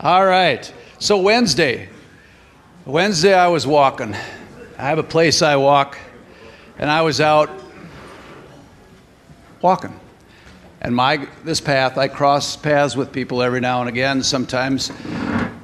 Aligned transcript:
All 0.00 0.26
right. 0.26 0.72
So 0.98 1.18
Wednesday, 1.18 1.88
Wednesday 2.84 3.32
I 3.32 3.46
was 3.46 3.64
walking. 3.64 4.12
I 4.12 4.88
have 4.88 4.98
a 4.98 5.04
place 5.04 5.40
I 5.40 5.54
walk, 5.54 5.96
and 6.78 6.90
I 6.90 7.02
was 7.02 7.20
out 7.20 7.48
walking. 9.62 9.98
And 10.80 10.96
my 10.96 11.28
this 11.44 11.60
path, 11.60 11.96
I 11.96 12.08
cross 12.08 12.56
paths 12.56 12.96
with 12.96 13.12
people 13.12 13.40
every 13.40 13.60
now 13.60 13.80
and 13.80 13.88
again. 13.88 14.22
Sometimes 14.24 14.90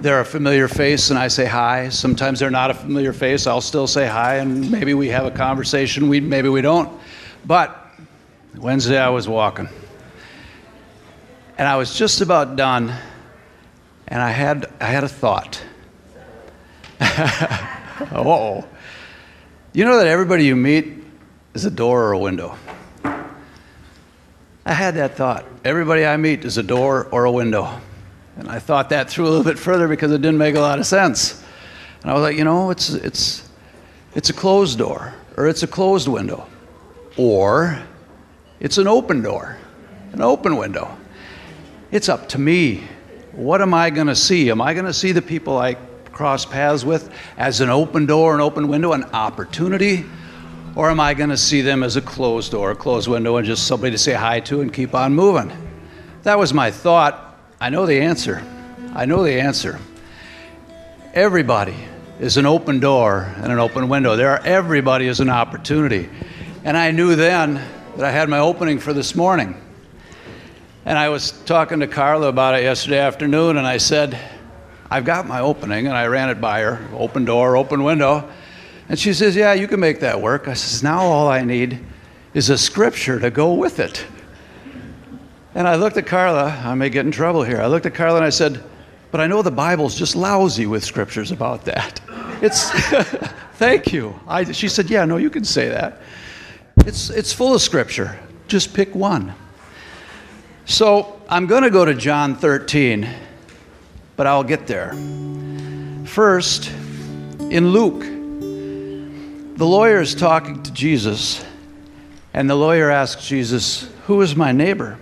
they're 0.00 0.20
a 0.20 0.24
familiar 0.24 0.68
face 0.68 1.10
and 1.10 1.18
I 1.18 1.26
say 1.26 1.44
hi. 1.44 1.88
Sometimes 1.88 2.38
they're 2.38 2.50
not 2.50 2.70
a 2.70 2.74
familiar 2.74 3.12
face. 3.12 3.48
I'll 3.48 3.60
still 3.60 3.88
say 3.88 4.06
hi 4.06 4.36
and 4.36 4.70
maybe 4.70 4.94
we 4.94 5.08
have 5.08 5.26
a 5.26 5.30
conversation. 5.30 6.08
We 6.08 6.20
maybe 6.20 6.48
we 6.48 6.62
don't. 6.62 6.98
But 7.44 7.76
Wednesday 8.56 8.96
I 8.96 9.10
was 9.10 9.28
walking. 9.28 9.68
And 11.58 11.68
I 11.68 11.76
was 11.76 11.94
just 11.94 12.22
about 12.22 12.56
done 12.56 12.94
and 14.10 14.20
I 14.20 14.30
had 14.30 14.66
I 14.80 14.86
had 14.86 15.04
a 15.04 15.08
thought. 15.08 15.62
oh. 18.12 18.66
You 19.72 19.84
know 19.84 19.98
that 19.98 20.08
everybody 20.08 20.44
you 20.46 20.56
meet 20.56 20.92
is 21.54 21.64
a 21.64 21.70
door 21.70 22.02
or 22.04 22.12
a 22.12 22.18
window. 22.18 22.56
I 23.04 24.72
had 24.74 24.96
that 24.96 25.16
thought. 25.16 25.46
Everybody 25.64 26.04
I 26.04 26.16
meet 26.16 26.44
is 26.44 26.58
a 26.58 26.62
door 26.62 27.08
or 27.10 27.24
a 27.24 27.32
window. 27.32 27.80
And 28.36 28.48
I 28.48 28.58
thought 28.58 28.90
that 28.90 29.10
through 29.10 29.26
a 29.26 29.30
little 29.30 29.44
bit 29.44 29.58
further 29.58 29.88
because 29.88 30.12
it 30.12 30.22
didn't 30.22 30.38
make 30.38 30.54
a 30.54 30.60
lot 30.60 30.78
of 30.78 30.86
sense. 30.86 31.42
And 32.02 32.10
I 32.10 32.14
was 32.14 32.22
like, 32.22 32.36
you 32.36 32.44
know, 32.44 32.70
it's, 32.70 32.90
it's, 32.90 33.48
it's 34.14 34.30
a 34.30 34.32
closed 34.32 34.78
door, 34.78 35.14
or 35.36 35.46
it's 35.46 35.62
a 35.62 35.66
closed 35.66 36.08
window, 36.08 36.46
or 37.16 37.82
it's 38.58 38.78
an 38.78 38.86
open 38.86 39.22
door, 39.22 39.58
an 40.12 40.22
open 40.22 40.56
window. 40.56 40.96
It's 41.90 42.08
up 42.08 42.28
to 42.30 42.38
me. 42.38 42.84
What 43.32 43.62
am 43.62 43.72
I 43.74 43.90
going 43.90 44.08
to 44.08 44.16
see? 44.16 44.50
Am 44.50 44.60
I 44.60 44.74
going 44.74 44.86
to 44.86 44.92
see 44.92 45.12
the 45.12 45.22
people 45.22 45.56
I 45.56 45.74
cross 46.10 46.44
paths 46.44 46.84
with 46.84 47.10
as 47.36 47.60
an 47.60 47.70
open 47.70 48.06
door, 48.06 48.34
an 48.34 48.40
open 48.40 48.68
window, 48.68 48.92
an 48.92 49.04
opportunity? 49.04 50.04
Or 50.74 50.90
am 50.90 51.00
I 51.00 51.14
going 51.14 51.30
to 51.30 51.36
see 51.36 51.62
them 51.62 51.82
as 51.82 51.96
a 51.96 52.02
closed 52.02 52.52
door, 52.52 52.72
a 52.72 52.76
closed 52.76 53.08
window, 53.08 53.36
and 53.36 53.46
just 53.46 53.66
somebody 53.66 53.92
to 53.92 53.98
say 53.98 54.14
hi 54.14 54.40
to 54.40 54.60
and 54.60 54.72
keep 54.72 54.94
on 54.94 55.14
moving? 55.14 55.52
That 56.22 56.38
was 56.38 56.52
my 56.52 56.70
thought. 56.70 57.38
I 57.60 57.70
know 57.70 57.86
the 57.86 58.00
answer. 58.00 58.44
I 58.94 59.06
know 59.06 59.22
the 59.22 59.40
answer. 59.40 59.78
Everybody 61.14 61.76
is 62.18 62.36
an 62.36 62.46
open 62.46 62.80
door 62.80 63.32
and 63.36 63.52
an 63.52 63.58
open 63.58 63.88
window. 63.88 64.16
There 64.16 64.30
are 64.30 64.40
everybody 64.44 65.06
is 65.06 65.20
an 65.20 65.30
opportunity. 65.30 66.08
And 66.64 66.76
I 66.76 66.90
knew 66.90 67.16
then 67.16 67.54
that 67.96 68.04
I 68.04 68.10
had 68.10 68.28
my 68.28 68.38
opening 68.38 68.78
for 68.78 68.92
this 68.92 69.14
morning. 69.14 69.60
And 70.86 70.98
I 70.98 71.10
was 71.10 71.32
talking 71.32 71.80
to 71.80 71.86
Carla 71.86 72.28
about 72.28 72.54
it 72.54 72.62
yesterday 72.62 72.98
afternoon, 72.98 73.58
and 73.58 73.66
I 73.66 73.76
said, 73.76 74.18
I've 74.90 75.04
got 75.04 75.26
my 75.26 75.40
opening, 75.40 75.86
and 75.86 75.94
I 75.94 76.06
ran 76.06 76.30
it 76.30 76.40
by 76.40 76.62
her 76.62 76.88
open 76.94 77.26
door, 77.26 77.56
open 77.56 77.84
window. 77.84 78.28
And 78.88 78.98
she 78.98 79.12
says, 79.12 79.36
Yeah, 79.36 79.52
you 79.52 79.68
can 79.68 79.78
make 79.78 80.00
that 80.00 80.20
work. 80.20 80.48
I 80.48 80.54
says, 80.54 80.82
Now 80.82 81.02
all 81.02 81.28
I 81.28 81.42
need 81.42 81.78
is 82.32 82.48
a 82.48 82.56
scripture 82.56 83.20
to 83.20 83.30
go 83.30 83.54
with 83.54 83.78
it. 83.78 84.04
And 85.54 85.68
I 85.68 85.74
looked 85.74 85.96
at 85.98 86.06
Carla, 86.06 86.46
I 86.64 86.74
may 86.74 86.88
get 86.88 87.04
in 87.04 87.12
trouble 87.12 87.42
here. 87.42 87.60
I 87.60 87.66
looked 87.66 87.84
at 87.84 87.94
Carla 87.94 88.16
and 88.16 88.24
I 88.24 88.30
said, 88.30 88.62
But 89.10 89.20
I 89.20 89.26
know 89.26 89.42
the 89.42 89.50
Bible's 89.50 89.94
just 89.94 90.16
lousy 90.16 90.66
with 90.66 90.82
scriptures 90.82 91.30
about 91.30 91.64
that. 91.66 92.00
It's, 92.42 92.70
thank 93.58 93.92
you. 93.92 94.18
I, 94.26 94.50
she 94.50 94.66
said, 94.66 94.88
Yeah, 94.88 95.04
no, 95.04 95.18
you 95.18 95.28
can 95.28 95.44
say 95.44 95.68
that. 95.68 96.00
It's, 96.86 97.10
it's 97.10 97.34
full 97.34 97.54
of 97.54 97.60
scripture. 97.60 98.18
Just 98.48 98.72
pick 98.72 98.94
one. 98.94 99.34
So 100.70 101.20
I'm 101.28 101.46
going 101.46 101.64
to 101.64 101.70
go 101.70 101.84
to 101.84 101.94
John 101.94 102.36
13, 102.36 103.08
but 104.14 104.28
I'll 104.28 104.44
get 104.44 104.68
there. 104.68 104.92
First, 106.06 106.70
in 107.40 107.70
Luke, 107.70 108.02
the 109.58 109.66
lawyer 109.66 110.00
is 110.00 110.14
talking 110.14 110.62
to 110.62 110.72
Jesus, 110.72 111.44
and 112.32 112.48
the 112.48 112.54
lawyer 112.54 112.88
asks 112.88 113.26
Jesus, 113.26 113.90
Who 114.06 114.22
is 114.22 114.36
my 114.36 114.52
neighbor? 114.52 114.96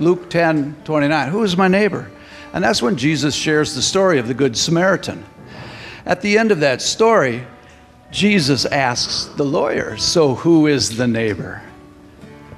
Luke 0.00 0.30
10 0.30 0.74
29. 0.84 1.28
Who 1.28 1.42
is 1.42 1.54
my 1.54 1.68
neighbor? 1.68 2.10
And 2.54 2.64
that's 2.64 2.80
when 2.80 2.96
Jesus 2.96 3.34
shares 3.34 3.74
the 3.74 3.82
story 3.82 4.18
of 4.18 4.26
the 4.26 4.32
Good 4.32 4.56
Samaritan. 4.56 5.22
At 6.06 6.22
the 6.22 6.38
end 6.38 6.50
of 6.50 6.60
that 6.60 6.80
story, 6.80 7.46
Jesus 8.10 8.64
asks 8.64 9.26
the 9.36 9.44
lawyer, 9.44 9.98
So 9.98 10.34
who 10.34 10.66
is 10.66 10.96
the 10.96 11.06
neighbor? 11.06 11.62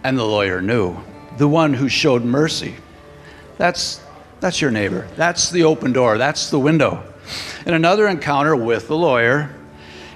And 0.05 0.17
the 0.17 0.25
lawyer 0.25 0.63
knew, 0.63 0.97
the 1.37 1.49
one 1.49 1.75
who 1.75 1.89
showed 1.89 2.25
mercy. 2.25 2.75
That's, 3.59 4.01
that's 4.41 4.61
your 4.61 4.71
neighbor. 4.71 5.09
That's 5.17 5.51
the 5.51 5.65
open 5.65 5.93
door. 5.93 6.19
That's 6.19 6.51
the 6.51 6.59
window. 6.59 7.03
In 7.65 7.75
another 7.75 8.09
encounter 8.09 8.55
with 8.55 8.89
the 8.89 8.97
lawyer, 8.97 9.55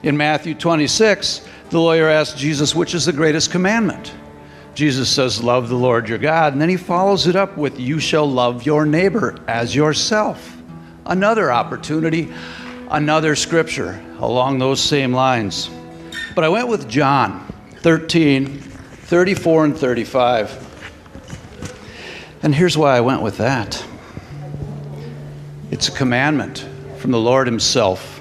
in 0.02 0.16
Matthew 0.16 0.54
26, 0.54 1.46
the 1.70 1.80
lawyer 1.80 2.08
asked 2.08 2.36
Jesus, 2.36 2.74
Which 2.74 2.94
is 2.94 3.04
the 3.04 3.12
greatest 3.12 3.50
commandment? 3.50 4.12
Jesus 4.74 5.10
says, 5.10 5.42
Love 5.42 5.68
the 5.68 5.76
Lord 5.76 6.08
your 6.08 6.18
God. 6.18 6.52
And 6.52 6.62
then 6.62 6.68
he 6.68 6.76
follows 6.76 7.26
it 7.26 7.36
up 7.36 7.56
with, 7.56 7.78
You 7.78 7.98
shall 8.00 8.30
love 8.30 8.64
your 8.64 8.86
neighbor 8.86 9.36
as 9.46 9.74
yourself. 9.74 10.56
Another 11.06 11.52
opportunity, 11.52 12.32
another 12.90 13.34
scripture 13.36 14.02
along 14.20 14.58
those 14.58 14.80
same 14.80 15.12
lines. 15.12 15.70
But 16.34 16.44
I 16.44 16.48
went 16.48 16.68
with 16.68 16.88
John 16.88 17.46
13, 17.78 18.58
34, 18.58 19.64
and 19.64 19.76
35. 19.76 20.69
And 22.42 22.54
here's 22.54 22.76
why 22.76 22.96
I 22.96 23.00
went 23.00 23.22
with 23.22 23.38
that 23.38 23.84
it's 25.70 25.88
a 25.88 25.92
commandment 25.92 26.66
from 26.98 27.10
the 27.10 27.18
Lord 27.18 27.46
Himself 27.46 28.20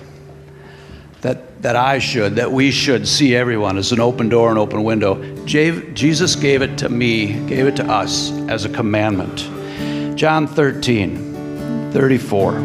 that, 1.22 1.62
that 1.62 1.75
I 1.75 2.00
should, 2.00 2.35
that 2.35 2.52
we 2.52 2.72
should 2.72 3.07
see 3.07 3.35
everyone 3.35 3.78
as 3.78 3.91
an 3.91 4.00
open 4.00 4.30
door 4.30 4.50
and 4.50 4.57
open 4.57 4.84
window. 4.84 5.46
Jesus 5.46 6.35
gave 6.35 6.62
it 6.62 6.78
to 6.78 6.90
me, 6.90 7.34
gave 7.47 7.68
it 7.68 7.75
to 7.78 7.85
us 7.85 8.31
as 8.47 8.66
a 8.66 8.69
commandment. 8.69 10.18
John 10.18 10.47
13, 10.47 11.91
34. 11.91 12.57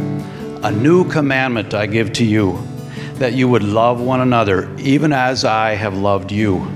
A 0.63 0.71
new 0.71 1.09
commandment 1.11 1.75
I 1.75 1.87
give 1.87 2.13
to 2.15 2.25
you, 2.25 2.59
that 3.15 3.33
you 3.33 3.49
would 3.49 3.63
love 3.63 4.01
one 4.01 4.21
another, 4.21 4.75
even 4.79 5.13
as 5.13 5.45
I 5.45 5.75
have 5.75 5.97
loved 5.97 6.31
you, 6.31 6.67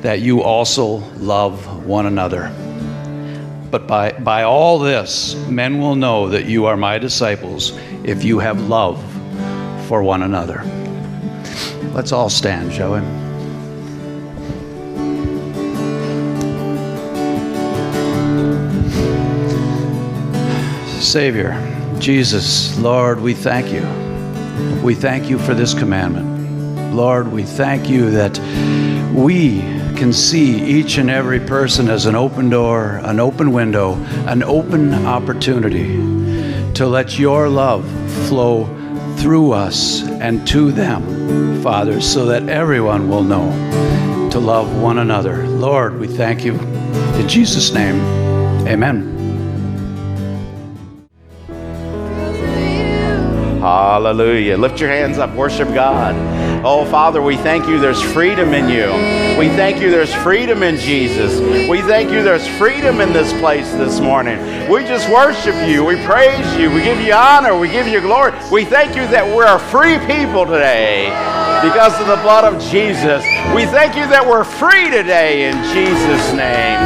that 0.00 0.20
you 0.20 0.42
also 0.42 0.98
love 1.16 1.86
one 1.86 2.06
another. 2.06 2.52
But 3.70 3.86
by, 3.86 4.12
by 4.12 4.44
all 4.44 4.78
this, 4.78 5.34
men 5.48 5.78
will 5.78 5.96
know 5.96 6.28
that 6.28 6.46
you 6.46 6.66
are 6.66 6.76
my 6.76 6.98
disciples 6.98 7.76
if 8.04 8.24
you 8.24 8.38
have 8.38 8.68
love 8.68 9.02
for 9.88 10.02
one 10.02 10.22
another. 10.22 10.62
Let's 11.92 12.12
all 12.12 12.28
stand, 12.28 12.72
shall 12.72 12.94
we? 12.94 13.00
Savior, 21.00 21.54
Jesus, 21.98 22.78
Lord, 22.78 23.20
we 23.20 23.32
thank 23.32 23.72
you. 23.72 23.82
We 24.82 24.94
thank 24.94 25.30
you 25.30 25.38
for 25.38 25.54
this 25.54 25.72
commandment. 25.72 26.94
Lord, 26.94 27.32
we 27.32 27.42
thank 27.42 27.88
you 27.88 28.10
that 28.10 28.38
we 29.14 29.75
can 29.96 30.12
see 30.12 30.62
each 30.62 30.98
and 30.98 31.08
every 31.08 31.40
person 31.40 31.88
as 31.88 32.04
an 32.04 32.14
open 32.14 32.50
door, 32.50 33.00
an 33.02 33.18
open 33.18 33.52
window, 33.52 33.94
an 34.26 34.42
open 34.42 34.92
opportunity 35.06 35.96
to 36.74 36.86
let 36.86 37.18
your 37.18 37.48
love 37.48 37.88
flow 38.28 38.66
through 39.16 39.52
us 39.52 40.02
and 40.02 40.46
to 40.46 40.70
them, 40.70 41.62
Father, 41.62 42.02
so 42.02 42.26
that 42.26 42.48
everyone 42.50 43.08
will 43.08 43.22
know 43.22 43.50
to 44.30 44.38
love 44.38 44.80
one 44.80 44.98
another. 44.98 45.48
Lord, 45.48 45.98
we 45.98 46.06
thank 46.06 46.44
you. 46.44 46.52
In 47.14 47.26
Jesus' 47.26 47.72
name, 47.72 47.98
amen. 48.68 49.14
Hallelujah. 53.60 54.58
Lift 54.58 54.78
your 54.78 54.90
hands 54.90 55.16
up, 55.16 55.34
worship 55.34 55.68
God. 55.72 56.35
Oh, 56.64 56.84
Father, 56.84 57.22
we 57.22 57.36
thank 57.36 57.68
you 57.68 57.78
there's 57.78 58.00
freedom 58.00 58.54
in 58.54 58.68
you. 58.68 58.88
We 59.38 59.48
thank 59.48 59.80
you 59.80 59.90
there's 59.90 60.12
freedom 60.14 60.62
in 60.62 60.76
Jesus. 60.76 61.40
We 61.68 61.82
thank 61.82 62.10
you 62.10 62.22
there's 62.22 62.46
freedom 62.58 63.00
in 63.00 63.12
this 63.12 63.32
place 63.40 63.70
this 63.72 64.00
morning. 64.00 64.38
We 64.70 64.80
just 64.84 65.08
worship 65.10 65.54
you. 65.68 65.84
We 65.84 65.96
praise 66.04 66.56
you. 66.56 66.70
We 66.70 66.82
give 66.82 67.00
you 67.00 67.12
honor. 67.12 67.56
We 67.56 67.68
give 67.68 67.86
you 67.86 68.00
glory. 68.00 68.32
We 68.50 68.64
thank 68.64 68.96
you 68.96 69.06
that 69.08 69.24
we're 69.26 69.46
a 69.46 69.58
free 69.58 69.98
people 70.06 70.44
today 70.44 71.06
because 71.62 72.00
of 72.00 72.06
the 72.06 72.16
blood 72.22 72.44
of 72.44 72.60
Jesus. 72.62 73.22
We 73.54 73.66
thank 73.66 73.94
you 73.94 74.06
that 74.08 74.24
we're 74.26 74.44
free 74.44 74.90
today 74.90 75.48
in 75.48 75.54
Jesus' 75.74 76.32
name. 76.32 76.78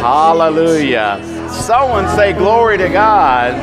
Hallelujah. 0.00 1.20
Someone 1.50 2.08
say 2.16 2.32
glory 2.32 2.78
to 2.78 2.88
God. 2.88 3.54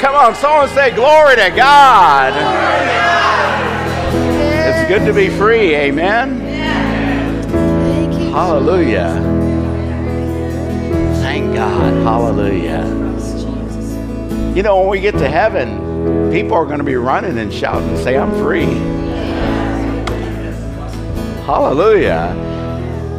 Come 0.00 0.14
on, 0.14 0.34
someone 0.34 0.68
say 0.68 0.94
glory 0.94 1.36
to 1.36 1.50
God. 1.56 3.25
Good 4.88 5.04
to 5.04 5.12
be 5.12 5.28
free. 5.30 5.74
Amen. 5.74 6.38
Hallelujah. 8.30 9.14
Thank 11.20 11.56
God. 11.56 11.92
Hallelujah. 12.04 12.84
You 14.54 14.62
know, 14.62 14.78
when 14.78 14.88
we 14.88 15.00
get 15.00 15.14
to 15.14 15.28
heaven, 15.28 16.30
people 16.30 16.52
are 16.54 16.64
going 16.64 16.78
to 16.78 16.84
be 16.84 16.94
running 16.94 17.36
and 17.38 17.52
shouting 17.52 17.88
and 17.88 17.98
say, 17.98 18.16
I'm 18.16 18.30
free. 18.40 18.66
Hallelujah. 21.44 22.32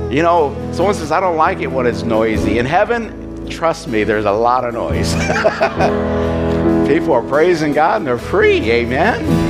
You 0.09 0.23
know, 0.23 0.55
someone 0.71 0.95
says, 0.95 1.11
I 1.11 1.19
don't 1.19 1.35
like 1.35 1.59
it 1.59 1.67
when 1.67 1.85
it's 1.85 2.03
noisy. 2.03 2.59
In 2.59 2.65
heaven, 2.65 3.45
trust 3.49 3.89
me, 3.89 4.05
there's 4.05 4.23
a 4.23 4.31
lot 4.31 4.63
of 4.63 4.73
noise. 4.73 5.13
people 6.87 7.11
are 7.11 7.27
praising 7.27 7.73
God 7.73 7.97
and 7.97 8.07
they're 8.07 8.17
free. 8.17 8.71
Amen. 8.71 9.46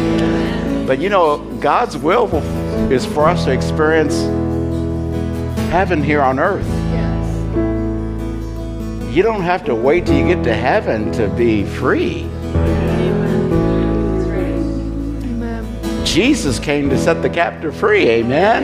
But 0.87 0.99
you 0.99 1.09
know, 1.09 1.39
God's 1.59 1.97
will 1.97 2.33
is 2.89 3.05
for 3.05 3.27
us 3.27 3.43
to 3.43 3.51
experience 3.51 4.15
heaven 5.69 6.01
here 6.01 6.21
on 6.21 6.39
earth. 6.39 6.65
You 9.13 9.21
don't 9.21 9.41
have 9.41 9.65
to 9.65 9.75
wait 9.75 10.05
till 10.05 10.15
you 10.15 10.33
get 10.33 10.45
to 10.45 10.53
heaven 10.53 11.11
to 11.11 11.27
be 11.27 11.65
free. 11.65 12.29
Jesus 16.05 16.57
came 16.57 16.89
to 16.89 16.97
set 16.97 17.21
the 17.21 17.29
captive 17.29 17.75
free. 17.75 18.07
Amen. 18.07 18.63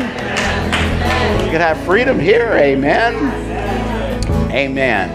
You 1.44 1.52
can 1.52 1.60
have 1.60 1.78
freedom 1.84 2.20
here. 2.20 2.54
Amen. 2.54 3.16
Amen. 4.50 5.10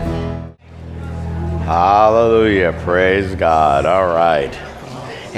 Hallelujah. 1.64 2.78
Praise 2.84 3.34
God. 3.34 3.86
All 3.86 4.08
right. 4.08 4.67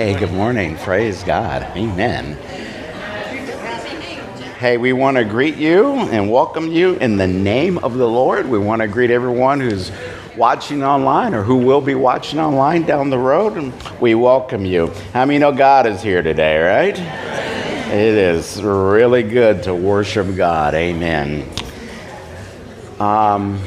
Hey, 0.01 0.19
good 0.19 0.33
morning. 0.33 0.79
Praise 0.79 1.23
God. 1.23 1.63
Amen. 1.77 2.33
Hey, 4.59 4.79
we 4.79 4.95
want 4.95 5.19
to 5.19 5.25
greet 5.25 5.57
you 5.57 5.93
and 5.93 6.33
welcome 6.33 6.73
you 6.73 6.95
in 6.95 7.19
the 7.19 7.27
name 7.27 7.77
of 7.77 7.99
the 7.99 8.09
Lord. 8.09 8.49
We 8.49 8.59
want 8.59 8.81
to 8.81 8.89
greet 8.89 9.11
everyone 9.11 9.61
who's 9.61 9.93
watching 10.39 10.83
online 10.83 11.35
or 11.35 11.43
who 11.43 11.57
will 11.57 11.83
be 11.83 11.95
watching 11.95 12.41
online 12.41 12.85
down 12.85 13.11
the 13.11 13.19
road. 13.19 13.59
And 13.59 13.75
we 14.01 14.15
welcome 14.15 14.65
you. 14.65 14.87
How 15.13 15.27
many 15.27 15.39
know 15.39 15.53
God 15.53 15.85
is 15.85 16.01
here 16.01 16.23
today, 16.23 16.63
right? 16.63 16.99
It 17.93 18.15
is 18.15 18.63
really 18.63 19.23
good 19.23 19.65
to 19.65 19.75
worship 19.75 20.35
God. 20.35 20.73
Amen. 20.73 21.47
Um, 22.99 23.63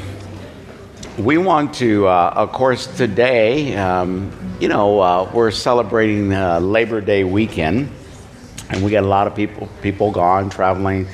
we 1.16 1.38
want 1.38 1.74
to, 1.74 2.08
uh, 2.08 2.32
of 2.34 2.50
course, 2.50 2.88
today, 2.88 3.76
um, 3.76 4.32
you 4.60 4.68
know, 4.68 5.00
uh, 5.00 5.30
we're 5.34 5.50
celebrating 5.50 6.32
uh, 6.32 6.60
Labor 6.60 7.00
Day 7.00 7.24
weekend 7.24 7.90
and 8.70 8.84
we 8.84 8.90
got 8.90 9.02
a 9.02 9.08
lot 9.08 9.26
of 9.26 9.34
people 9.34 9.68
people 9.82 10.12
gone 10.12 10.48
traveling. 10.48 11.06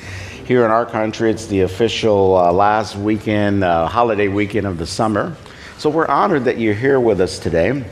Here 0.45 0.63
in 0.63 0.71
our 0.71 0.85
country, 0.85 1.31
it's 1.31 1.47
the 1.47 1.61
official 1.61 2.35
uh, 2.35 2.51
last 2.51 2.95
weekend, 2.95 3.63
uh, 3.63 3.87
holiday 3.87 4.27
weekend 4.27 4.67
of 4.67 4.77
the 4.77 4.85
summer. 4.85 5.35
So 5.77 5.89
we're 5.89 6.07
honored 6.07 6.45
that 6.45 6.59
you're 6.59 6.75
here 6.75 6.99
with 6.99 7.19
us 7.19 7.39
today. 7.39 7.83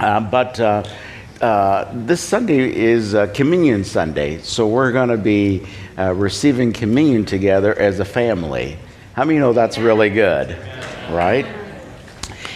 Uh, 0.00 0.20
but 0.20 0.58
uh, 0.58 0.82
this 1.92 2.20
Sunday 2.20 2.74
is 2.74 3.16
Communion 3.34 3.84
Sunday, 3.84 4.38
so 4.38 4.66
we're 4.66 4.90
going 4.90 5.10
to 5.10 5.16
be 5.16 5.64
receiving 5.96 6.72
communion 6.72 7.24
together 7.24 7.72
as 7.74 8.00
a 8.00 8.04
family. 8.04 8.76
How 9.12 9.24
many 9.24 9.38
know 9.38 9.52
that's 9.52 9.78
really 9.78 10.10
good, 10.10 10.56
right? 11.10 11.46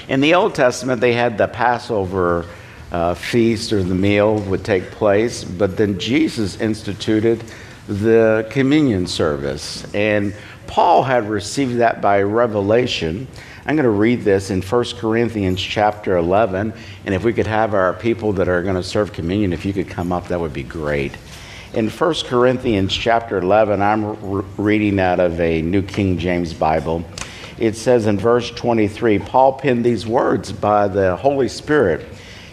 In 0.08 0.20
the 0.20 0.34
Old 0.34 0.54
Testament, 0.54 1.00
they 1.00 1.14
had 1.14 1.36
the 1.36 1.48
Passover 1.48 2.46
uh, 2.92 3.14
feast 3.14 3.72
or 3.72 3.82
the 3.82 3.94
meal 3.94 4.38
would 4.42 4.64
take 4.64 4.92
place, 4.92 5.42
but 5.42 5.76
then 5.76 5.98
Jesus 5.98 6.60
instituted 6.60 7.42
the 7.88 8.46
communion 8.50 9.08
service. 9.08 9.84
And 9.94 10.32
Paul 10.68 11.02
had 11.02 11.28
received 11.28 11.78
that 11.78 12.00
by 12.00 12.22
revelation. 12.22 13.26
I'm 13.66 13.74
going 13.74 13.82
to 13.84 13.90
read 13.90 14.22
this 14.22 14.50
in 14.50 14.62
1 14.62 14.84
Corinthians 14.96 15.60
chapter 15.60 16.16
11. 16.16 16.72
And 17.04 17.14
if 17.14 17.24
we 17.24 17.32
could 17.32 17.48
have 17.48 17.74
our 17.74 17.92
people 17.92 18.32
that 18.34 18.48
are 18.48 18.62
going 18.62 18.76
to 18.76 18.84
serve 18.84 19.12
communion, 19.12 19.52
if 19.52 19.64
you 19.64 19.72
could 19.72 19.88
come 19.88 20.12
up, 20.12 20.28
that 20.28 20.38
would 20.38 20.52
be 20.52 20.62
great. 20.62 21.16
In 21.74 21.90
1 21.90 22.14
Corinthians 22.26 22.92
chapter 22.92 23.38
11, 23.38 23.82
I'm 23.82 24.20
re- 24.20 24.44
reading 24.56 25.00
out 25.00 25.18
of 25.18 25.40
a 25.40 25.62
New 25.62 25.82
King 25.82 26.16
James 26.16 26.54
Bible. 26.54 27.04
It 27.58 27.76
says 27.76 28.06
in 28.06 28.18
verse 28.18 28.50
23, 28.50 29.18
Paul 29.18 29.54
penned 29.54 29.84
these 29.84 30.06
words 30.06 30.52
by 30.52 30.88
the 30.88 31.16
Holy 31.16 31.48
Spirit. 31.48 32.06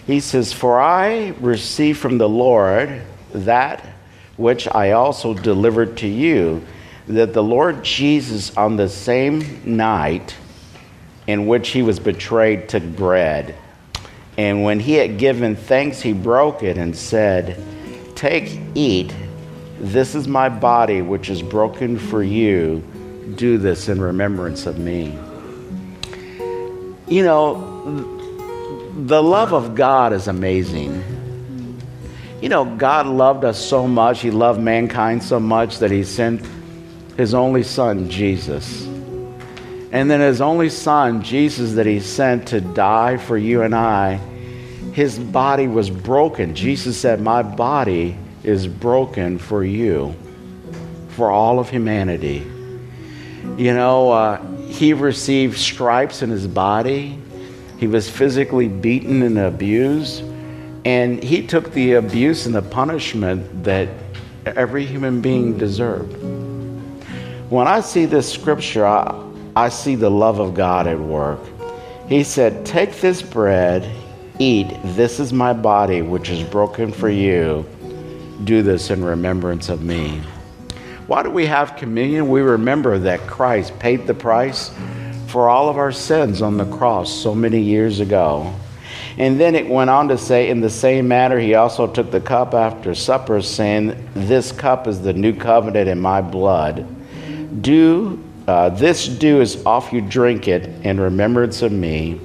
He 0.07 0.19
says, 0.19 0.53
For 0.53 0.79
I 0.79 1.29
received 1.39 1.99
from 1.99 2.17
the 2.17 2.29
Lord 2.29 3.01
that 3.33 3.85
which 4.37 4.67
I 4.67 4.91
also 4.91 5.33
delivered 5.33 5.97
to 5.97 6.07
you, 6.07 6.65
that 7.07 7.33
the 7.33 7.43
Lord 7.43 7.83
Jesus, 7.83 8.55
on 8.55 8.77
the 8.77 8.89
same 8.89 9.61
night 9.65 10.35
in 11.27 11.47
which 11.47 11.69
he 11.69 11.81
was 11.81 11.99
betrayed, 11.99 12.69
took 12.69 12.83
bread. 12.83 13.55
And 14.37 14.63
when 14.63 14.79
he 14.79 14.93
had 14.93 15.17
given 15.17 15.55
thanks, 15.55 16.01
he 16.01 16.13
broke 16.13 16.63
it 16.63 16.77
and 16.77 16.95
said, 16.95 17.61
Take, 18.15 18.59
eat. 18.73 19.13
This 19.79 20.15
is 20.15 20.27
my 20.27 20.49
body, 20.49 21.01
which 21.01 21.29
is 21.29 21.41
broken 21.41 21.99
for 21.99 22.23
you. 22.23 22.83
Do 23.35 23.57
this 23.57 23.89
in 23.89 24.01
remembrance 24.01 24.65
of 24.65 24.77
me. 24.77 25.17
You 27.07 27.23
know, 27.23 27.73
the 29.05 29.21
love 29.21 29.53
of 29.53 29.75
God 29.75 30.13
is 30.13 30.27
amazing. 30.27 31.03
You 32.41 32.49
know, 32.49 32.65
God 32.65 33.07
loved 33.07 33.43
us 33.45 33.57
so 33.57 33.87
much, 33.87 34.21
He 34.21 34.29
loved 34.29 34.59
mankind 34.59 35.23
so 35.23 35.39
much 35.39 35.79
that 35.79 35.91
He 35.91 36.03
sent 36.03 36.45
His 37.17 37.33
only 37.33 37.63
Son, 37.63 38.09
Jesus. 38.09 38.85
And 39.91 40.11
then 40.11 40.19
His 40.19 40.41
only 40.41 40.69
Son, 40.69 41.23
Jesus, 41.23 41.73
that 41.73 41.85
He 41.85 41.99
sent 42.01 42.49
to 42.49 42.61
die 42.61 43.17
for 43.17 43.37
you 43.37 43.61
and 43.61 43.73
I, 43.73 44.15
His 44.93 45.17
body 45.17 45.67
was 45.67 45.89
broken. 45.89 46.53
Jesus 46.53 46.97
said, 46.97 47.21
My 47.21 47.41
body 47.41 48.17
is 48.43 48.67
broken 48.67 49.39
for 49.39 49.63
you, 49.63 50.13
for 51.09 51.31
all 51.31 51.59
of 51.59 51.69
humanity. 51.69 52.45
You 53.57 53.73
know, 53.73 54.11
uh, 54.11 54.41
He 54.67 54.93
received 54.93 55.57
stripes 55.57 56.21
in 56.21 56.29
His 56.29 56.47
body 56.47 57.19
he 57.83 57.87
was 57.87 58.09
physically 58.09 58.69
beaten 58.69 59.21
and 59.23 59.37
abused. 59.37 60.23
And 60.85 61.21
he 61.21 61.45
took 61.45 61.73
the 61.73 61.95
abuse 61.95 62.45
and 62.45 62.55
the 62.55 62.61
punishment 62.61 63.65
that 63.65 63.89
every 64.45 64.85
human 64.85 65.19
being 65.19 65.57
deserved. 65.57 66.13
When 67.49 67.67
I 67.67 67.81
see 67.81 68.05
this 68.05 68.31
scripture, 68.31 68.85
I, 68.85 69.13
I 69.53 69.67
see 69.67 69.95
the 69.95 70.09
love 70.09 70.39
of 70.39 70.53
God 70.53 70.87
at 70.87 70.97
work. 70.97 71.41
He 72.07 72.23
said, 72.23 72.65
Take 72.65 73.01
this 73.01 73.21
bread, 73.21 73.89
eat. 74.39 74.69
This 74.95 75.19
is 75.19 75.33
my 75.33 75.51
body, 75.51 76.01
which 76.01 76.29
is 76.29 76.41
broken 76.41 76.89
for 76.89 77.09
you. 77.09 77.65
Do 78.45 78.61
this 78.61 78.91
in 78.91 79.03
remembrance 79.03 79.67
of 79.67 79.83
me. 79.83 80.21
Why 81.07 81.21
do 81.21 81.29
we 81.29 81.45
have 81.47 81.75
communion? 81.75 82.29
We 82.29 82.41
remember 82.41 82.97
that 82.99 83.27
Christ 83.27 83.77
paid 83.79 84.07
the 84.07 84.13
price 84.13 84.71
for 85.27 85.49
all 85.49 85.67
of 85.67 85.77
our 85.77 85.91
sins 85.91 86.41
on 86.41 86.57
the 86.57 86.65
cross 86.77 87.11
so 87.11 87.35
many 87.35 87.59
years 87.59 87.99
ago. 87.99 88.53
And 89.17 89.39
then 89.39 89.53
it 89.53 89.67
went 89.67 89.89
on 89.89 90.07
to 90.07 90.17
say, 90.17 90.49
in 90.49 90.61
the 90.61 90.69
same 90.69 91.07
manner, 91.07 91.39
he 91.39 91.55
also 91.55 91.87
took 91.87 92.09
the 92.09 92.21
cup 92.21 92.53
after 92.53 92.95
supper, 92.95 93.41
saying, 93.41 94.09
This 94.15 94.51
cup 94.51 94.87
is 94.87 95.01
the 95.01 95.13
new 95.13 95.35
covenant 95.35 95.89
in 95.89 95.99
my 95.99 96.21
blood. 96.21 96.87
Do 97.61 98.23
uh, 98.47 98.69
this 98.69 99.07
do 99.07 99.41
as 99.41 99.63
often 99.65 99.95
you 99.95 100.01
drink 100.01 100.47
it 100.47 100.65
in 100.85 100.99
remembrance 100.99 101.61
of 101.61 101.71
me. 101.71 102.19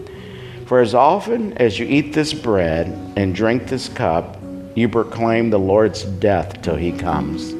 For 0.66 0.80
as 0.80 0.94
often 0.94 1.52
as 1.58 1.78
you 1.78 1.86
eat 1.86 2.12
this 2.12 2.32
bread 2.34 2.86
and 3.16 3.34
drink 3.34 3.66
this 3.68 3.88
cup, 3.88 4.36
you 4.74 4.88
proclaim 4.88 5.50
the 5.50 5.58
Lord's 5.58 6.04
death 6.04 6.62
till 6.62 6.76
he 6.76 6.92
comes. 6.92 7.57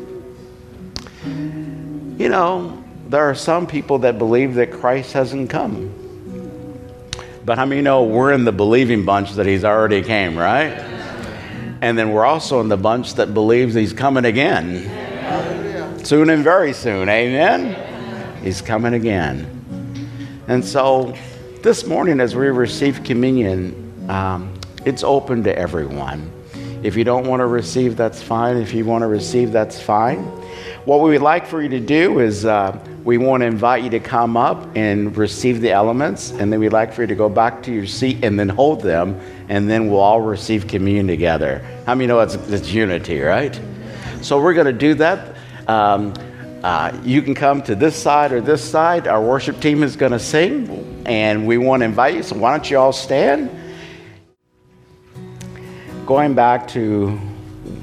You 2.19 2.29
know, 2.29 2.83
there 3.07 3.23
are 3.31 3.35
some 3.37 3.69
people 3.69 4.01
that 4.01 4.19
believe 4.19 4.55
that 4.55 4.73
Christ 4.73 5.13
hasn't 5.13 5.51
come. 5.51 5.95
But 7.45 7.59
how 7.59 7.65
many 7.65 7.81
know 7.81 8.03
we're 8.03 8.33
in 8.33 8.45
the 8.45 8.51
believing 8.51 9.05
bunch 9.05 9.35
that 9.35 9.47
he's 9.47 9.65
already 9.65 10.03
came, 10.03 10.37
right? 10.37 10.73
And 11.81 11.97
then 11.97 12.11
we're 12.11 12.25
also 12.25 12.61
in 12.61 12.69
the 12.69 12.77
bunch 12.77 13.15
that 13.15 13.35
believes 13.35 13.73
he's 13.73 13.93
coming 13.93 14.25
again. 14.25 16.05
Soon 16.05 16.31
and 16.31 16.43
very 16.43 16.73
soon. 16.73 17.09
Amen? 17.09 18.43
He's 18.43 18.61
coming 18.63 18.95
again. 18.95 19.47
And 20.49 20.65
so 20.65 21.15
this 21.63 21.87
morning, 21.87 22.19
as 22.19 22.35
we 22.35 22.49
receive 22.49 23.05
communion, 23.05 24.11
um, 24.11 24.59
it's 24.85 25.05
open 25.05 25.45
to 25.45 25.57
everyone. 25.57 26.33
If 26.83 26.97
you 26.97 27.05
don't 27.05 27.27
want 27.27 27.41
to 27.41 27.47
receive, 27.47 27.97
that's 27.97 28.23
fine. 28.23 28.57
If 28.57 28.73
you 28.73 28.85
want 28.85 29.03
to 29.03 29.09
receive, 29.09 29.51
that's 29.51 29.81
fine. 29.81 30.19
What 30.85 31.01
we 31.01 31.11
would 31.11 31.23
like 31.23 31.47
for 31.47 31.61
you 31.61 31.69
to 31.71 31.81
do 31.81 32.21
is 32.21 32.45
uh, 32.45 32.79
we 33.05 33.19
want 33.19 33.43
to 33.43 33.47
invite 33.47 33.83
you 33.83 33.91
to 33.91 34.01
come 34.01 34.37
up 34.37 34.77
and 34.77 35.17
receive 35.17 35.61
the 35.61 35.73
elements, 35.73 36.31
and 36.31 36.53
then 36.53 36.61
we'd 36.61 36.73
like 36.73 36.93
for 36.93 37.03
you 37.03 37.09
to 37.09 37.15
go 37.15 37.29
back 37.29 37.63
to 37.65 37.73
your 37.73 37.87
seat 37.87 38.25
and 38.25 38.39
then 38.39 38.49
hold 38.49 38.83
them, 38.83 39.21
and 39.49 39.69
then 39.69 39.91
we'll 39.91 40.01
all 40.01 40.21
receive 40.21 40.69
communion 40.69 41.07
together. 41.09 41.65
How 41.85 41.95
many 41.95 42.07
know 42.07 42.21
it's, 42.21 42.35
it's 42.35 42.71
unity, 42.71 43.21
right? 43.21 43.61
So 44.23 44.41
we're 44.41 44.55
going 44.55 44.67
to 44.67 44.73
do 44.73 44.95
that. 44.95 45.37
Um, 45.67 46.15
uh, 46.63 46.97
you 47.05 47.23
can 47.23 47.35
come 47.35 47.63
to 47.63 47.75
this 47.75 47.95
side 47.95 48.33
or 48.33 48.41
this 48.41 48.63
side. 48.63 49.07
Our 49.09 49.23
worship 49.23 49.61
team 49.61 49.83
is 49.83 49.97
going 49.97 50.13
to 50.13 50.19
sing, 50.19 51.03
and 51.07 51.47
we 51.47 51.59
want 51.59 51.81
to 51.81 51.85
invite 51.85 52.15
you. 52.15 52.23
So 52.23 52.37
why 52.37 52.53
don't 52.53 52.71
you 52.71 52.79
all 52.79 52.93
stand? 52.93 53.51
Going 56.09 56.35
back 56.35 56.67
to 56.67 57.11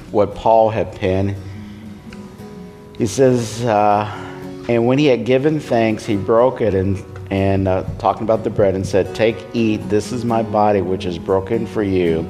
what 0.10 0.34
Paul 0.34 0.72
had 0.72 0.92
penned, 0.96 1.36
he 2.98 3.06
says, 3.06 3.64
uh, 3.64 4.04
and 4.68 4.88
when 4.88 4.98
he 4.98 5.06
had 5.06 5.28
given 5.28 5.60
thanks, 5.60 6.04
he 6.04 6.16
broke 6.16 6.60
it 6.60 6.74
and, 6.74 6.98
and 7.30 7.68
uh, 7.68 7.84
talking 8.00 8.24
about 8.24 8.44
the 8.44 8.50
bread 8.50 8.74
and 8.74 8.84
said, 8.84 9.14
Take, 9.14 9.38
eat, 9.54 9.78
this 9.90 10.12
is 10.12 10.26
my 10.26 10.42
body 10.42 10.82
which 10.82 11.06
is 11.06 11.20
broken 11.20 11.68
for 11.68 11.84
you. 11.84 12.28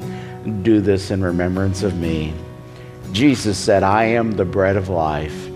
Do 0.60 0.82
this 0.82 1.10
in 1.10 1.24
remembrance 1.24 1.82
of 1.82 1.96
me. 1.96 2.34
Jesus 3.12 3.56
said, 3.56 3.82
I 3.82 4.04
am 4.04 4.32
the 4.32 4.44
bread 4.44 4.76
of 4.76 4.90
life. 4.90 5.48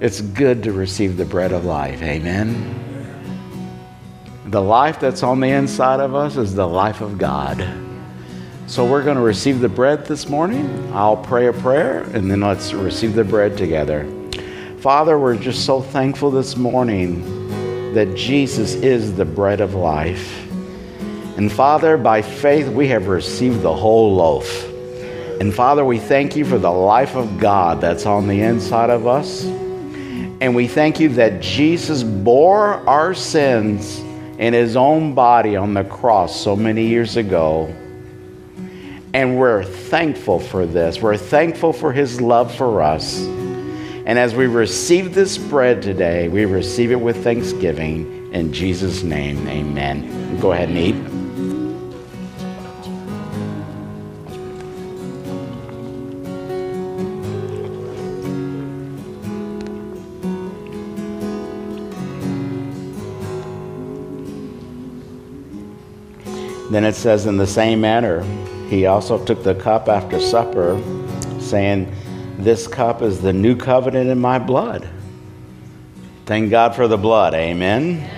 It's 0.00 0.20
good 0.20 0.62
to 0.62 0.72
receive 0.72 1.16
the 1.16 1.24
bread 1.24 1.50
of 1.50 1.64
life. 1.64 2.00
Amen. 2.02 2.89
The 4.50 4.60
life 4.60 4.98
that's 4.98 5.22
on 5.22 5.38
the 5.38 5.50
inside 5.50 6.00
of 6.00 6.16
us 6.16 6.36
is 6.36 6.56
the 6.56 6.66
life 6.66 7.02
of 7.02 7.18
God. 7.18 7.64
So 8.66 8.84
we're 8.84 9.04
going 9.04 9.14
to 9.16 9.22
receive 9.22 9.60
the 9.60 9.68
bread 9.68 10.06
this 10.06 10.28
morning. 10.28 10.92
I'll 10.92 11.18
pray 11.18 11.46
a 11.46 11.52
prayer 11.52 12.00
and 12.00 12.28
then 12.28 12.40
let's 12.40 12.72
receive 12.72 13.14
the 13.14 13.22
bread 13.22 13.56
together. 13.56 14.12
Father, 14.78 15.16
we're 15.20 15.36
just 15.36 15.64
so 15.64 15.80
thankful 15.80 16.32
this 16.32 16.56
morning 16.56 17.94
that 17.94 18.16
Jesus 18.16 18.74
is 18.74 19.14
the 19.14 19.24
bread 19.24 19.60
of 19.60 19.74
life. 19.74 20.44
And 21.36 21.52
Father, 21.52 21.96
by 21.96 22.20
faith, 22.20 22.66
we 22.66 22.88
have 22.88 23.06
received 23.06 23.62
the 23.62 23.72
whole 23.72 24.16
loaf. 24.16 24.68
And 25.40 25.54
Father, 25.54 25.84
we 25.84 26.00
thank 26.00 26.34
you 26.34 26.44
for 26.44 26.58
the 26.58 26.72
life 26.72 27.14
of 27.14 27.38
God 27.38 27.80
that's 27.80 28.04
on 28.04 28.26
the 28.26 28.40
inside 28.40 28.90
of 28.90 29.06
us. 29.06 29.44
And 29.44 30.56
we 30.56 30.66
thank 30.66 30.98
you 30.98 31.08
that 31.10 31.40
Jesus 31.40 32.02
bore 32.02 32.84
our 32.88 33.14
sins 33.14 34.02
in 34.40 34.54
his 34.54 34.74
own 34.74 35.14
body 35.14 35.54
on 35.54 35.74
the 35.74 35.84
cross 35.84 36.34
so 36.34 36.56
many 36.56 36.86
years 36.86 37.18
ago. 37.18 37.66
And 39.12 39.38
we're 39.38 39.64
thankful 39.64 40.40
for 40.40 40.64
this. 40.64 41.02
We're 41.02 41.18
thankful 41.18 41.74
for 41.74 41.92
his 41.92 42.22
love 42.22 42.52
for 42.54 42.80
us. 42.80 43.20
And 43.20 44.18
as 44.18 44.34
we 44.34 44.46
receive 44.46 45.14
this 45.14 45.36
bread 45.36 45.82
today, 45.82 46.28
we 46.28 46.46
receive 46.46 46.90
it 46.90 47.00
with 47.00 47.22
thanksgiving. 47.22 48.32
In 48.32 48.50
Jesus' 48.50 49.02
name, 49.02 49.46
amen. 49.46 50.40
Go 50.40 50.52
ahead 50.52 50.70
and 50.70 50.78
eat. 50.78 51.09
Then 66.70 66.84
it 66.84 66.94
says, 66.94 67.26
in 67.26 67.36
the 67.36 67.48
same 67.48 67.80
manner, 67.80 68.22
he 68.68 68.86
also 68.86 69.22
took 69.24 69.42
the 69.42 69.56
cup 69.56 69.88
after 69.88 70.20
supper, 70.20 70.80
saying, 71.40 71.92
This 72.38 72.68
cup 72.68 73.02
is 73.02 73.20
the 73.20 73.32
new 73.32 73.56
covenant 73.56 74.08
in 74.08 74.20
my 74.20 74.38
blood. 74.38 74.88
Thank 76.26 76.48
God 76.48 76.76
for 76.76 76.86
the 76.86 76.96
blood. 76.96 77.34
Amen. 77.34 78.08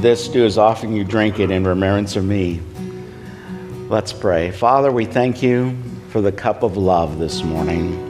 This 0.00 0.26
do 0.28 0.46
as 0.46 0.56
often 0.56 0.96
you 0.96 1.04
drink 1.04 1.38
it 1.38 1.50
in 1.50 1.66
remembrance 1.66 2.16
of 2.16 2.24
me. 2.24 2.62
Let's 3.90 4.14
pray. 4.14 4.52
Father, 4.52 4.90
we 4.90 5.04
thank 5.04 5.42
you 5.42 5.76
for 6.08 6.22
the 6.22 6.32
cup 6.32 6.62
of 6.62 6.78
love 6.78 7.18
this 7.18 7.42
morning. 7.42 8.00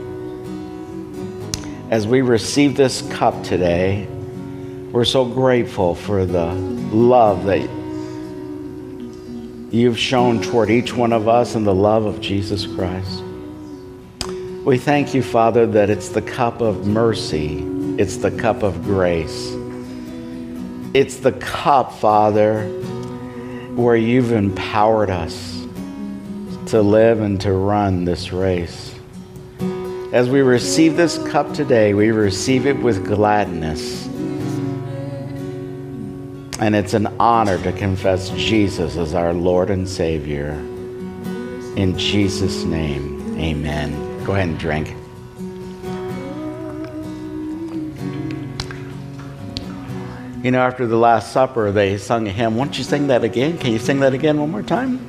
As 1.91 2.07
we 2.07 2.21
receive 2.21 2.77
this 2.77 3.01
cup 3.11 3.43
today, 3.43 4.07
we're 4.93 5.03
so 5.03 5.25
grateful 5.25 5.93
for 5.93 6.25
the 6.25 6.74
love 6.95 7.43
that 7.45 7.59
you've 9.75 9.99
shown 9.99 10.41
toward 10.41 10.69
each 10.69 10.93
one 10.93 11.11
of 11.11 11.27
us 11.27 11.55
and 11.55 11.67
the 11.67 11.75
love 11.75 12.05
of 12.05 12.21
Jesus 12.21 12.65
Christ. 12.65 13.21
We 14.63 14.77
thank 14.77 15.13
you, 15.13 15.21
Father, 15.21 15.67
that 15.67 15.89
it's 15.89 16.09
the 16.09 16.21
cup 16.21 16.61
of 16.61 16.87
mercy, 16.87 17.59
it's 17.97 18.17
the 18.17 18.31
cup 18.31 18.63
of 18.63 18.83
grace. 18.83 19.53
It's 20.93 21.17
the 21.17 21.33
cup, 21.33 21.91
Father, 21.91 22.65
where 23.75 23.97
you've 23.97 24.31
empowered 24.31 25.09
us 25.09 25.67
to 26.67 26.81
live 26.81 27.19
and 27.19 27.39
to 27.41 27.51
run 27.51 28.05
this 28.05 28.31
race. 28.31 28.95
As 30.13 30.29
we 30.29 30.39
receive 30.39 30.95
this 30.95 31.17
cup 31.27 31.53
today, 31.53 31.93
we 31.93 32.11
receive 32.11 32.65
it 32.65 32.79
with 32.79 33.05
gladness 33.05 34.04
and 36.59 36.75
it's 36.75 36.93
an 36.93 37.07
honor 37.19 37.61
to 37.63 37.71
confess 37.73 38.29
Jesus 38.31 38.95
as 38.97 39.13
our 39.13 39.33
Lord 39.33 39.69
and 39.69 39.87
Savior. 39.87 40.51
In 41.75 41.97
Jesus' 41.97 42.63
name, 42.63 43.37
amen. 43.37 44.23
Go 44.23 44.33
ahead 44.33 44.47
and 44.47 44.59
drink. 44.59 44.95
You 50.43 50.51
know, 50.51 50.59
after 50.59 50.85
the 50.85 50.95
Last 50.95 51.33
Supper, 51.33 51.71
they 51.71 51.97
sung 51.97 52.27
a 52.27 52.31
hymn. 52.31 52.55
Won't 52.55 52.77
you 52.77 52.83
sing 52.83 53.07
that 53.07 53.23
again? 53.23 53.57
Can 53.57 53.71
you 53.71 53.79
sing 53.79 53.99
that 54.01 54.13
again 54.13 54.39
one 54.39 54.51
more 54.51 54.63
time? 54.63 54.99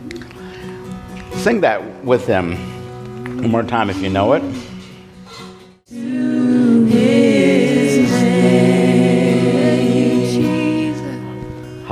Sing 1.34 1.60
that 1.60 2.04
with 2.04 2.26
them 2.26 2.56
one 3.42 3.50
more 3.50 3.62
time 3.62 3.90
if 3.90 3.98
you 3.98 4.08
know 4.08 4.32
it. 4.32 4.42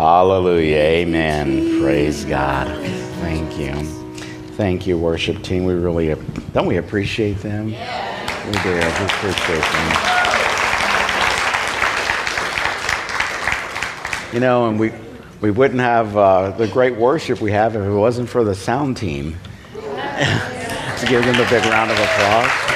Hallelujah. 0.05 0.77
Amen. 0.77 1.81
Praise 1.81 2.27
God. 2.27 2.69
Thank 3.23 3.59
you. 3.59 3.73
Thank 4.53 4.87
you, 4.87 4.99
worship 4.99 5.43
team. 5.43 5.65
We 5.65 5.73
really 5.73 6.15
don't 6.53 6.67
we 6.67 6.77
appreciate 6.77 7.39
them? 7.39 7.69
We 7.69 7.73
do. 7.73 8.71
We 8.71 8.81
appreciate 8.81 9.65
them. 9.65 9.89
You 14.35 14.41
know, 14.41 14.69
and 14.69 14.79
we 14.79 14.93
we 15.41 15.51
wouldn't 15.51 15.81
have 15.81 16.15
uh, 16.15 16.51
the 16.51 16.69
great 16.69 16.97
worship 16.97 17.41
we 17.41 17.53
have 17.53 17.75
if 17.75 17.83
it 17.83 17.91
wasn't 17.91 18.29
for 18.29 18.45
the 18.45 18.55
sound 18.55 18.99
team. 18.99 19.39
to 19.73 21.07
give 21.09 21.25
them 21.25 21.37
a 21.37 21.49
big 21.49 21.65
round 21.65 21.91
of 21.91 21.99
applause. 21.99 22.74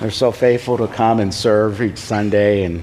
They're 0.00 0.10
so 0.10 0.32
faithful 0.32 0.78
to 0.78 0.86
come 0.86 1.20
and 1.20 1.32
serve 1.32 1.82
each 1.82 1.98
Sunday, 1.98 2.64
and 2.64 2.82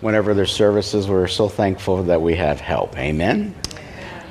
whenever 0.00 0.32
their 0.32 0.46
services, 0.46 1.06
we're 1.06 1.26
so 1.26 1.46
thankful 1.46 2.04
that 2.04 2.22
we 2.22 2.34
have 2.36 2.58
help. 2.58 2.96
Amen. 2.96 3.54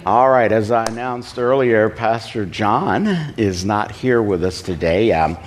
All 0.03 0.31
right, 0.31 0.51
as 0.51 0.71
I 0.71 0.85
announced 0.85 1.37
earlier, 1.37 1.91
Pastor 1.91 2.47
John 2.47 3.05
is 3.37 3.63
not 3.65 3.91
here 3.91 4.19
with 4.19 4.43
us 4.43 4.63
today. 4.63 5.11
Um, 5.11 5.37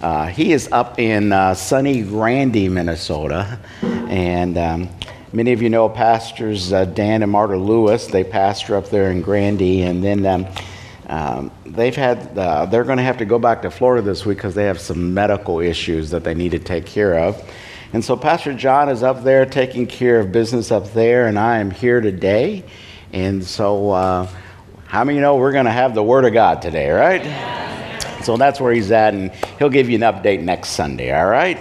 uh, 0.00 0.26
he 0.26 0.50
is 0.50 0.68
up 0.72 0.98
in 0.98 1.32
uh, 1.32 1.54
sunny 1.54 2.02
Grandy, 2.02 2.68
Minnesota, 2.68 3.60
and 3.80 4.58
um, 4.58 4.88
many 5.32 5.52
of 5.52 5.62
you 5.62 5.68
know 5.68 5.88
pastors 5.88 6.72
uh, 6.72 6.86
Dan 6.86 7.22
and 7.22 7.30
Marta 7.30 7.56
Lewis. 7.56 8.08
They 8.08 8.24
pastor 8.24 8.74
up 8.74 8.90
there 8.90 9.12
in 9.12 9.22
Grandy, 9.22 9.82
and 9.82 10.02
then 10.02 10.26
um, 10.26 10.48
um, 11.10 11.50
they've 11.66 11.96
had, 11.96 12.38
uh, 12.38 12.66
they're 12.66 12.84
going 12.84 12.98
to 12.98 13.02
have 13.02 13.18
to 13.18 13.24
go 13.24 13.40
back 13.40 13.62
to 13.62 13.70
Florida 13.70 14.00
this 14.00 14.24
week 14.24 14.38
because 14.38 14.54
they 14.54 14.66
have 14.66 14.78
some 14.78 15.12
medical 15.12 15.58
issues 15.58 16.10
that 16.10 16.22
they 16.22 16.34
need 16.34 16.52
to 16.52 16.60
take 16.60 16.86
care 16.86 17.18
of. 17.18 17.42
And 17.92 18.04
so 18.04 18.16
Pastor 18.16 18.54
John 18.54 18.88
is 18.88 19.02
up 19.02 19.24
there 19.24 19.44
taking 19.44 19.88
care 19.88 20.20
of 20.20 20.30
business 20.30 20.70
up 20.70 20.92
there, 20.92 21.26
and 21.26 21.36
I 21.36 21.58
am 21.58 21.72
here 21.72 22.00
today. 22.00 22.62
And 23.12 23.42
so, 23.42 23.90
uh, 23.90 24.28
how 24.86 25.02
many 25.02 25.18
know 25.18 25.34
we're 25.34 25.50
going 25.50 25.64
to 25.64 25.72
have 25.72 25.96
the 25.96 26.02
Word 26.02 26.24
of 26.24 26.32
God 26.32 26.62
today, 26.62 26.90
right? 26.90 28.22
So 28.22 28.36
that's 28.36 28.60
where 28.60 28.72
he's 28.72 28.92
at, 28.92 29.12
and 29.12 29.32
he'll 29.58 29.68
give 29.68 29.90
you 29.90 29.96
an 29.96 30.02
update 30.02 30.42
next 30.42 30.70
Sunday, 30.70 31.12
all 31.12 31.26
right? 31.26 31.58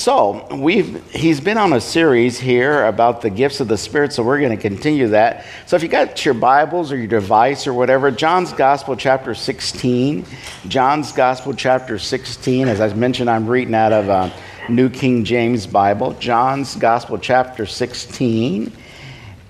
So 0.00 0.46
we've 0.50 1.04
he's 1.12 1.42
been 1.42 1.58
on 1.58 1.74
a 1.74 1.80
series 1.80 2.38
here 2.38 2.86
about 2.86 3.20
the 3.20 3.28
gifts 3.28 3.60
of 3.60 3.68
the 3.68 3.76
Spirit, 3.76 4.14
so 4.14 4.22
we're 4.22 4.40
going 4.40 4.56
to 4.56 4.56
continue 4.56 5.08
that. 5.08 5.44
So 5.66 5.76
if 5.76 5.82
you 5.82 5.90
got 5.90 6.24
your 6.24 6.32
Bibles 6.32 6.90
or 6.90 6.96
your 6.96 7.06
device 7.06 7.66
or 7.66 7.74
whatever, 7.74 8.10
John's 8.10 8.50
Gospel 8.54 8.96
chapter 8.96 9.34
16, 9.34 10.24
John's 10.68 11.12
Gospel 11.12 11.52
chapter 11.52 11.98
16. 11.98 12.68
As 12.68 12.80
I 12.80 12.90
mentioned, 12.94 13.28
I'm 13.28 13.46
reading 13.46 13.74
out 13.74 13.92
of 13.92 14.08
uh, 14.08 14.30
New 14.70 14.88
King 14.88 15.22
James 15.22 15.66
Bible, 15.66 16.14
John's 16.14 16.76
Gospel 16.76 17.18
chapter 17.18 17.66
16. 17.66 18.72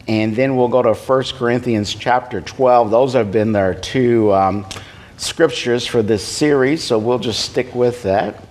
And 0.08 0.34
then 0.34 0.56
we'll 0.56 0.66
go 0.66 0.82
to 0.82 0.94
1 0.94 1.24
Corinthians 1.34 1.94
chapter 1.94 2.40
12. 2.40 2.90
Those 2.90 3.12
have 3.12 3.30
been 3.30 3.54
our 3.54 3.74
two 3.74 4.34
um, 4.34 4.66
scriptures 5.16 5.86
for 5.86 6.02
this 6.02 6.26
series, 6.26 6.82
so 6.82 6.98
we'll 6.98 7.20
just 7.20 7.44
stick 7.44 7.72
with 7.72 8.02
that. 8.02 8.49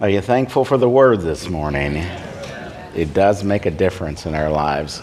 Are 0.00 0.08
you 0.08 0.20
thankful 0.20 0.64
for 0.64 0.76
the 0.76 0.88
word 0.88 1.20
this 1.20 1.48
morning? 1.48 1.98
It 2.96 3.14
does 3.14 3.44
make 3.44 3.64
a 3.64 3.70
difference 3.70 4.26
in 4.26 4.34
our 4.34 4.50
lives. 4.50 5.00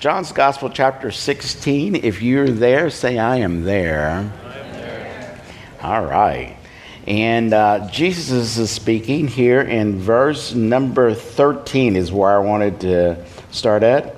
John's 0.00 0.32
Gospel, 0.32 0.68
chapter 0.68 1.10
16. 1.10 1.94
If 1.94 2.20
you're 2.20 2.50
there, 2.50 2.90
say, 2.90 3.16
I 3.16 3.36
am 3.36 3.64
there. 3.64 4.30
I 4.44 4.58
am 4.58 4.72
there. 4.74 5.40
All 5.80 6.04
right. 6.04 6.58
And 7.06 7.54
uh, 7.54 7.88
Jesus 7.90 8.58
is 8.58 8.70
speaking 8.70 9.28
here 9.28 9.62
in 9.62 9.98
verse 9.98 10.54
number 10.54 11.14
13, 11.14 11.96
is 11.96 12.12
where 12.12 12.36
I 12.36 12.38
wanted 12.38 12.82
to 12.82 13.24
start 13.50 13.82
at. 13.82 14.14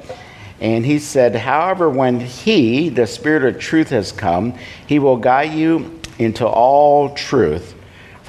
And 0.60 0.84
he 0.84 0.98
said, 0.98 1.36
However, 1.36 1.88
when 1.88 2.18
he, 2.18 2.88
the 2.88 3.06
Spirit 3.06 3.44
of 3.44 3.60
truth, 3.60 3.90
has 3.90 4.10
come, 4.10 4.54
he 4.88 4.98
will 4.98 5.18
guide 5.18 5.52
you 5.52 6.00
into 6.18 6.48
all 6.48 7.14
truth. 7.14 7.76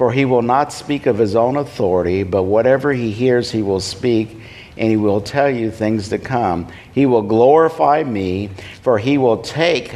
For 0.02 0.10
he 0.10 0.24
will 0.24 0.42
not 0.42 0.72
speak 0.72 1.06
of 1.06 1.16
his 1.16 1.36
own 1.36 1.54
authority, 1.54 2.24
but 2.24 2.42
whatever 2.42 2.92
he 2.92 3.12
hears, 3.12 3.52
he 3.52 3.62
will 3.62 3.78
speak, 3.78 4.36
and 4.76 4.90
he 4.90 4.96
will 4.96 5.20
tell 5.20 5.48
you 5.48 5.70
things 5.70 6.08
to 6.08 6.18
come. 6.18 6.66
He 6.92 7.06
will 7.06 7.22
glorify 7.22 8.02
me, 8.02 8.50
for 8.82 8.98
he 8.98 9.16
will 9.16 9.42
take 9.42 9.94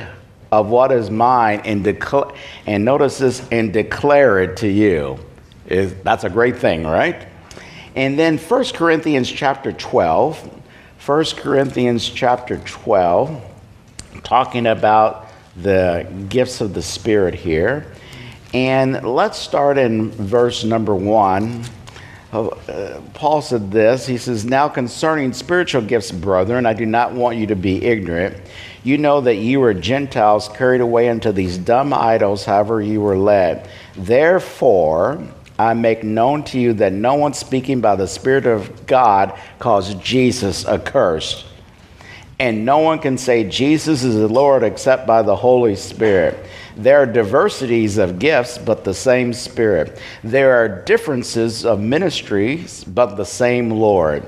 of 0.53 0.69
what 0.69 0.93
is 0.93 1.11
mine 1.11 1.63
and 1.65 1.85
and 2.69 2.85
notice 2.85 3.19
this 3.19 3.43
and 3.51 3.73
declare 3.73 4.39
it 4.39 4.59
to 4.59 4.69
you. 4.69 5.19
Is 5.67 5.93
that's 6.05 6.23
a 6.23 6.31
great 6.31 6.57
thing 6.57 6.85
right? 6.87 7.27
And 7.97 8.17
then 8.17 8.39
1 8.39 8.65
corinthians 8.75 9.29
chapter 9.29 9.73
12 9.73 10.63
1 11.05 11.25
corinthians 11.35 12.09
chapter 12.09 12.59
12 12.59 13.43
talking 14.23 14.69
about 14.69 15.27
the 15.57 16.07
gifts 16.29 16.61
of 16.61 16.75
the 16.75 16.83
spirit 16.83 17.35
here 17.35 17.93
and 18.55 19.03
let's 19.03 19.39
start 19.39 19.79
in 19.79 20.11
verse 20.11 20.65
number 20.65 20.95
1 20.95 21.65
uh, 22.33 23.01
Paul 23.15 23.41
said 23.41 23.71
this. 23.71 24.07
He 24.07 24.19
says, 24.19 24.45
Now 24.45 24.69
concerning 24.69 25.33
spiritual 25.33 25.83
gifts, 25.83 26.11
brethren, 26.11 26.67
I 26.67 26.75
do 26.75 26.85
not 26.85 27.13
want 27.13 27.39
you 27.39 27.47
to 27.47 27.57
be 27.57 27.85
ignorant. 27.85 28.37
You 28.85 28.99
know 28.99 29.21
that 29.23 29.37
you 29.37 29.61
were 29.61 29.75
Gentiles 29.75 30.49
carried 30.49 30.81
away 30.81 31.09
into 31.09 31.33
these 31.33 31.57
dumb 31.59 31.93
idols, 31.93 32.45
however 32.45 32.81
you 32.83 33.01
were 33.01 33.17
led. 33.17 33.69
Therefore, 33.97 35.27
I 35.59 35.75
make 35.75 36.05
known 36.05 36.45
to 36.45 36.61
you 36.61 36.75
that 36.75 36.93
no 36.93 37.15
one 37.15 37.33
speaking 37.33 37.81
by 37.81 37.97
the 37.97 38.07
Spirit 38.07 38.47
of 38.47 38.87
God 38.87 39.39
calls 39.59 39.95
Jesus 39.95 40.67
accursed. 40.67 41.47
And 42.39 42.67
no 42.67 42.79
one 42.79 42.99
can 42.99 43.17
say 43.17 43.49
Jesus 43.49 44.03
is 44.03 44.15
the 44.15 44.29
Lord 44.29 44.63
except 44.63 45.07
by 45.07 45.23
the 45.23 45.37
Holy 45.37 45.75
Spirit. 45.75 46.39
There 46.77 46.99
are 47.01 47.07
diversities 47.07 47.97
of 47.97 48.19
gifts, 48.19 48.59
but 48.59 48.85
the 48.85 48.93
same 48.93 49.33
Spirit. 49.33 49.99
There 50.23 50.57
are 50.57 50.69
differences 50.85 51.65
of 51.65 51.81
ministries, 51.81 52.85
but 52.85 53.17
the 53.17 53.25
same 53.25 53.71
Lord. 53.71 54.23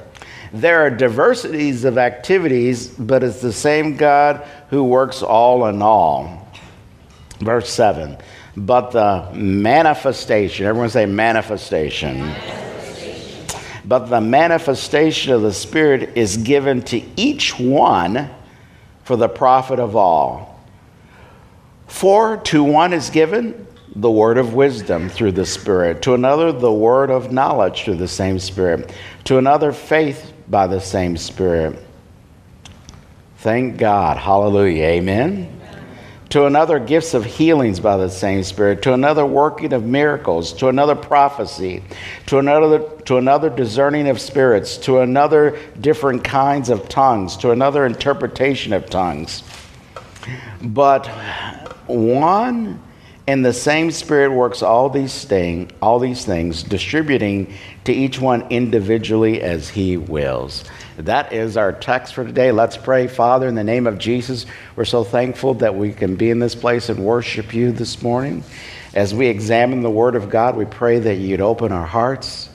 There 0.54 0.80
are 0.80 0.90
diversities 0.90 1.84
of 1.84 1.98
activities, 1.98 2.88
but 2.88 3.22
it's 3.22 3.42
the 3.42 3.52
same 3.52 3.96
God 3.96 4.46
who 4.70 4.84
works 4.84 5.22
all 5.22 5.66
in 5.66 5.82
all. 5.82 6.48
Verse 7.40 7.68
7. 7.70 8.16
But 8.56 8.90
the 8.92 9.30
manifestation, 9.34 10.64
everyone 10.64 10.88
say 10.88 11.04
manifestation. 11.04 12.34
But 13.88 14.10
the 14.10 14.20
manifestation 14.20 15.32
of 15.32 15.40
the 15.40 15.52
Spirit 15.52 16.10
is 16.14 16.36
given 16.36 16.82
to 16.82 17.02
each 17.16 17.58
one 17.58 18.28
for 19.02 19.16
the 19.16 19.30
profit 19.30 19.80
of 19.80 19.96
all. 19.96 20.62
For 21.86 22.36
to 22.36 22.62
one 22.62 22.92
is 22.92 23.08
given 23.08 23.66
the 23.96 24.10
word 24.10 24.36
of 24.36 24.52
wisdom 24.52 25.08
through 25.08 25.32
the 25.32 25.46
Spirit, 25.46 26.02
to 26.02 26.12
another, 26.12 26.52
the 26.52 26.70
word 26.70 27.10
of 27.10 27.32
knowledge 27.32 27.84
through 27.84 27.96
the 27.96 28.06
same 28.06 28.38
Spirit, 28.38 28.92
to 29.24 29.38
another, 29.38 29.72
faith 29.72 30.34
by 30.48 30.66
the 30.66 30.80
same 30.80 31.16
Spirit. 31.16 31.82
Thank 33.38 33.78
God. 33.78 34.18
Hallelujah. 34.18 34.84
Amen. 34.84 35.57
To 36.30 36.44
another, 36.44 36.78
gifts 36.78 37.14
of 37.14 37.24
healings 37.24 37.80
by 37.80 37.96
the 37.96 38.10
same 38.10 38.42
Spirit. 38.42 38.82
To 38.82 38.92
another, 38.92 39.24
working 39.24 39.72
of 39.72 39.84
miracles. 39.84 40.52
To 40.54 40.68
another, 40.68 40.94
prophecy. 40.94 41.82
To 42.26 42.38
another, 42.38 42.80
to 43.06 43.16
another, 43.16 43.48
discerning 43.48 44.08
of 44.08 44.20
spirits. 44.20 44.76
To 44.78 44.98
another, 44.98 45.58
different 45.80 46.24
kinds 46.24 46.68
of 46.68 46.88
tongues. 46.88 47.36
To 47.38 47.50
another, 47.50 47.86
interpretation 47.86 48.74
of 48.74 48.90
tongues. 48.90 49.42
But 50.60 51.06
one 51.86 52.82
and 53.26 53.44
the 53.44 53.52
same 53.52 53.90
Spirit 53.90 54.32
works 54.32 54.62
all 54.62 54.90
these, 54.90 55.24
thing, 55.24 55.70
all 55.80 55.98
these 55.98 56.24
things, 56.24 56.62
distributing 56.62 57.54
to 57.84 57.92
each 57.92 58.20
one 58.20 58.46
individually 58.50 59.40
as 59.40 59.68
He 59.68 59.96
wills. 59.96 60.64
That 60.98 61.32
is 61.32 61.56
our 61.56 61.72
text 61.72 62.14
for 62.14 62.24
today. 62.24 62.50
Let's 62.50 62.76
pray. 62.76 63.06
Father, 63.06 63.46
in 63.46 63.54
the 63.54 63.62
name 63.62 63.86
of 63.86 63.98
Jesus, 63.98 64.46
we're 64.74 64.84
so 64.84 65.04
thankful 65.04 65.54
that 65.54 65.76
we 65.76 65.92
can 65.92 66.16
be 66.16 66.28
in 66.28 66.40
this 66.40 66.56
place 66.56 66.88
and 66.88 67.04
worship 67.04 67.54
you 67.54 67.70
this 67.70 68.02
morning. 68.02 68.42
As 68.94 69.14
we 69.14 69.28
examine 69.28 69.82
the 69.82 69.90
Word 69.90 70.16
of 70.16 70.28
God, 70.28 70.56
we 70.56 70.64
pray 70.64 70.98
that 70.98 71.14
you'd 71.14 71.40
open 71.40 71.70
our 71.70 71.86
hearts 71.86 72.50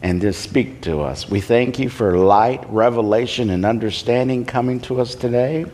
and 0.00 0.20
just 0.20 0.42
speak 0.42 0.82
to 0.82 1.00
us. 1.00 1.28
We 1.28 1.40
thank 1.40 1.80
you 1.80 1.88
for 1.88 2.16
light, 2.16 2.64
revelation, 2.68 3.50
and 3.50 3.66
understanding 3.66 4.44
coming 4.44 4.78
to 4.82 5.00
us 5.00 5.16
today. 5.16 5.66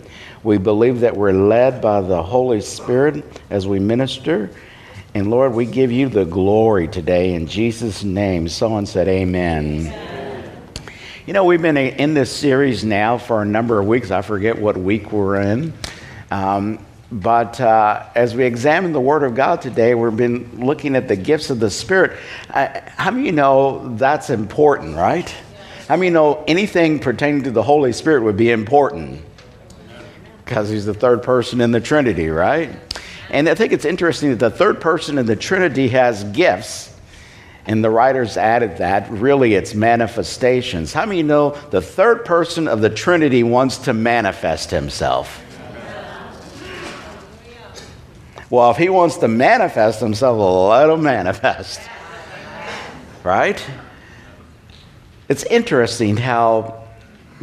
We 0.42 0.56
believe 0.56 1.00
that 1.00 1.14
we're 1.14 1.32
led 1.32 1.82
by 1.82 2.00
the 2.00 2.22
Holy 2.22 2.62
Spirit 2.62 3.22
as 3.50 3.66
we 3.66 3.80
minister. 3.80 4.50
And 5.14 5.28
Lord, 5.28 5.52
we 5.52 5.66
give 5.66 5.92
you 5.92 6.08
the 6.08 6.24
glory 6.24 6.88
today 6.88 7.34
in 7.34 7.46
Jesus' 7.48 8.02
name. 8.02 8.48
Someone 8.48 8.86
said, 8.86 9.08
Amen. 9.08 9.88
Amen. 9.88 10.17
You 11.28 11.34
know, 11.34 11.44
we've 11.44 11.60
been 11.60 11.76
in 11.76 12.14
this 12.14 12.34
series 12.34 12.86
now 12.86 13.18
for 13.18 13.42
a 13.42 13.44
number 13.44 13.78
of 13.78 13.86
weeks. 13.86 14.10
I 14.10 14.22
forget 14.22 14.58
what 14.58 14.78
week 14.78 15.12
we're 15.12 15.38
in. 15.38 15.74
Um, 16.30 16.82
but 17.12 17.60
uh, 17.60 18.06
as 18.14 18.34
we 18.34 18.46
examine 18.46 18.92
the 18.94 19.00
Word 19.02 19.22
of 19.22 19.34
God 19.34 19.60
today, 19.60 19.94
we've 19.94 20.16
been 20.16 20.64
looking 20.64 20.96
at 20.96 21.06
the 21.06 21.16
gifts 21.16 21.50
of 21.50 21.60
the 21.60 21.68
Spirit. 21.68 22.16
Uh, 22.48 22.80
how 22.96 23.10
many 23.10 23.26
you 23.26 23.32
know 23.32 23.94
that's 23.98 24.30
important, 24.30 24.96
right? 24.96 25.28
How 25.86 25.96
many 25.96 26.06
you 26.06 26.12
know 26.12 26.42
anything 26.48 26.98
pertaining 26.98 27.42
to 27.42 27.50
the 27.50 27.62
Holy 27.62 27.92
Spirit 27.92 28.22
would 28.22 28.38
be 28.38 28.50
important? 28.50 29.22
because 30.46 30.70
he's 30.70 30.86
the 30.86 30.94
third 30.94 31.22
person 31.22 31.60
in 31.60 31.72
the 31.72 31.80
Trinity, 31.80 32.30
right? 32.30 32.70
And 33.28 33.50
I 33.50 33.54
think 33.54 33.74
it's 33.74 33.84
interesting 33.84 34.30
that 34.30 34.38
the 34.38 34.48
third 34.48 34.80
person 34.80 35.18
in 35.18 35.26
the 35.26 35.36
Trinity 35.36 35.88
has 35.88 36.24
gifts. 36.24 36.97
And 37.68 37.84
the 37.84 37.90
writers 37.90 38.38
added 38.38 38.78
that 38.78 39.10
really 39.10 39.52
it's 39.52 39.74
manifestations. 39.74 40.94
How 40.94 41.04
many 41.04 41.22
know 41.22 41.50
the 41.68 41.82
third 41.82 42.24
person 42.24 42.66
of 42.66 42.80
the 42.80 42.88
Trinity 42.88 43.42
wants 43.42 43.76
to 43.78 43.92
manifest 43.92 44.70
himself? 44.70 45.44
Well, 48.48 48.70
if 48.70 48.78
he 48.78 48.88
wants 48.88 49.18
to 49.18 49.28
manifest 49.28 50.00
himself, 50.00 50.38
let 50.70 50.88
him 50.88 51.02
manifest. 51.02 51.80
Right? 53.22 53.62
It's 55.28 55.44
interesting 55.44 56.16
how 56.16 56.88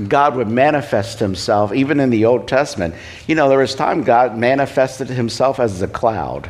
God 0.08 0.36
would 0.38 0.48
manifest 0.48 1.20
himself 1.20 1.72
even 1.72 2.00
in 2.00 2.10
the 2.10 2.26
Old 2.26 2.48
Testament. 2.48 2.96
You 3.28 3.36
know, 3.36 3.48
there 3.48 3.60
was 3.60 3.76
time 3.76 4.02
God 4.02 4.36
manifested 4.36 5.08
himself 5.08 5.60
as 5.60 5.84
a 5.84 5.88
cloud. 5.88 6.50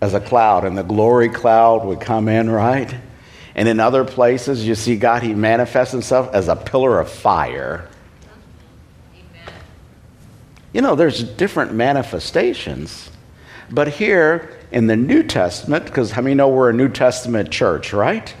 As 0.00 0.14
a 0.14 0.20
cloud, 0.20 0.64
and 0.64 0.78
the 0.78 0.82
glory 0.82 1.28
cloud 1.28 1.84
would 1.84 2.00
come 2.00 2.28
in, 2.28 2.48
right? 2.48 2.94
And 3.54 3.68
in 3.68 3.80
other 3.80 4.04
places, 4.04 4.66
you 4.66 4.74
see 4.74 4.96
God, 4.96 5.22
he 5.22 5.34
manifests 5.34 5.92
himself 5.92 6.32
as 6.32 6.46
a 6.46 6.54
pillar 6.54 7.00
of 7.00 7.10
fire. 7.10 7.88
Amen. 9.12 9.54
You 10.72 10.82
know, 10.82 10.94
there's 10.94 11.24
different 11.24 11.74
manifestations. 11.74 13.10
But 13.70 13.88
here 13.88 14.56
in 14.70 14.86
the 14.86 14.96
New 14.96 15.24
Testament, 15.24 15.86
because 15.86 16.12
how 16.12 16.22
many 16.22 16.36
know 16.36 16.48
we're 16.48 16.70
a 16.70 16.74
New 16.74 16.88
Testament 16.88 17.50
church, 17.50 17.92
right? 17.92 18.32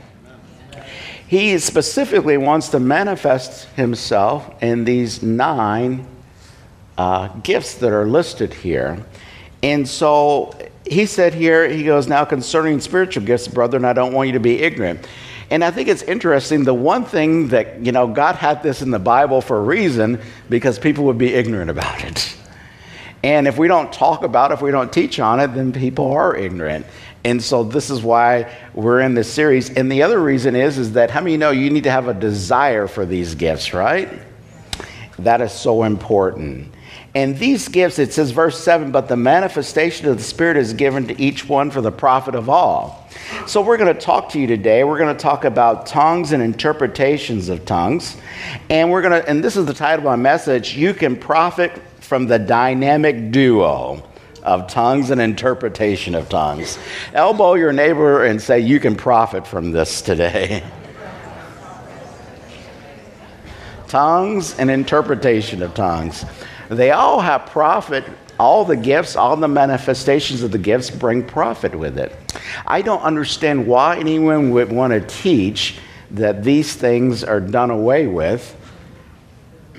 he 1.28 1.58
specifically 1.58 2.38
wants 2.38 2.70
to 2.70 2.80
manifest 2.80 3.68
himself 3.76 4.50
in 4.62 4.84
these 4.84 5.22
nine 5.22 6.06
uh, 6.96 7.28
gifts 7.42 7.74
that 7.74 7.92
are 7.92 8.06
listed 8.06 8.54
here. 8.54 9.04
And 9.62 9.86
so 9.86 10.57
he 10.90 11.06
said 11.06 11.34
here, 11.34 11.68
he 11.68 11.84
goes, 11.84 12.08
Now 12.08 12.24
concerning 12.24 12.80
spiritual 12.80 13.24
gifts, 13.24 13.48
brethren, 13.48 13.84
I 13.84 13.92
don't 13.92 14.12
want 14.12 14.28
you 14.28 14.32
to 14.34 14.40
be 14.40 14.62
ignorant. 14.62 15.06
And 15.50 15.64
I 15.64 15.70
think 15.70 15.88
it's 15.88 16.02
interesting. 16.02 16.64
The 16.64 16.74
one 16.74 17.04
thing 17.04 17.48
that, 17.48 17.84
you 17.84 17.92
know, 17.92 18.06
God 18.06 18.34
had 18.34 18.62
this 18.62 18.82
in 18.82 18.90
the 18.90 18.98
Bible 18.98 19.40
for 19.40 19.56
a 19.56 19.62
reason 19.62 20.20
because 20.50 20.78
people 20.78 21.04
would 21.04 21.18
be 21.18 21.32
ignorant 21.32 21.70
about 21.70 22.04
it. 22.04 22.36
And 23.22 23.48
if 23.48 23.58
we 23.58 23.66
don't 23.66 23.92
talk 23.92 24.22
about 24.22 24.50
it, 24.50 24.54
if 24.54 24.62
we 24.62 24.70
don't 24.70 24.92
teach 24.92 25.18
on 25.18 25.40
it, 25.40 25.48
then 25.48 25.72
people 25.72 26.12
are 26.12 26.36
ignorant. 26.36 26.86
And 27.24 27.42
so 27.42 27.64
this 27.64 27.90
is 27.90 28.02
why 28.02 28.54
we're 28.74 29.00
in 29.00 29.14
this 29.14 29.32
series. 29.32 29.70
And 29.70 29.90
the 29.90 30.02
other 30.02 30.20
reason 30.20 30.54
is, 30.54 30.78
is 30.78 30.92
that 30.92 31.10
how 31.10 31.20
many 31.20 31.36
know 31.36 31.50
you 31.50 31.70
need 31.70 31.84
to 31.84 31.90
have 31.90 32.08
a 32.08 32.14
desire 32.14 32.86
for 32.86 33.04
these 33.04 33.34
gifts, 33.34 33.74
right? 33.74 34.08
That 35.18 35.40
is 35.40 35.52
so 35.52 35.82
important. 35.82 36.72
And 37.18 37.36
these 37.36 37.66
gifts, 37.66 37.98
it 37.98 38.12
says, 38.12 38.30
verse 38.30 38.62
7, 38.62 38.92
but 38.92 39.08
the 39.08 39.16
manifestation 39.16 40.06
of 40.06 40.18
the 40.18 40.22
Spirit 40.22 40.56
is 40.56 40.72
given 40.72 41.08
to 41.08 41.20
each 41.20 41.48
one 41.48 41.68
for 41.68 41.80
the 41.80 41.90
profit 41.90 42.36
of 42.36 42.48
all. 42.48 43.08
So 43.44 43.60
we're 43.60 43.76
going 43.76 43.92
to 43.92 44.00
talk 44.00 44.28
to 44.30 44.38
you 44.38 44.46
today. 44.46 44.84
We're 44.84 44.98
going 44.98 45.16
to 45.16 45.20
talk 45.20 45.44
about 45.44 45.84
tongues 45.84 46.30
and 46.30 46.40
interpretations 46.40 47.48
of 47.48 47.64
tongues. 47.64 48.16
And 48.70 48.92
we're 48.92 49.02
going 49.02 49.20
to, 49.20 49.28
and 49.28 49.42
this 49.42 49.56
is 49.56 49.66
the 49.66 49.74
title 49.74 49.98
of 49.98 50.04
my 50.04 50.14
message 50.14 50.76
You 50.76 50.94
Can 50.94 51.16
Profit 51.16 51.72
from 51.98 52.28
the 52.28 52.38
Dynamic 52.38 53.32
Duo 53.32 54.08
of 54.44 54.68
tongues 54.68 55.10
and 55.10 55.20
interpretation 55.20 56.14
of 56.14 56.28
tongues. 56.28 56.78
Elbow 57.14 57.54
your 57.54 57.72
neighbor 57.72 58.26
and 58.26 58.40
say, 58.40 58.60
You 58.60 58.78
can 58.78 58.94
profit 58.94 59.44
from 59.44 59.72
this 59.72 60.02
today. 60.02 60.62
tongues 63.88 64.56
and 64.56 64.70
interpretation 64.70 65.64
of 65.64 65.74
tongues. 65.74 66.24
They 66.68 66.90
all 66.90 67.20
have 67.20 67.46
profit. 67.46 68.04
All 68.38 68.64
the 68.64 68.76
gifts, 68.76 69.16
all 69.16 69.36
the 69.36 69.48
manifestations 69.48 70.42
of 70.42 70.52
the 70.52 70.58
gifts 70.58 70.90
bring 70.90 71.24
profit 71.24 71.74
with 71.74 71.98
it. 71.98 72.14
I 72.66 72.82
don't 72.82 73.02
understand 73.02 73.66
why 73.66 73.98
anyone 73.98 74.50
would 74.50 74.70
want 74.70 74.92
to 74.92 75.00
teach 75.00 75.78
that 76.12 76.44
these 76.44 76.74
things 76.74 77.24
are 77.24 77.40
done 77.40 77.70
away 77.70 78.06
with 78.06 78.54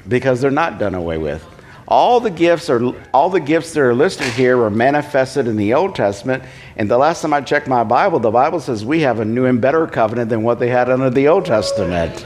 because 0.08 0.42
they're 0.42 0.52
not 0.52 0.78
done 0.78 0.96
away 0.96 1.18
with. 1.18 1.46
All 1.88 2.20
the 2.20 2.30
gifts 2.30 2.70
are 2.70 2.94
all 3.14 3.30
the 3.30 3.40
gifts 3.40 3.74
that 3.74 3.82
are 3.82 3.96
listed 3.96 4.28
here 4.28 4.58
were 4.58 4.70
manifested 4.70 5.48
in 5.48 5.56
the 5.56 5.74
Old 5.74 5.96
Testament. 5.96 6.44
And 6.76 6.90
the 6.90 6.98
last 6.98 7.22
time 7.22 7.34
I 7.34 7.42
checked 7.42 7.68
my 7.68 7.84
Bible, 7.84 8.20
the 8.20 8.30
Bible 8.30 8.60
says 8.60 8.86
we 8.86 9.02
have 9.02 9.20
a 9.20 9.26
new 9.26 9.46
and 9.46 9.60
better 9.60 9.88
covenant 9.88 10.30
than 10.30 10.44
what 10.44 10.60
they 10.60 10.70
had 10.70 10.90
under 10.90 11.10
the 11.10 11.28
Old 11.28 11.46
Testament. 11.46 12.26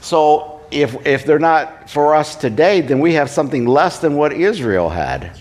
So 0.00 0.57
if 0.70 1.06
if 1.06 1.24
they're 1.24 1.38
not 1.38 1.90
for 1.90 2.14
us 2.14 2.36
today, 2.36 2.80
then 2.80 3.00
we 3.00 3.14
have 3.14 3.30
something 3.30 3.66
less 3.66 3.98
than 3.98 4.16
what 4.16 4.32
Israel 4.32 4.90
had. 4.90 5.32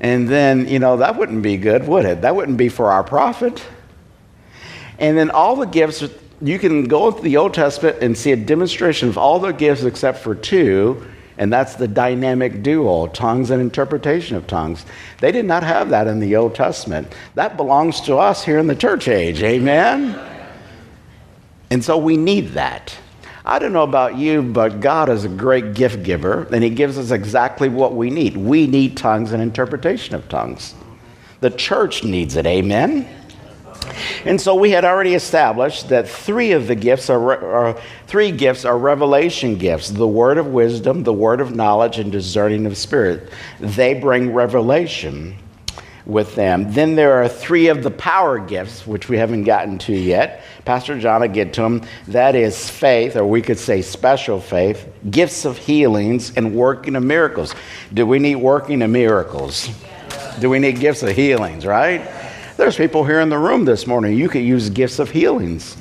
And 0.00 0.28
then, 0.28 0.68
you 0.68 0.78
know, 0.78 0.98
that 0.98 1.16
wouldn't 1.16 1.42
be 1.42 1.56
good, 1.56 1.86
would 1.88 2.04
it? 2.04 2.22
That 2.22 2.36
wouldn't 2.36 2.56
be 2.56 2.68
for 2.68 2.92
our 2.92 3.02
profit. 3.02 3.64
And 4.98 5.18
then 5.18 5.30
all 5.30 5.56
the 5.56 5.66
gifts 5.66 6.04
you 6.40 6.58
can 6.58 6.84
go 6.84 7.08
into 7.08 7.22
the 7.22 7.36
Old 7.36 7.54
Testament 7.54 7.98
and 8.00 8.16
see 8.16 8.32
a 8.32 8.36
demonstration 8.36 9.08
of 9.08 9.18
all 9.18 9.40
the 9.40 9.52
gifts 9.52 9.82
except 9.82 10.18
for 10.18 10.34
two, 10.36 11.04
and 11.36 11.52
that's 11.52 11.74
the 11.74 11.88
dynamic 11.88 12.62
duo 12.62 13.08
tongues 13.08 13.50
and 13.50 13.60
interpretation 13.60 14.36
of 14.36 14.46
tongues. 14.46 14.84
They 15.20 15.32
did 15.32 15.46
not 15.46 15.64
have 15.64 15.90
that 15.90 16.06
in 16.06 16.20
the 16.20 16.36
Old 16.36 16.54
Testament. 16.54 17.12
That 17.34 17.56
belongs 17.56 18.00
to 18.02 18.16
us 18.16 18.44
here 18.44 18.58
in 18.58 18.68
the 18.68 18.76
church 18.76 19.08
age. 19.08 19.42
Amen? 19.42 20.37
And 21.70 21.84
so 21.84 21.98
we 21.98 22.16
need 22.16 22.48
that. 22.50 22.96
I 23.44 23.58
don't 23.58 23.72
know 23.72 23.82
about 23.82 24.16
you, 24.16 24.42
but 24.42 24.80
God 24.80 25.08
is 25.08 25.24
a 25.24 25.28
great 25.28 25.74
gift 25.74 26.02
giver, 26.02 26.46
and 26.52 26.62
He 26.62 26.70
gives 26.70 26.98
us 26.98 27.10
exactly 27.10 27.68
what 27.68 27.94
we 27.94 28.10
need. 28.10 28.36
We 28.36 28.66
need 28.66 28.96
tongues 28.96 29.32
and 29.32 29.42
interpretation 29.42 30.14
of 30.14 30.28
tongues. 30.28 30.74
The 31.40 31.50
church 31.50 32.04
needs 32.04 32.36
it. 32.36 32.46
Amen? 32.46 33.08
And 34.24 34.40
so 34.40 34.54
we 34.54 34.70
had 34.70 34.84
already 34.84 35.14
established 35.14 35.88
that 35.88 36.08
three 36.08 36.52
of 36.52 36.66
the 36.66 36.74
gifts 36.74 37.08
are, 37.08 37.44
are, 37.44 37.80
three 38.06 38.32
gifts 38.32 38.64
are 38.64 38.76
revelation 38.76 39.56
gifts: 39.56 39.88
the 39.88 40.06
word 40.06 40.36
of 40.36 40.48
wisdom, 40.48 41.04
the 41.04 41.12
word 41.12 41.40
of 41.40 41.54
knowledge, 41.54 41.98
and 41.98 42.12
discerning 42.12 42.66
of 42.66 42.76
spirit. 42.76 43.30
They 43.60 43.94
bring 43.94 44.34
revelation 44.34 45.36
with 46.08 46.34
them. 46.34 46.72
Then 46.72 46.96
there 46.96 47.22
are 47.22 47.28
three 47.28 47.68
of 47.68 47.82
the 47.82 47.90
power 47.90 48.38
gifts, 48.38 48.86
which 48.86 49.10
we 49.10 49.18
haven't 49.18 49.44
gotten 49.44 49.78
to 49.80 49.92
yet. 49.92 50.42
Pastor 50.64 50.98
John 50.98 51.20
will 51.20 51.28
get 51.28 51.52
to 51.52 51.62
them. 51.62 51.82
That 52.08 52.34
is 52.34 52.68
faith, 52.68 53.14
or 53.14 53.26
we 53.26 53.42
could 53.42 53.58
say 53.58 53.82
special 53.82 54.40
faith, 54.40 54.88
gifts 55.10 55.44
of 55.44 55.58
healings, 55.58 56.32
and 56.34 56.54
working 56.54 56.96
of 56.96 57.02
miracles. 57.02 57.54
Do 57.92 58.06
we 58.06 58.18
need 58.18 58.36
working 58.36 58.80
of 58.80 58.90
miracles? 58.90 59.68
Do 60.40 60.48
we 60.48 60.58
need 60.58 60.80
gifts 60.80 61.02
of 61.02 61.14
healings, 61.14 61.66
right? 61.66 62.00
There's 62.56 62.76
people 62.76 63.04
here 63.04 63.20
in 63.20 63.28
the 63.28 63.38
room 63.38 63.66
this 63.66 63.86
morning, 63.86 64.16
you 64.16 64.28
could 64.28 64.42
use 64.42 64.70
gifts 64.70 64.98
of 64.98 65.10
healings. 65.10 65.76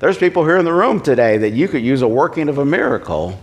There's 0.00 0.16
people 0.16 0.44
here 0.44 0.56
in 0.56 0.64
the 0.64 0.72
room 0.72 1.00
today 1.00 1.36
that 1.38 1.50
you 1.50 1.68
could 1.68 1.82
use 1.82 2.02
a 2.02 2.08
working 2.08 2.48
of 2.48 2.58
a 2.58 2.64
miracle. 2.64 3.38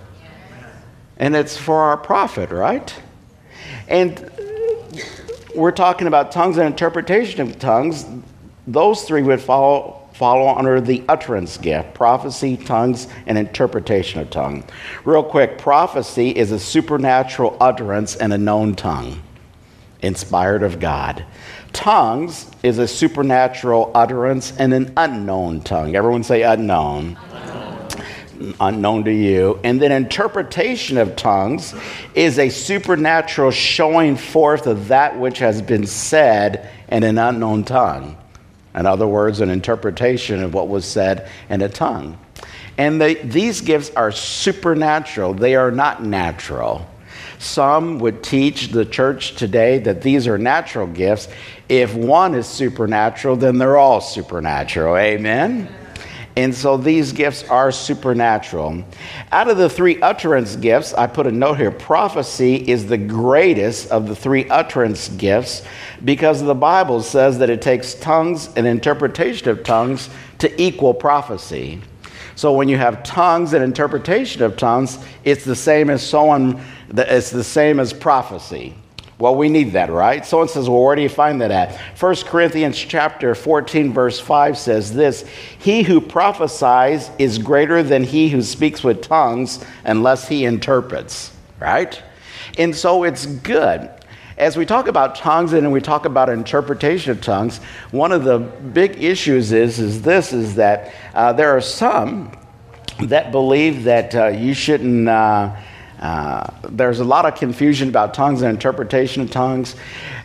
And 1.17 1.35
it's 1.35 1.55
for 1.55 1.75
our 1.75 1.97
profit, 1.97 2.49
right? 2.49 2.93
And 3.87 4.31
we're 5.55 5.71
talking 5.71 6.07
about 6.07 6.31
tongues 6.31 6.57
and 6.57 6.67
interpretation 6.67 7.41
of 7.41 7.57
tongues. 7.59 8.05
Those 8.67 9.03
three 9.03 9.21
would 9.21 9.41
follow 9.41 10.01
follow 10.15 10.47
under 10.47 10.79
the 10.79 11.03
utterance 11.09 11.57
gift 11.57 11.93
prophecy, 11.93 12.55
tongues, 12.55 13.07
and 13.27 13.37
interpretation 13.37 14.21
of 14.21 14.29
tongue. 14.29 14.63
Real 15.03 15.23
quick 15.23 15.57
prophecy 15.57 16.29
is 16.29 16.51
a 16.51 16.59
supernatural 16.59 17.57
utterance 17.59 18.15
in 18.15 18.31
a 18.31 18.37
known 18.37 18.75
tongue, 18.75 19.21
inspired 20.01 20.63
of 20.63 20.79
God. 20.79 21.25
Tongues 21.73 22.49
is 22.63 22.79
a 22.79 22.87
supernatural 22.87 23.91
utterance 23.93 24.55
in 24.55 24.71
an 24.71 24.93
unknown 24.95 25.59
tongue. 25.59 25.95
Everyone 25.97 26.23
say 26.23 26.43
unknown. 26.43 27.17
unknown. 27.33 27.74
Unknown 28.59 29.03
to 29.05 29.13
you. 29.13 29.59
And 29.63 29.81
then 29.81 29.91
interpretation 29.91 30.97
of 30.97 31.15
tongues 31.15 31.73
is 32.13 32.39
a 32.39 32.49
supernatural 32.49 33.51
showing 33.51 34.15
forth 34.15 34.67
of 34.67 34.89
that 34.89 35.17
which 35.17 35.39
has 35.39 35.61
been 35.61 35.85
said 35.85 36.69
in 36.89 37.03
an 37.03 37.17
unknown 37.17 37.63
tongue. 37.63 38.17
In 38.75 38.85
other 38.85 39.07
words, 39.07 39.39
an 39.39 39.49
interpretation 39.49 40.43
of 40.43 40.53
what 40.53 40.67
was 40.67 40.85
said 40.85 41.29
in 41.49 41.61
a 41.61 41.69
tongue. 41.69 42.17
And 42.77 42.99
they, 42.99 43.15
these 43.15 43.61
gifts 43.61 43.89
are 43.91 44.11
supernatural, 44.11 45.33
they 45.33 45.55
are 45.55 45.71
not 45.71 46.03
natural. 46.03 46.89
Some 47.39 47.99
would 47.99 48.23
teach 48.23 48.69
the 48.69 48.85
church 48.85 49.35
today 49.35 49.79
that 49.79 50.01
these 50.01 50.27
are 50.27 50.37
natural 50.37 50.87
gifts. 50.87 51.27
If 51.69 51.93
one 51.93 52.33
is 52.33 52.47
supernatural, 52.47 53.35
then 53.35 53.57
they're 53.57 53.77
all 53.77 54.01
supernatural. 54.01 54.97
Amen? 54.97 55.73
And 56.37 56.53
so 56.53 56.75
these 56.75 57.13
gifts 57.13 57.43
are 57.45 57.71
supernatural. 57.71 58.83
Out 59.31 59.47
of 59.47 59.57
the 59.57 59.69
three 59.69 60.01
utterance 60.01 60.57
gifts, 60.57 60.93
I 60.93 61.07
put 61.07 61.27
a 61.27 61.31
note 61.31 61.57
here 61.57 61.71
prophecy 61.71 62.55
is 62.69 62.87
the 62.87 62.97
greatest 62.97 63.89
of 63.89 64.07
the 64.07 64.15
three 64.15 64.49
utterance 64.49 65.07
gifts 65.09 65.63
because 66.03 66.43
the 66.43 66.55
Bible 66.55 67.01
says 67.01 67.37
that 67.39 67.49
it 67.49 67.61
takes 67.61 67.93
tongues 67.93 68.49
and 68.57 68.67
interpretation 68.67 69.47
of 69.49 69.63
tongues 69.63 70.09
to 70.39 70.61
equal 70.61 70.93
prophecy. 70.93 71.81
So 72.35 72.51
when 72.51 72.67
you 72.67 72.77
have 72.77 73.01
tongues 73.03 73.53
and 73.53 73.63
interpretation 73.63 74.43
of 74.43 74.57
tongues, 74.57 74.99
it's 75.23 75.45
the 75.45 75.55
same 75.55 75.89
as 75.89 76.05
someone 76.05 76.61
it's 76.89 77.31
the 77.31 77.43
same 77.43 77.79
as 77.79 77.93
prophecy. 77.93 78.75
Well, 79.17 79.35
we 79.35 79.47
need 79.47 79.71
that, 79.73 79.89
right? 79.89 80.25
Someone 80.25 80.49
says, 80.49 80.69
well, 80.69 80.83
where 80.83 80.95
do 80.95 81.01
you 81.01 81.09
find 81.09 81.39
that 81.39 81.51
at? 81.51 81.79
1 82.01 82.15
Corinthians 82.25 82.77
chapter 82.77 83.33
14, 83.33 83.93
verse 83.93 84.19
5 84.19 84.57
says 84.57 84.93
this 84.93 85.25
He 85.57 85.83
who 85.83 86.01
prophesies 86.01 87.09
is 87.17 87.37
greater 87.37 87.81
than 87.81 88.03
he 88.03 88.27
who 88.27 88.41
speaks 88.41 88.83
with 88.83 89.01
tongues 89.01 89.63
unless 89.85 90.27
he 90.27 90.43
interprets, 90.43 91.31
right? 91.59 92.01
And 92.57 92.75
so 92.75 93.03
it's 93.03 93.25
good. 93.25 93.89
As 94.37 94.57
we 94.57 94.65
talk 94.65 94.87
about 94.87 95.15
tongues 95.15 95.53
and 95.53 95.71
we 95.71 95.79
talk 95.79 96.03
about 96.03 96.27
interpretation 96.27 97.11
of 97.11 97.21
tongues, 97.21 97.59
one 97.91 98.11
of 98.11 98.25
the 98.25 98.39
big 98.39 99.01
issues 99.01 99.53
is, 99.53 99.79
is 99.79 100.01
this, 100.01 100.33
is 100.33 100.55
that 100.55 100.93
uh, 101.13 101.31
there 101.31 101.55
are 101.55 101.61
some 101.61 102.37
that 103.03 103.31
believe 103.31 103.85
that 103.85 104.13
uh, 104.13 104.27
you 104.27 104.53
shouldn't... 104.53 105.07
Uh, 105.07 105.55
uh, 106.05 106.45
there's 106.69 106.99
a 106.99 107.03
lot 107.03 107.25
of 107.25 107.33
confusion 107.33 107.89
about 107.89 108.13
tongues 108.13 108.43
and 108.43 108.51
interpretation 108.51 109.23
of 109.23 109.31
tongues. 109.31 109.75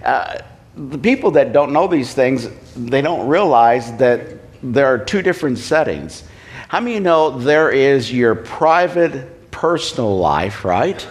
Uh, 0.05 0.39
the 0.77 0.99
people 0.99 1.31
that 1.31 1.55
don't 1.55 1.73
know 1.73 1.87
these 1.87 2.13
things, 2.13 2.49
they 2.77 3.01
don't 3.01 3.27
realize 3.27 3.97
that 3.97 4.21
there 4.63 4.87
are 4.87 4.99
two 4.99 5.23
different 5.23 5.57
settings. 5.57 6.23
How 6.69 6.81
many 6.81 6.95
you 6.95 7.01
know 7.01 7.31
there 7.31 7.71
is 7.71 8.13
your 8.13 8.35
private, 8.35 9.51
personal 9.51 10.19
life, 10.19 10.67
right? 10.67 11.07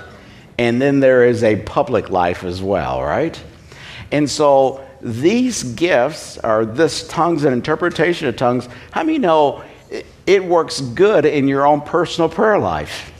And 0.59 0.79
then 0.79 0.99
there 0.99 1.25
is 1.25 1.43
a 1.43 1.55
public 1.63 2.11
life 2.11 2.43
as 2.43 2.61
well, 2.61 3.01
right? 3.01 3.41
And 4.11 4.29
so 4.29 4.87
these 5.01 5.63
gifts 5.63 6.37
are 6.37 6.63
this 6.63 7.07
tongues 7.07 7.43
and 7.43 7.53
interpretation 7.53 8.27
of 8.27 8.35
tongues. 8.35 8.69
How 8.91 9.03
many 9.03 9.17
know 9.17 9.63
it 10.27 10.43
works 10.45 10.79
good 10.79 11.25
in 11.25 11.47
your 11.47 11.65
own 11.65 11.81
personal 11.81 12.29
prayer 12.29 12.59
life? 12.59 13.11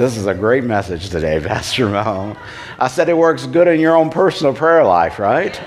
This 0.00 0.16
is 0.16 0.24
a 0.24 0.32
great 0.32 0.64
message 0.64 1.10
today, 1.10 1.38
Pastor 1.46 1.86
Mel. 1.86 2.34
I 2.78 2.88
said 2.88 3.10
it 3.10 3.18
works 3.18 3.44
good 3.44 3.68
in 3.68 3.80
your 3.80 3.94
own 3.94 4.08
personal 4.08 4.54
prayer 4.54 4.82
life, 4.82 5.18
right? 5.18 5.60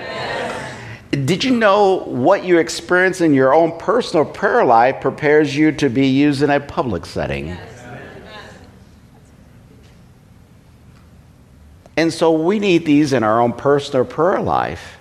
Did 1.11 1.43
you 1.43 1.55
know 1.55 1.97
what 2.05 2.43
you 2.43 2.57
experience 2.57 3.21
in 3.21 3.35
your 3.35 3.53
own 3.53 3.77
personal 3.77 4.25
prayer 4.25 4.65
life 4.65 5.01
prepares 5.01 5.55
you 5.55 5.71
to 5.73 5.87
be 5.87 6.07
used 6.07 6.41
in 6.41 6.49
a 6.49 6.59
public 6.59 7.05
setting? 7.05 7.55
And 11.95 12.11
so 12.11 12.31
we 12.31 12.57
need 12.57 12.87
these 12.87 13.13
in 13.13 13.21
our 13.23 13.39
own 13.39 13.53
personal 13.53 14.03
prayer 14.03 14.41
life. 14.41 14.97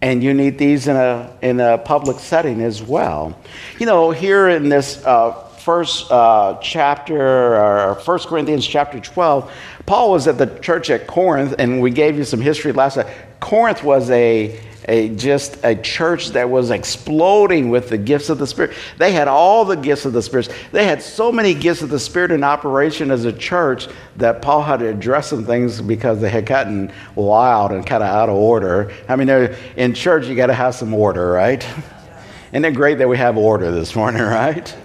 And 0.00 0.22
you 0.22 0.32
need 0.32 0.56
these 0.56 0.88
in 0.88 0.96
a, 0.96 1.30
in 1.42 1.60
a 1.60 1.76
public 1.76 2.18
setting 2.18 2.62
as 2.62 2.82
well. 2.82 3.38
You 3.78 3.84
know, 3.84 4.12
here 4.12 4.48
in 4.48 4.70
this 4.70 5.04
uh, 5.04 5.49
first 5.70 6.10
uh, 6.10 6.58
chapter, 6.60 7.56
or 7.56 7.94
First 7.94 8.26
Corinthians 8.26 8.66
chapter 8.66 8.98
12, 8.98 9.52
Paul 9.86 10.10
was 10.10 10.26
at 10.26 10.36
the 10.36 10.46
church 10.58 10.90
at 10.90 11.06
Corinth, 11.06 11.54
and 11.60 11.80
we 11.80 11.92
gave 11.92 12.18
you 12.18 12.24
some 12.24 12.40
history 12.40 12.72
last 12.72 12.96
time. 12.96 13.06
Corinth 13.38 13.84
was 13.84 14.10
a 14.10 14.60
a 14.88 15.10
just 15.10 15.62
a 15.62 15.76
church 15.76 16.30
that 16.30 16.50
was 16.50 16.72
exploding 16.72 17.70
with 17.70 17.88
the 17.88 17.98
gifts 17.98 18.30
of 18.30 18.38
the 18.38 18.48
Spirit. 18.48 18.72
They 18.98 19.12
had 19.12 19.28
all 19.28 19.64
the 19.64 19.76
gifts 19.76 20.06
of 20.06 20.12
the 20.12 20.22
Spirit. 20.22 20.52
They 20.72 20.86
had 20.86 21.02
so 21.02 21.30
many 21.30 21.54
gifts 21.54 21.82
of 21.82 21.88
the 21.88 22.00
Spirit 22.00 22.32
in 22.32 22.42
operation 22.42 23.12
as 23.12 23.24
a 23.24 23.32
church 23.32 23.86
that 24.16 24.42
Paul 24.42 24.62
had 24.62 24.80
to 24.80 24.88
address 24.88 25.28
some 25.28 25.44
things 25.44 25.80
because 25.80 26.20
they 26.20 26.30
had 26.30 26.46
gotten 26.46 26.90
wild 27.14 27.70
and 27.70 27.86
kind 27.86 28.02
of 28.02 28.08
out 28.08 28.28
of 28.28 28.34
order. 28.34 28.92
I 29.08 29.14
mean, 29.14 29.28
in 29.76 29.94
church, 29.94 30.26
you 30.26 30.34
got 30.34 30.48
to 30.48 30.54
have 30.54 30.74
some 30.74 30.92
order, 30.92 31.30
right? 31.30 31.64
Isn't 32.52 32.64
it 32.64 32.74
great 32.74 32.98
that 32.98 33.08
we 33.08 33.18
have 33.18 33.36
order 33.36 33.70
this 33.70 33.94
morning, 33.94 34.22
right? 34.40 34.76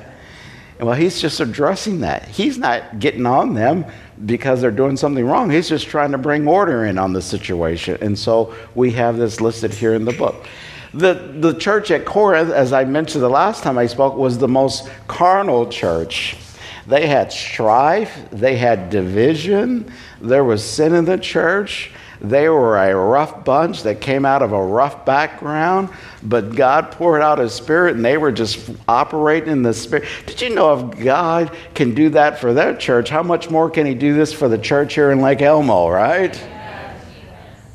Well, 0.80 0.94
he's 0.94 1.22
just 1.22 1.40
addressing 1.40 2.02
that. 2.02 2.28
He's 2.28 2.58
not 2.58 3.00
getting 3.00 3.26
on 3.26 3.54
them 3.54 3.86
because 4.26 4.62
they're 4.62 4.72
doing 4.72 4.98
something 4.98 5.26
wrong. 5.26 5.50
He's 5.50 5.70
just 5.70 5.88
trying 5.88 6.12
to 6.12 6.18
bring 6.18 6.48
order 6.48 6.86
in 6.86 6.98
on 6.98 7.14
the 7.14 7.22
situation. 7.22 7.98
And 8.02 8.18
so 8.18 8.54
we 8.76 8.92
have 8.92 9.18
this 9.18 9.40
listed 9.40 9.74
here 9.74 9.94
in 9.94 10.04
the 10.04 10.14
book. 10.14 10.46
The, 10.94 11.14
the 11.14 11.54
church 11.54 11.92
at 11.92 12.06
Corinth, 12.06 12.52
as 12.52 12.74
I 12.74 12.86
mentioned 12.86 13.24
the 13.24 13.30
last 13.30 13.64
time 13.64 13.78
I 13.78 13.86
spoke, 13.86 14.16
was 14.16 14.38
the 14.38 14.48
most 14.48 14.90
carnal 15.08 15.68
church. 15.68 16.38
They 16.88 17.08
had 17.08 17.32
strife, 17.32 18.28
they 18.32 18.56
had 18.58 18.90
division, 18.90 19.92
there 20.22 20.44
was 20.44 20.64
sin 20.64 20.94
in 20.94 21.06
the 21.06 21.18
church. 21.18 21.92
They 22.22 22.50
were 22.50 22.78
a 22.78 22.96
rough 22.96 23.44
bunch 23.44 23.84
that 23.84 24.02
came 24.02 24.26
out 24.26 24.42
of 24.42 24.52
a 24.52 24.64
rough 24.64 25.06
background, 25.06 25.90
but 26.24 26.56
God 26.56 26.92
poured 26.92 27.22
out 27.22 27.40
His 27.40 27.54
Spirit 27.54 27.96
and 27.96 28.06
they 28.06 28.18
were 28.18 28.32
just 28.32 28.72
operating 28.88 29.50
in 29.52 29.62
the 29.64 29.74
Spirit. 29.74 30.08
Did 30.26 30.42
you 30.42 30.56
know 30.56 30.78
if 30.78 31.04
God 31.04 31.56
can 31.74 31.94
do 31.94 32.10
that 32.10 32.40
for 32.40 32.54
their 32.54 32.76
church, 32.76 33.10
how 33.10 33.24
much 33.24 33.50
more 33.50 33.70
can 33.70 33.86
He 33.86 33.94
do 33.94 34.14
this 34.14 34.34
for 34.34 34.48
the 34.48 34.58
church 34.58 34.96
here 34.96 35.12
in 35.12 35.22
Lake 35.22 35.42
Elmo, 35.42 35.90
right? 35.90 36.40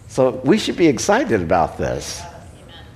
So 0.08 0.40
we 0.44 0.58
should 0.58 0.76
be 0.76 0.88
excited 0.88 1.40
about 1.40 1.78
this, 1.78 2.20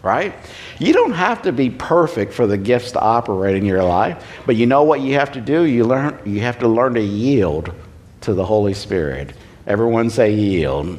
right? 0.03 0.35
You 0.81 0.93
don't 0.93 1.13
have 1.13 1.43
to 1.43 1.53
be 1.53 1.71
perfect 1.71 2.33
for 2.33 2.47
the 2.49 2.59
gifts 2.59 2.91
to 2.93 3.01
operate 3.01 3.55
in 3.55 3.65
your 3.65 3.85
life, 3.85 4.25
but 4.47 4.57
you 4.57 4.67
know 4.67 4.83
what 4.83 5.01
you 5.01 5.15
have 5.15 5.31
to 5.33 5.41
do? 5.41 5.63
You, 5.63 5.85
learn, 5.85 6.19
you 6.25 6.41
have 6.41 6.59
to 6.59 6.69
learn 6.69 6.95
to 6.95 7.01
yield 7.01 7.73
to 8.23 8.35
the 8.35 8.45
Holy 8.45 8.75
Spirit. 8.75 9.35
Everyone 9.67 10.11
say 10.11 10.35
yield. 10.35 10.99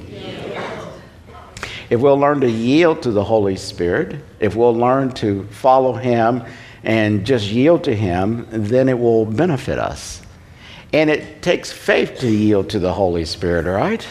If 1.89 2.01
we'll 2.01 2.17
learn 2.17 2.41
to 2.41 2.49
yield 2.49 3.03
to 3.03 3.11
the 3.11 3.23
Holy 3.23 3.55
Spirit, 3.55 4.23
if 4.39 4.55
we'll 4.55 4.75
learn 4.75 5.11
to 5.13 5.45
follow 5.47 5.93
Him 5.93 6.43
and 6.83 7.25
just 7.25 7.49
yield 7.49 7.83
to 7.85 7.95
Him, 7.95 8.47
then 8.49 8.89
it 8.89 8.97
will 8.97 9.25
benefit 9.25 9.79
us. 9.79 10.21
And 10.93 11.09
it 11.09 11.41
takes 11.41 11.71
faith 11.71 12.19
to 12.19 12.27
yield 12.29 12.69
to 12.71 12.79
the 12.79 12.93
Holy 12.93 13.25
Spirit, 13.25 13.65
right? 13.65 14.05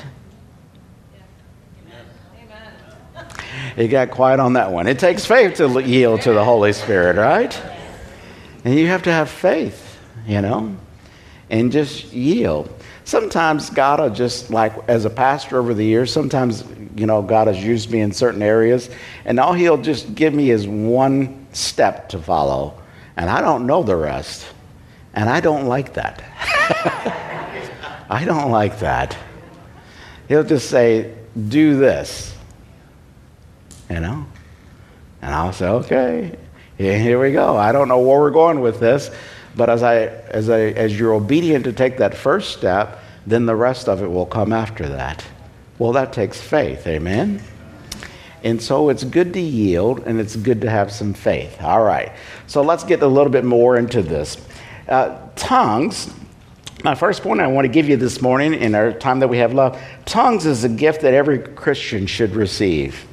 It 3.76 3.88
got 3.88 4.10
quiet 4.10 4.38
on 4.38 4.52
that 4.52 4.70
one. 4.70 4.86
It 4.86 4.98
takes 4.98 5.24
faith 5.24 5.56
to 5.56 5.80
yield 5.80 6.22
to 6.22 6.32
the 6.32 6.44
Holy 6.44 6.72
Spirit, 6.72 7.16
right? 7.16 7.60
And 8.64 8.74
you 8.74 8.86
have 8.86 9.02
to 9.02 9.12
have 9.12 9.28
faith, 9.28 9.98
you 10.26 10.40
know, 10.40 10.76
and 11.50 11.72
just 11.72 12.12
yield 12.12 12.70
sometimes 13.04 13.70
God 13.70 14.00
will 14.00 14.10
just, 14.10 14.50
like 14.50 14.72
as 14.88 15.04
a 15.04 15.10
pastor 15.10 15.58
over 15.58 15.74
the 15.74 15.84
years, 15.84 16.12
sometimes, 16.12 16.64
you 16.96 17.06
know, 17.06 17.22
God 17.22 17.46
has 17.46 17.62
used 17.62 17.90
me 17.90 18.00
in 18.00 18.12
certain 18.12 18.42
areas, 18.42 18.90
and 19.24 19.38
all 19.38 19.52
He'll 19.52 19.78
just 19.78 20.14
give 20.14 20.34
me 20.34 20.50
is 20.50 20.66
one 20.66 21.46
step 21.52 22.08
to 22.10 22.18
follow, 22.18 22.80
and 23.16 23.30
I 23.30 23.40
don't 23.40 23.66
know 23.66 23.82
the 23.82 23.96
rest. 23.96 24.46
And 25.14 25.30
I 25.30 25.40
don't 25.40 25.66
like 25.66 25.94
that. 25.94 26.24
I 28.10 28.24
don't 28.24 28.50
like 28.50 28.80
that. 28.80 29.16
He'll 30.28 30.42
just 30.42 30.68
say, 30.68 31.14
do 31.48 31.76
this, 31.76 32.36
you 33.88 34.00
know? 34.00 34.26
And 35.22 35.34
I'll 35.34 35.52
say, 35.52 35.68
okay, 35.68 36.36
here 36.76 37.20
we 37.20 37.32
go. 37.32 37.56
I 37.56 37.72
don't 37.72 37.88
know 37.88 38.00
where 38.00 38.20
we're 38.20 38.30
going 38.30 38.60
with 38.60 38.80
this. 38.80 39.10
But 39.56 39.70
as, 39.70 39.82
I, 39.82 40.06
as, 40.06 40.50
I, 40.50 40.60
as 40.60 40.98
you're 40.98 41.14
obedient 41.14 41.64
to 41.64 41.72
take 41.72 41.98
that 41.98 42.16
first 42.16 42.56
step, 42.56 43.00
then 43.26 43.46
the 43.46 43.56
rest 43.56 43.88
of 43.88 44.02
it 44.02 44.08
will 44.08 44.26
come 44.26 44.52
after 44.52 44.88
that. 44.88 45.24
Well, 45.78 45.92
that 45.92 46.12
takes 46.12 46.40
faith, 46.40 46.86
amen? 46.86 47.42
And 48.42 48.60
so 48.62 48.90
it's 48.90 49.04
good 49.04 49.32
to 49.32 49.40
yield 49.40 50.00
and 50.00 50.20
it's 50.20 50.36
good 50.36 50.60
to 50.60 50.70
have 50.70 50.92
some 50.92 51.14
faith. 51.14 51.62
All 51.62 51.82
right. 51.82 52.12
So 52.46 52.62
let's 52.62 52.84
get 52.84 53.02
a 53.02 53.06
little 53.06 53.32
bit 53.32 53.44
more 53.44 53.76
into 53.78 54.02
this. 54.02 54.36
Uh, 54.86 55.18
tongues, 55.34 56.12
my 56.84 56.94
first 56.94 57.22
point 57.22 57.40
I 57.40 57.46
want 57.46 57.64
to 57.64 57.72
give 57.72 57.88
you 57.88 57.96
this 57.96 58.20
morning 58.20 58.52
in 58.52 58.74
our 58.74 58.92
time 58.92 59.20
that 59.20 59.28
we 59.28 59.38
have 59.38 59.54
left 59.54 60.06
tongues 60.06 60.44
is 60.44 60.64
a 60.64 60.68
gift 60.68 61.00
that 61.00 61.14
every 61.14 61.38
Christian 61.38 62.06
should 62.06 62.34
receive. 62.34 63.06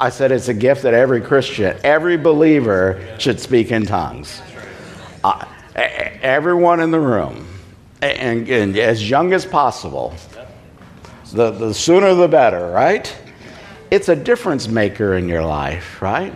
I 0.00 0.08
said 0.08 0.32
it's 0.32 0.48
a 0.48 0.54
gift 0.54 0.82
that 0.82 0.94
every 0.94 1.20
Christian, 1.20 1.76
every 1.84 2.16
believer 2.16 3.16
should 3.18 3.38
speak 3.38 3.70
in 3.70 3.84
tongues. 3.84 4.40
Uh, 5.24 5.44
everyone 5.76 6.80
in 6.80 6.90
the 6.90 7.00
room, 7.00 7.46
and, 8.00 8.48
and, 8.48 8.76
as 8.76 9.08
young 9.08 9.32
as 9.32 9.46
possible, 9.46 10.14
the, 11.32 11.50
the 11.50 11.72
sooner 11.72 12.14
the 12.14 12.28
better, 12.28 12.70
right? 12.70 13.14
It's 13.90 14.08
a 14.08 14.16
difference 14.16 14.68
maker 14.68 15.14
in 15.14 15.28
your 15.28 15.44
life, 15.44 16.02
right? 16.02 16.32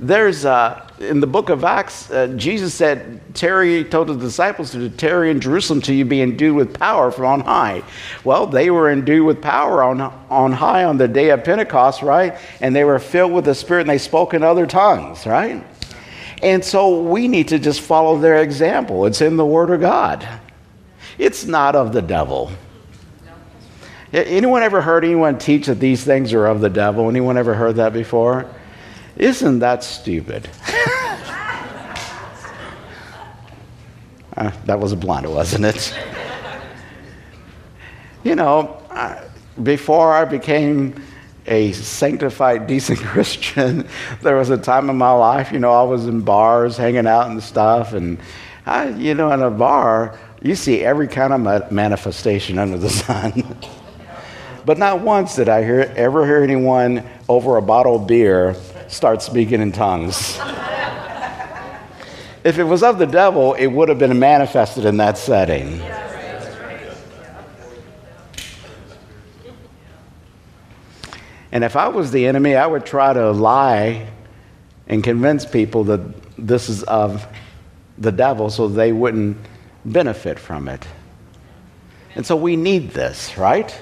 There's, 0.00 0.44
uh, 0.44 0.88
in 1.00 1.18
the 1.18 1.26
book 1.26 1.48
of 1.48 1.64
Acts, 1.64 2.08
uh, 2.12 2.28
Jesus 2.36 2.72
said, 2.72 3.20
Tarry, 3.34 3.82
told 3.82 4.06
the 4.06 4.14
disciples 4.14 4.70
to 4.70 4.88
tarry 4.90 5.32
in 5.32 5.40
Jerusalem 5.40 5.80
till 5.80 5.96
you 5.96 6.04
be 6.04 6.22
endued 6.22 6.54
with 6.54 6.78
power 6.78 7.10
from 7.10 7.24
on 7.24 7.40
high. 7.40 7.82
Well, 8.22 8.46
they 8.46 8.70
were 8.70 8.92
endued 8.92 9.26
with 9.26 9.42
power 9.42 9.82
on, 9.82 10.00
on 10.00 10.52
high 10.52 10.84
on 10.84 10.98
the 10.98 11.08
day 11.08 11.30
of 11.30 11.42
Pentecost, 11.42 12.02
right? 12.02 12.38
And 12.60 12.76
they 12.76 12.84
were 12.84 13.00
filled 13.00 13.32
with 13.32 13.46
the 13.46 13.56
Spirit 13.56 13.82
and 13.82 13.90
they 13.90 13.98
spoke 13.98 14.34
in 14.34 14.44
other 14.44 14.66
tongues, 14.66 15.26
right? 15.26 15.64
And 16.42 16.64
so 16.64 17.02
we 17.02 17.28
need 17.28 17.48
to 17.48 17.58
just 17.58 17.80
follow 17.80 18.18
their 18.18 18.42
example. 18.42 19.06
It's 19.06 19.20
in 19.20 19.36
the 19.36 19.46
Word 19.46 19.70
of 19.70 19.80
God. 19.80 20.26
It's 21.18 21.44
not 21.44 21.74
of 21.74 21.92
the 21.92 22.02
devil. 22.02 22.52
Anyone 24.12 24.62
ever 24.62 24.80
heard 24.80 25.04
anyone 25.04 25.36
teach 25.38 25.66
that 25.66 25.80
these 25.80 26.02
things 26.04 26.32
are 26.32 26.46
of 26.46 26.60
the 26.60 26.70
devil? 26.70 27.08
Anyone 27.08 27.36
ever 27.36 27.54
heard 27.54 27.76
that 27.76 27.92
before? 27.92 28.48
Isn't 29.16 29.58
that 29.58 29.84
stupid? 29.84 30.48
uh, 34.36 34.50
that 34.64 34.78
was 34.78 34.92
a 34.92 34.96
blunt, 34.96 35.28
wasn't 35.28 35.64
it? 35.66 35.94
you 38.24 38.34
know, 38.34 38.80
before 39.62 40.14
I 40.14 40.24
became 40.24 41.02
a 41.48 41.72
sanctified, 41.72 42.66
decent 42.66 42.98
Christian, 43.00 43.88
there 44.22 44.36
was 44.36 44.50
a 44.50 44.58
time 44.58 44.90
in 44.90 44.96
my 44.96 45.12
life, 45.12 45.50
you 45.50 45.58
know, 45.58 45.72
I 45.72 45.82
was 45.82 46.06
in 46.06 46.20
bars 46.20 46.76
hanging 46.76 47.06
out 47.06 47.30
and 47.30 47.42
stuff. 47.42 47.92
And, 47.92 48.18
I, 48.66 48.90
you 48.90 49.14
know, 49.14 49.32
in 49.32 49.42
a 49.42 49.50
bar, 49.50 50.18
you 50.42 50.54
see 50.54 50.84
every 50.84 51.08
kind 51.08 51.32
of 51.32 51.72
manifestation 51.72 52.58
under 52.58 52.78
the 52.78 52.90
sun. 52.90 53.56
but 54.64 54.78
not 54.78 55.00
once 55.00 55.36
did 55.36 55.48
I 55.48 55.64
hear, 55.64 55.92
ever 55.96 56.26
hear 56.26 56.42
anyone 56.42 57.04
over 57.28 57.56
a 57.56 57.62
bottle 57.62 57.96
of 57.96 58.06
beer 58.06 58.54
start 58.88 59.22
speaking 59.22 59.60
in 59.60 59.72
tongues. 59.72 60.38
if 62.44 62.58
it 62.58 62.64
was 62.64 62.82
of 62.82 62.98
the 62.98 63.06
devil, 63.06 63.54
it 63.54 63.66
would 63.66 63.88
have 63.88 63.98
been 63.98 64.18
manifested 64.18 64.84
in 64.84 64.98
that 64.98 65.18
setting. 65.18 65.80
And 71.52 71.64
if 71.64 71.76
I 71.76 71.88
was 71.88 72.10
the 72.10 72.26
enemy, 72.26 72.54
I 72.54 72.66
would 72.66 72.84
try 72.84 73.12
to 73.12 73.30
lie 73.30 74.08
and 74.86 75.02
convince 75.02 75.44
people 75.44 75.84
that 75.84 76.00
this 76.36 76.68
is 76.68 76.82
of 76.84 77.26
the 77.96 78.12
devil 78.12 78.50
so 78.50 78.68
they 78.68 78.92
wouldn't 78.92 79.36
benefit 79.84 80.38
from 80.38 80.68
it. 80.68 80.86
And 82.14 82.26
so 82.26 82.36
we 82.36 82.56
need 82.56 82.90
this, 82.90 83.36
right? 83.38 83.78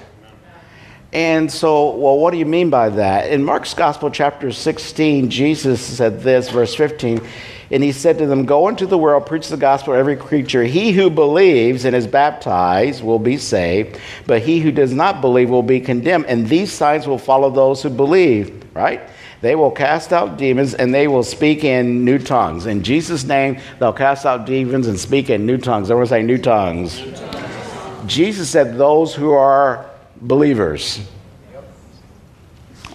And 1.13 1.51
so, 1.51 1.95
well, 1.95 2.17
what 2.17 2.31
do 2.31 2.37
you 2.37 2.45
mean 2.45 2.69
by 2.69 2.89
that? 2.89 3.29
In 3.31 3.43
Mark's 3.43 3.73
Gospel, 3.73 4.11
chapter 4.11 4.51
16, 4.51 5.29
Jesus 5.29 5.81
said 5.81 6.21
this, 6.21 6.49
verse 6.49 6.75
15, 6.75 7.21
and 7.69 7.83
he 7.83 7.91
said 7.91 8.17
to 8.19 8.25
them, 8.25 8.45
Go 8.45 8.67
into 8.67 8.85
the 8.85 8.97
world, 8.97 9.25
preach 9.25 9.49
the 9.49 9.57
gospel 9.57 9.93
to 9.93 9.99
every 9.99 10.15
creature. 10.15 10.63
He 10.63 10.91
who 10.91 11.09
believes 11.09 11.85
and 11.85 11.95
is 11.95 12.07
baptized 12.07 13.03
will 13.03 13.19
be 13.19 13.37
saved, 13.37 13.99
but 14.25 14.41
he 14.41 14.59
who 14.59 14.71
does 14.71 14.93
not 14.93 15.21
believe 15.21 15.49
will 15.49 15.63
be 15.63 15.79
condemned. 15.79 16.25
And 16.27 16.47
these 16.47 16.71
signs 16.71 17.07
will 17.07 17.17
follow 17.17 17.49
those 17.49 17.83
who 17.83 17.89
believe, 17.89 18.65
right? 18.73 19.01
They 19.41 19.55
will 19.55 19.71
cast 19.71 20.13
out 20.13 20.37
demons 20.37 20.73
and 20.73 20.93
they 20.93 21.07
will 21.07 21.23
speak 21.23 21.63
in 21.63 22.03
new 22.03 22.17
tongues. 22.17 22.65
In 22.65 22.83
Jesus' 22.83 23.23
name, 23.23 23.59
they'll 23.79 23.93
cast 23.93 24.25
out 24.25 24.45
demons 24.45 24.87
and 24.87 24.99
speak 24.99 25.29
in 25.29 25.45
new 25.45 25.57
tongues. 25.57 25.91
Everyone 25.91 26.07
say 26.07 26.23
new 26.23 26.39
tongues. 26.39 26.99
New 26.99 27.11
tongues. 27.11 28.11
Jesus 28.11 28.49
said, 28.49 28.77
Those 28.77 29.13
who 29.13 29.31
are 29.31 29.89
believers. 30.21 31.05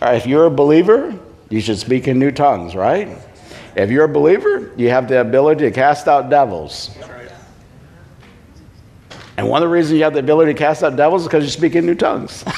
All 0.00 0.08
right, 0.08 0.16
if 0.16 0.26
you're 0.26 0.46
a 0.46 0.50
believer, 0.50 1.16
you 1.48 1.60
should 1.60 1.78
speak 1.78 2.08
in 2.08 2.18
new 2.18 2.32
tongues, 2.32 2.74
right? 2.74 3.16
If 3.74 3.90
you're 3.90 4.04
a 4.04 4.08
believer, 4.08 4.72
you 4.76 4.90
have 4.90 5.08
the 5.08 5.20
ability 5.20 5.64
to 5.64 5.70
cast 5.70 6.08
out 6.08 6.28
devils. 6.28 6.96
And 9.36 9.48
one 9.48 9.62
of 9.62 9.68
the 9.68 9.72
reasons 9.72 9.98
you 9.98 10.04
have 10.04 10.12
the 10.12 10.18
ability 10.20 10.52
to 10.52 10.58
cast 10.58 10.82
out 10.82 10.96
devils 10.96 11.22
is 11.22 11.28
because 11.28 11.44
you 11.44 11.50
speak 11.50 11.74
in 11.74 11.86
new 11.86 11.94
tongues. 11.94 12.44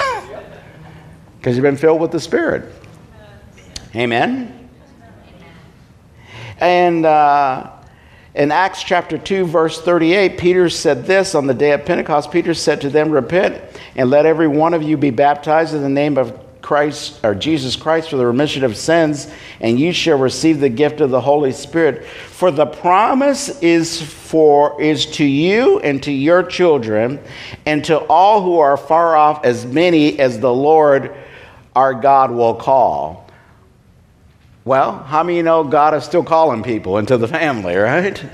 Because 1.39 1.59
you've 1.59 1.63
been 1.63 1.77
filled 1.77 2.01
with 2.01 2.11
the 2.11 2.21
Spirit. 2.21 2.73
Amen? 3.95 4.71
And 6.59 7.05
uh, 7.05 7.71
in 8.35 8.51
Acts 8.51 8.83
chapter 8.83 9.19
2, 9.19 9.45
verse 9.45 9.81
38, 9.83 10.39
Peter 10.39 10.71
said 10.71 11.05
this 11.05 11.35
on 11.35 11.47
the 11.47 11.53
day 11.53 11.73
of 11.73 11.85
Pentecost. 11.85 12.31
Peter 12.31 12.55
said 12.55 12.81
to 12.81 12.89
them, 12.89 13.11
Repent 13.11 13.63
and 13.95 14.09
let 14.09 14.25
every 14.25 14.49
one 14.49 14.73
of 14.73 14.83
you 14.83 14.97
be 14.97 15.11
baptized 15.11 15.75
in 15.75 15.83
the 15.83 15.89
name 15.91 16.17
of 16.17 16.44
Christ 16.65 17.21
or 17.23 17.35
Jesus 17.35 17.77
Christ 17.77 18.09
for 18.09 18.17
the 18.17 18.27
remission 18.27 18.65
of 18.65 18.75
sins, 18.75 19.31
and 19.61 19.79
you 19.79 19.93
shall 19.93 20.19
receive 20.19 20.61
the 20.61 20.71
gift 20.71 21.03
of 21.03 21.11
the 21.11 21.21
Holy 21.21 21.53
Spirit. 21.53 22.07
For 22.07 22.51
the 22.51 22.65
promise 22.65 23.61
is 23.61 24.01
for 24.01 24.81
is 24.81 25.05
to 25.07 25.25
you 25.25 25.79
and 25.81 26.03
to 26.03 26.11
your 26.11 26.43
children, 26.43 27.21
and 27.67 27.85
to 27.85 27.99
all 28.07 28.41
who 28.43 28.59
are 28.59 28.79
far 28.79 29.15
off, 29.15 29.45
as 29.45 29.67
many 29.67 30.19
as 30.19 30.41
the 30.41 30.53
Lord 30.53 31.15
our 31.77 31.93
God 31.93 32.31
will 32.31 32.55
call. 32.55 33.29
Well, 34.65 35.01
how 35.03 35.23
many 35.23 35.43
know 35.43 35.65
God 35.65 35.93
is 35.93 36.05
still 36.05 36.25
calling 36.25 36.63
people 36.63 36.97
into 36.97 37.19
the 37.19 37.29
family, 37.29 37.77
right? 37.77 38.25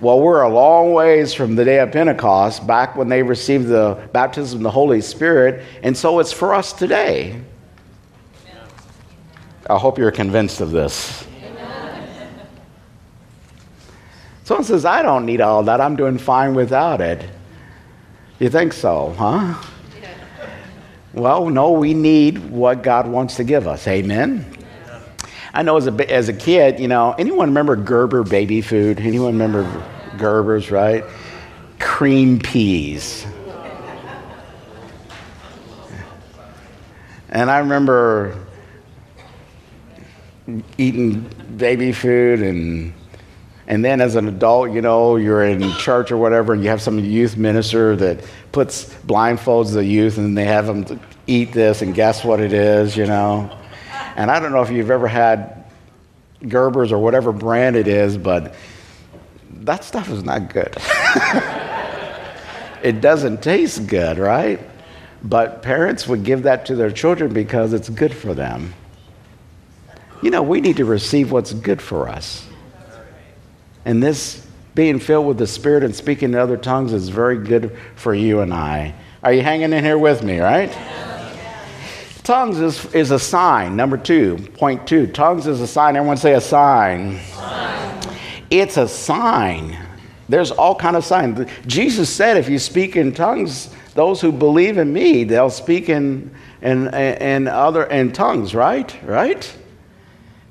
Well, 0.00 0.18
we're 0.18 0.40
a 0.40 0.48
long 0.48 0.94
ways 0.94 1.34
from 1.34 1.56
the 1.56 1.64
day 1.64 1.78
of 1.80 1.92
Pentecost, 1.92 2.66
back 2.66 2.96
when 2.96 3.10
they 3.10 3.22
received 3.22 3.68
the 3.68 4.08
baptism 4.12 4.60
of 4.60 4.62
the 4.62 4.70
Holy 4.70 5.02
Spirit, 5.02 5.62
and 5.82 5.94
so 5.94 6.20
it's 6.20 6.32
for 6.32 6.54
us 6.54 6.72
today. 6.72 7.38
I 9.68 9.78
hope 9.78 9.98
you're 9.98 10.10
convinced 10.10 10.62
of 10.62 10.70
this. 10.70 11.26
Someone 14.44 14.64
says, 14.64 14.84
I 14.84 15.02
don't 15.02 15.26
need 15.26 15.40
all 15.40 15.62
that. 15.64 15.80
I'm 15.80 15.94
doing 15.96 16.18
fine 16.18 16.54
without 16.54 17.00
it. 17.00 17.24
You 18.38 18.48
think 18.48 18.72
so, 18.72 19.14
huh? 19.16 19.62
Well, 21.12 21.50
no, 21.50 21.72
we 21.72 21.92
need 21.92 22.50
what 22.50 22.82
God 22.82 23.06
wants 23.06 23.36
to 23.36 23.44
give 23.44 23.68
us. 23.68 23.86
Amen? 23.86 24.46
I 25.52 25.62
know 25.62 25.76
as 25.76 25.86
a, 25.88 26.12
as 26.12 26.28
a 26.28 26.32
kid, 26.32 26.80
you 26.80 26.88
know, 26.88 27.14
anyone 27.18 27.48
remember 27.48 27.76
Gerber 27.76 28.22
baby 28.22 28.60
food? 28.60 29.00
Anyone 29.00 29.32
remember 29.32 29.64
Gerber's, 30.20 30.70
right? 30.70 31.04
Cream 31.80 32.38
peas. 32.38 33.26
And 37.30 37.50
I 37.50 37.58
remember 37.58 38.36
eating 40.76 41.30
baby 41.56 41.92
food 41.92 42.42
and 42.42 42.92
and 43.68 43.84
then 43.84 44.00
as 44.00 44.16
an 44.16 44.26
adult, 44.26 44.72
you 44.72 44.82
know, 44.82 45.14
you're 45.14 45.44
in 45.44 45.62
church 45.74 46.10
or 46.10 46.16
whatever, 46.16 46.52
and 46.52 46.64
you 46.64 46.70
have 46.70 46.82
some 46.82 46.98
youth 46.98 47.36
minister 47.36 47.94
that 47.94 48.24
puts 48.50 48.92
blindfolds 49.04 49.74
the 49.74 49.84
youth 49.84 50.18
and 50.18 50.36
they 50.36 50.44
have 50.44 50.66
them 50.66 51.00
eat 51.28 51.52
this 51.52 51.80
and 51.80 51.94
guess 51.94 52.24
what 52.24 52.40
it 52.40 52.52
is, 52.52 52.96
you 52.96 53.06
know. 53.06 53.48
And 54.16 54.28
I 54.28 54.40
don't 54.40 54.50
know 54.50 54.62
if 54.62 54.70
you've 54.70 54.90
ever 54.90 55.06
had 55.06 55.64
Gerber's 56.42 56.90
or 56.90 56.98
whatever 56.98 57.30
brand 57.30 57.76
it 57.76 57.86
is, 57.86 58.18
but 58.18 58.56
that 59.60 59.84
stuff 59.84 60.10
is 60.10 60.24
not 60.24 60.52
good. 60.52 60.74
it 62.82 63.00
doesn't 63.00 63.42
taste 63.42 63.86
good, 63.86 64.18
right? 64.18 64.60
But 65.22 65.62
parents 65.62 66.06
would 66.06 66.24
give 66.24 66.44
that 66.44 66.66
to 66.66 66.74
their 66.74 66.90
children 66.90 67.32
because 67.32 67.72
it's 67.72 67.88
good 67.88 68.14
for 68.14 68.32
them. 68.32 68.74
You 70.22 70.30
know, 70.30 70.42
we 70.42 70.60
need 70.60 70.78
to 70.78 70.84
receive 70.84 71.30
what's 71.30 71.52
good 71.52 71.80
for 71.80 72.08
us. 72.08 72.46
And 73.84 74.02
this 74.02 74.46
being 74.74 74.98
filled 74.98 75.26
with 75.26 75.38
the 75.38 75.46
Spirit 75.46 75.82
and 75.82 75.94
speaking 75.94 76.30
in 76.30 76.34
other 76.36 76.56
tongues 76.56 76.92
is 76.92 77.08
very 77.08 77.38
good 77.38 77.76
for 77.96 78.14
you 78.14 78.40
and 78.40 78.52
I. 78.52 78.94
Are 79.22 79.32
you 79.32 79.42
hanging 79.42 79.72
in 79.72 79.84
here 79.84 79.98
with 79.98 80.22
me, 80.22 80.38
right? 80.38 80.70
Tongues 82.22 82.60
is, 82.60 82.94
is 82.94 83.10
a 83.10 83.18
sign. 83.18 83.76
Number 83.76 83.96
two, 83.96 84.36
point 84.54 84.86
two. 84.86 85.06
Tongues 85.06 85.46
is 85.46 85.60
a 85.60 85.66
sign. 85.66 85.96
Everyone 85.96 86.16
say 86.16 86.34
a 86.34 86.40
sign. 86.40 87.18
sign. 87.18 87.59
It's 88.50 88.76
a 88.76 88.88
sign. 88.88 89.78
There's 90.28 90.50
all 90.50 90.74
kind 90.74 90.96
of 90.96 91.04
signs. 91.04 91.48
Jesus 91.66 92.08
said, 92.08 92.36
if 92.36 92.48
you 92.48 92.58
speak 92.58 92.96
in 92.96 93.12
tongues, 93.12 93.74
those 93.94 94.20
who 94.20 94.32
believe 94.32 94.78
in 94.78 94.92
me, 94.92 95.24
they'll 95.24 95.50
speak 95.50 95.88
in, 95.88 96.30
in, 96.62 96.92
in 96.94 97.48
other 97.48 97.84
in 97.84 98.12
tongues, 98.12 98.54
right? 98.54 98.96
Right? 99.04 99.56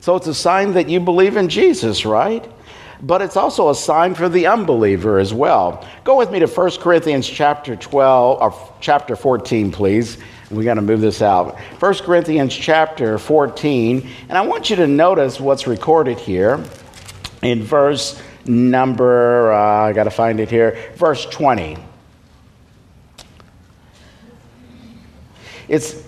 So 0.02 0.16
it's 0.16 0.28
a 0.28 0.34
sign 0.34 0.74
that 0.74 0.90
you 0.90 1.00
believe 1.00 1.38
in 1.38 1.50
Jesus, 1.50 2.06
right? 2.06 2.50
But 3.02 3.22
it's 3.22 3.38
also 3.38 3.70
a 3.70 3.76
sign 3.76 4.16
for 4.16 4.28
the 4.28 4.48
unbeliever 4.48 5.20
as 5.20 5.34
well. 5.34 5.86
Go 6.04 6.18
with 6.18 6.32
me 6.32 6.40
to 6.40 6.48
1 6.48 6.72
Corinthians 6.80 7.28
chapter 7.28 7.76
12 7.76 8.42
or 8.42 8.74
chapter 8.82 9.16
14, 9.16 9.72
please. 9.72 10.18
We 10.52 10.64
got 10.64 10.74
to 10.74 10.82
move 10.82 11.00
this 11.00 11.22
out. 11.22 11.58
1 11.60 11.94
Corinthians 12.00 12.54
chapter 12.54 13.18
14, 13.18 14.10
and 14.28 14.38
I 14.38 14.42
want 14.42 14.70
you 14.70 14.76
to 14.78 14.88
notice 14.88 15.40
what's 15.40 15.68
recorded 15.68 16.18
here 16.18 16.64
in 17.42 17.64
verse 17.64 18.22
number, 18.46 19.52
uh, 19.54 19.88
I 19.88 19.94
got 19.94 20.06
to 20.06 20.12
find 20.12 20.40
it 20.40 20.50
here, 20.50 20.78
verse 20.96 21.26
20. 21.26 21.78
It's 25.68 26.04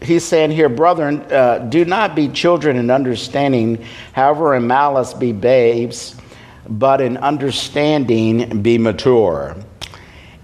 he's 0.00 0.24
saying 0.24 0.52
here, 0.52 0.68
brethren, 0.68 1.20
uh, 1.32 1.58
do 1.58 1.84
not 1.84 2.14
be 2.14 2.28
children 2.28 2.76
in 2.76 2.90
understanding, 2.90 3.84
however, 4.12 4.54
in 4.54 4.66
malice 4.66 5.14
be 5.14 5.32
babes, 5.32 6.16
but 6.68 7.00
in 7.00 7.16
understanding 7.16 8.62
be 8.62 8.78
mature. 8.78 9.56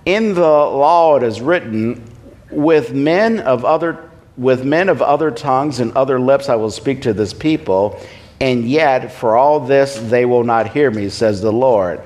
In 0.05 0.35
the 0.35 0.41
law 0.41 1.17
it 1.17 1.23
is 1.23 1.41
written, 1.41 2.03
with 2.51 2.93
men 2.93 3.41
of 3.41 3.65
other 3.65 4.11
with 4.37 4.65
men 4.65 4.91
of 4.91 5.01
other 5.01 5.31
tongues 5.31 5.81
and 5.81 5.97
other 5.97 6.21
lips 6.21 6.51
I 6.51 6.57
will 6.57 6.71
speak 6.71 7.01
to 7.03 7.15
this 7.15 7.33
people, 7.33 7.99
and 8.41 8.69
yet 8.69 9.13
for 9.13 9.37
all 9.37 9.61
this 9.61 9.97
they 9.97 10.25
will 10.25 10.45
not 10.45 10.69
hear 10.71 10.91
me, 10.91 11.09
says 11.09 11.41
the 11.41 11.53
Lord. 11.53 12.01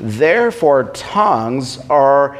Therefore, 0.00 0.84
tongues 0.92 1.78
are 1.88 2.38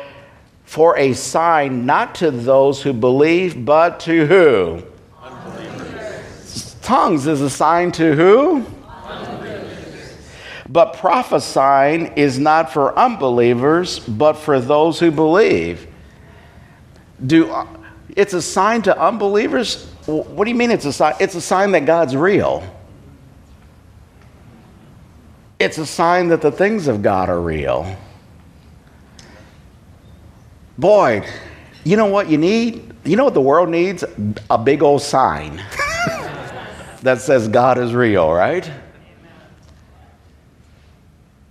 for 0.64 0.96
a 0.98 1.12
sign 1.12 1.86
not 1.86 2.16
to 2.16 2.30
those 2.30 2.82
who 2.82 2.92
believe, 2.92 3.64
but 3.64 4.00
to 4.00 4.26
who? 4.26 4.82
Unbelievers. 5.22 6.76
Tongues 6.82 7.26
is 7.26 7.40
a 7.40 7.50
sign 7.50 7.92
to 7.92 8.14
who? 8.14 8.66
Unbelievers. 9.06 10.16
But 10.68 10.94
prophesying 10.94 12.06
is 12.16 12.38
not 12.38 12.72
for 12.72 12.98
unbelievers, 12.98 14.00
but 14.00 14.34
for 14.34 14.60
those 14.60 14.98
who 14.98 15.10
believe. 15.10 15.86
Do 17.24 17.54
it's 18.16 18.34
a 18.34 18.42
sign 18.42 18.82
to 18.82 19.00
unbelievers? 19.00 19.86
What 20.06 20.44
do 20.44 20.50
you 20.50 20.56
mean 20.56 20.70
it's 20.70 20.84
a 20.84 20.92
sign? 20.92 21.14
It's 21.20 21.34
a 21.34 21.40
sign 21.40 21.72
that 21.72 21.86
God's 21.86 22.16
real. 22.16 22.62
It's 25.58 25.78
a 25.78 25.86
sign 25.86 26.28
that 26.28 26.40
the 26.40 26.50
things 26.50 26.88
of 26.88 27.02
God 27.02 27.28
are 27.28 27.40
real. 27.40 27.96
Boy, 30.76 31.26
you 31.84 31.96
know 31.96 32.06
what 32.06 32.28
you 32.28 32.38
need? 32.38 32.92
You 33.04 33.16
know 33.16 33.24
what 33.24 33.34
the 33.34 33.40
world 33.40 33.68
needs? 33.68 34.04
A 34.50 34.58
big 34.58 34.82
old 34.82 35.02
sign 35.02 35.56
that 37.02 37.20
says 37.20 37.48
God 37.48 37.78
is 37.78 37.94
real, 37.94 38.32
right? 38.32 38.68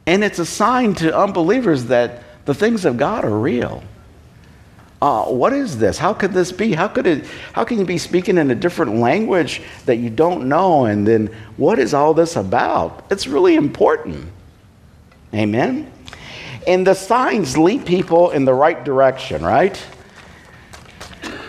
And 0.06 0.24
it's 0.24 0.40
a 0.40 0.46
sign 0.46 0.96
to 0.96 1.18
unbelievers 1.18 1.86
that 1.86 2.24
the 2.46 2.54
things 2.54 2.84
of 2.84 2.98
God 2.98 3.24
are 3.24 3.38
real. 3.38 3.84
Uh, 5.04 5.26
what 5.26 5.52
is 5.52 5.78
this? 5.80 5.98
How 5.98 6.14
could 6.14 6.32
this 6.32 6.54
be? 6.54 6.72
How 6.72 6.88
could 6.88 7.06
it? 7.06 7.26
How 7.52 7.66
can 7.66 7.78
you 7.78 7.84
be 7.84 7.98
speaking 7.98 8.38
in 8.38 8.50
a 8.52 8.56
different 8.56 8.96
language 8.96 9.62
that 9.86 9.98
you 9.98 10.10
don't 10.10 10.48
know? 10.48 10.86
And 10.86 11.06
then 11.06 11.30
what 11.58 11.78
is 11.78 11.94
all 11.94 12.14
this 12.14 12.38
about? 12.38 13.04
It's 13.12 13.28
really 13.28 13.56
important. 13.56 14.32
Amen. 15.34 15.92
And 16.66 16.88
the 16.88 16.94
signs 16.94 17.58
lead 17.58 17.86
people 17.86 18.32
in 18.32 18.46
the 18.46 18.54
right 18.54 18.82
direction, 18.82 19.44
right? 19.44 19.76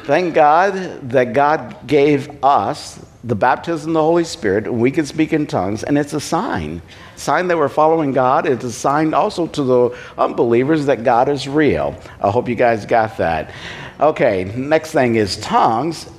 Thank 0.03 0.35
God 0.35 1.11
that 1.11 1.33
God 1.33 1.87
gave 1.87 2.43
us 2.43 3.07
the 3.25 3.35
baptism 3.35 3.91
of 3.91 3.95
the 3.95 4.03
Holy 4.03 4.25
Spirit, 4.25 4.73
we 4.73 4.91
can 4.91 5.07
speak 5.07 5.33
in 5.33 5.47
tongues, 5.47 5.83
and 5.83 5.97
it's 5.97 6.13
a 6.13 6.21
sign. 6.21 6.83
Sign 7.17 7.49
that 7.49 7.57
we're 7.57 7.71
following 7.71 8.13
God. 8.13 8.47
It's 8.47 8.65
a 8.65 8.73
sign 8.73 9.15
also 9.15 9.47
to 9.47 9.63
the 9.63 9.99
unbelievers 10.19 10.87
that 10.87 11.05
God 11.05 11.31
is 11.31 11.49
real. 11.49 11.97
I 12.21 12.31
hope 12.31 12.49
you 12.49 12.55
guys 12.55 12.85
got 12.85 13.17
that. 13.17 13.51
Okay, 13.99 14.45
next 14.57 14.93
thing 14.93 15.17
is 15.17 15.39
tongues. 15.39 16.11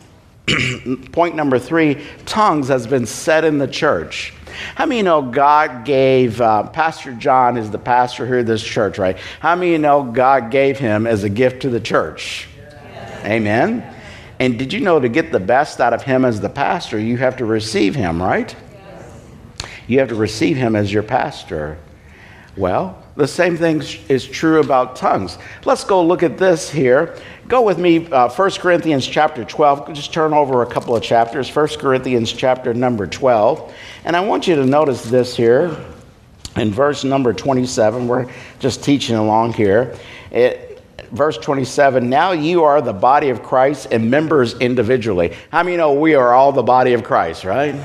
Point 1.11 1.35
number 1.35 1.59
three 1.59 2.03
tongues 2.25 2.69
has 2.69 2.87
been 2.87 3.05
set 3.05 3.45
in 3.45 3.59
the 3.59 3.67
church. 3.67 4.33
How 4.73 4.87
many 4.87 5.03
know 5.03 5.21
God 5.21 5.85
gave, 5.85 6.41
uh, 6.41 6.63
Pastor 6.69 7.13
John 7.13 7.57
is 7.57 7.69
the 7.69 7.77
pastor 7.77 8.25
here 8.25 8.39
of 8.39 8.47
this 8.47 8.63
church, 8.63 8.97
right? 8.97 9.17
How 9.39 9.55
many 9.55 9.77
know 9.77 10.03
God 10.03 10.49
gave 10.49 10.79
him 10.79 11.05
as 11.05 11.23
a 11.23 11.29
gift 11.29 11.63
to 11.63 11.69
the 11.69 11.79
church? 11.79 12.47
Amen. 13.23 13.94
And 14.39 14.59
did 14.59 14.73
you 14.73 14.81
know 14.81 14.99
to 14.99 15.09
get 15.09 15.31
the 15.31 15.39
best 15.39 15.79
out 15.79 15.93
of 15.93 16.03
him 16.03 16.25
as 16.25 16.41
the 16.41 16.49
pastor, 16.49 16.99
you 16.99 17.17
have 17.17 17.37
to 17.37 17.45
receive 17.45 17.95
him, 17.95 18.21
right? 18.21 18.55
Yes. 18.73 19.69
You 19.87 19.99
have 19.99 20.09
to 20.09 20.15
receive 20.15 20.57
him 20.57 20.75
as 20.75 20.91
your 20.91 21.03
pastor. 21.03 21.77
Well, 22.57 23.01
the 23.15 23.27
same 23.27 23.57
thing 23.57 23.81
is 24.09 24.25
true 24.25 24.61
about 24.61 24.95
tongues. 24.95 25.37
Let's 25.65 25.83
go 25.83 26.03
look 26.03 26.23
at 26.23 26.37
this 26.37 26.69
here. 26.69 27.17
Go 27.47 27.61
with 27.61 27.77
me, 27.77 28.07
uh, 28.07 28.29
1 28.29 28.51
Corinthians 28.51 29.05
chapter 29.05 29.43
12. 29.43 29.93
Just 29.93 30.13
turn 30.13 30.33
over 30.33 30.61
a 30.63 30.65
couple 30.65 30.95
of 30.95 31.03
chapters. 31.03 31.53
1 31.53 31.67
Corinthians 31.79 32.31
chapter 32.31 32.73
number 32.73 33.07
12. 33.07 33.73
And 34.05 34.15
I 34.15 34.21
want 34.21 34.47
you 34.47 34.55
to 34.55 34.65
notice 34.65 35.03
this 35.03 35.35
here 35.35 35.75
in 36.55 36.71
verse 36.71 37.03
number 37.03 37.33
27. 37.33 38.07
We're 38.07 38.29
just 38.59 38.83
teaching 38.83 39.15
along 39.15 39.53
here. 39.53 39.95
It, 40.31 40.64
verse 41.11 41.37
27 41.37 42.09
Now 42.09 42.31
you 42.31 42.63
are 42.63 42.81
the 42.81 42.93
body 42.93 43.29
of 43.29 43.43
Christ 43.43 43.87
and 43.91 44.09
members 44.09 44.53
individually. 44.59 45.35
How 45.51 45.63
many 45.63 45.77
know 45.77 45.93
we 45.93 46.15
are 46.15 46.33
all 46.33 46.51
the 46.51 46.63
body 46.63 46.93
of 46.93 47.03
Christ, 47.03 47.43
right? 47.43 47.75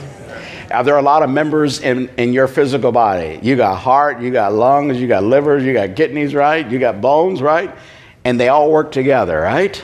Uh, 0.71 0.83
there 0.85 0.95
are 0.95 1.01
a 1.01 1.03
lot 1.03 1.23
of 1.23 1.31
members 1.31 1.81
in, 1.81 2.09
in 2.17 2.33
your 2.33 2.47
physical 2.47 2.93
body. 2.93 3.41
You 3.43 3.57
got 3.57 3.77
heart, 3.77 4.21
you 4.21 4.31
got 4.31 4.53
lungs, 4.53 5.01
you 5.01 5.09
got 5.09 5.25
livers, 5.25 5.65
you 5.65 5.73
got 5.73 5.97
kidneys, 5.97 6.33
right? 6.33 6.69
You 6.71 6.79
got 6.79 7.01
bones, 7.01 7.43
right? 7.43 7.75
and 8.25 8.39
they 8.39 8.49
all 8.49 8.71
work 8.71 8.93
together, 8.93 9.41
right? 9.41 9.83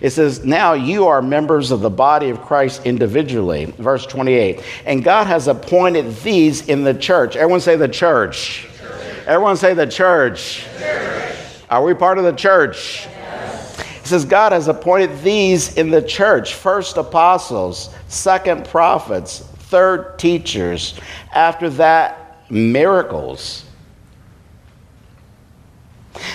It 0.00 0.10
says, 0.10 0.44
Now 0.44 0.72
you 0.72 1.06
are 1.06 1.22
members 1.22 1.70
of 1.70 1.80
the 1.80 1.90
body 1.90 2.30
of 2.30 2.40
Christ 2.42 2.86
individually. 2.86 3.66
Verse 3.66 4.06
28. 4.06 4.62
And 4.86 5.04
God 5.04 5.26
has 5.26 5.48
appointed 5.48 6.16
these 6.16 6.66
in 6.68 6.84
the 6.84 6.94
church. 6.94 7.36
Everyone 7.36 7.60
say 7.60 7.76
the 7.76 7.88
church. 7.88 8.68
church. 8.78 9.26
Everyone 9.26 9.56
say 9.56 9.74
the 9.74 9.86
church. 9.86 10.66
church. 10.78 11.27
Are 11.70 11.82
we 11.82 11.94
part 11.94 12.18
of 12.18 12.24
the 12.24 12.32
church? 12.32 13.06
Yes. 13.06 13.78
It 13.80 14.06
says, 14.06 14.24
God 14.24 14.52
has 14.52 14.68
appointed 14.68 15.20
these 15.22 15.76
in 15.76 15.90
the 15.90 16.02
church 16.02 16.54
first 16.54 16.96
apostles, 16.96 17.94
second 18.08 18.66
prophets, 18.66 19.40
third 19.40 20.18
teachers, 20.18 20.98
after 21.32 21.68
that, 21.70 22.50
miracles 22.50 23.64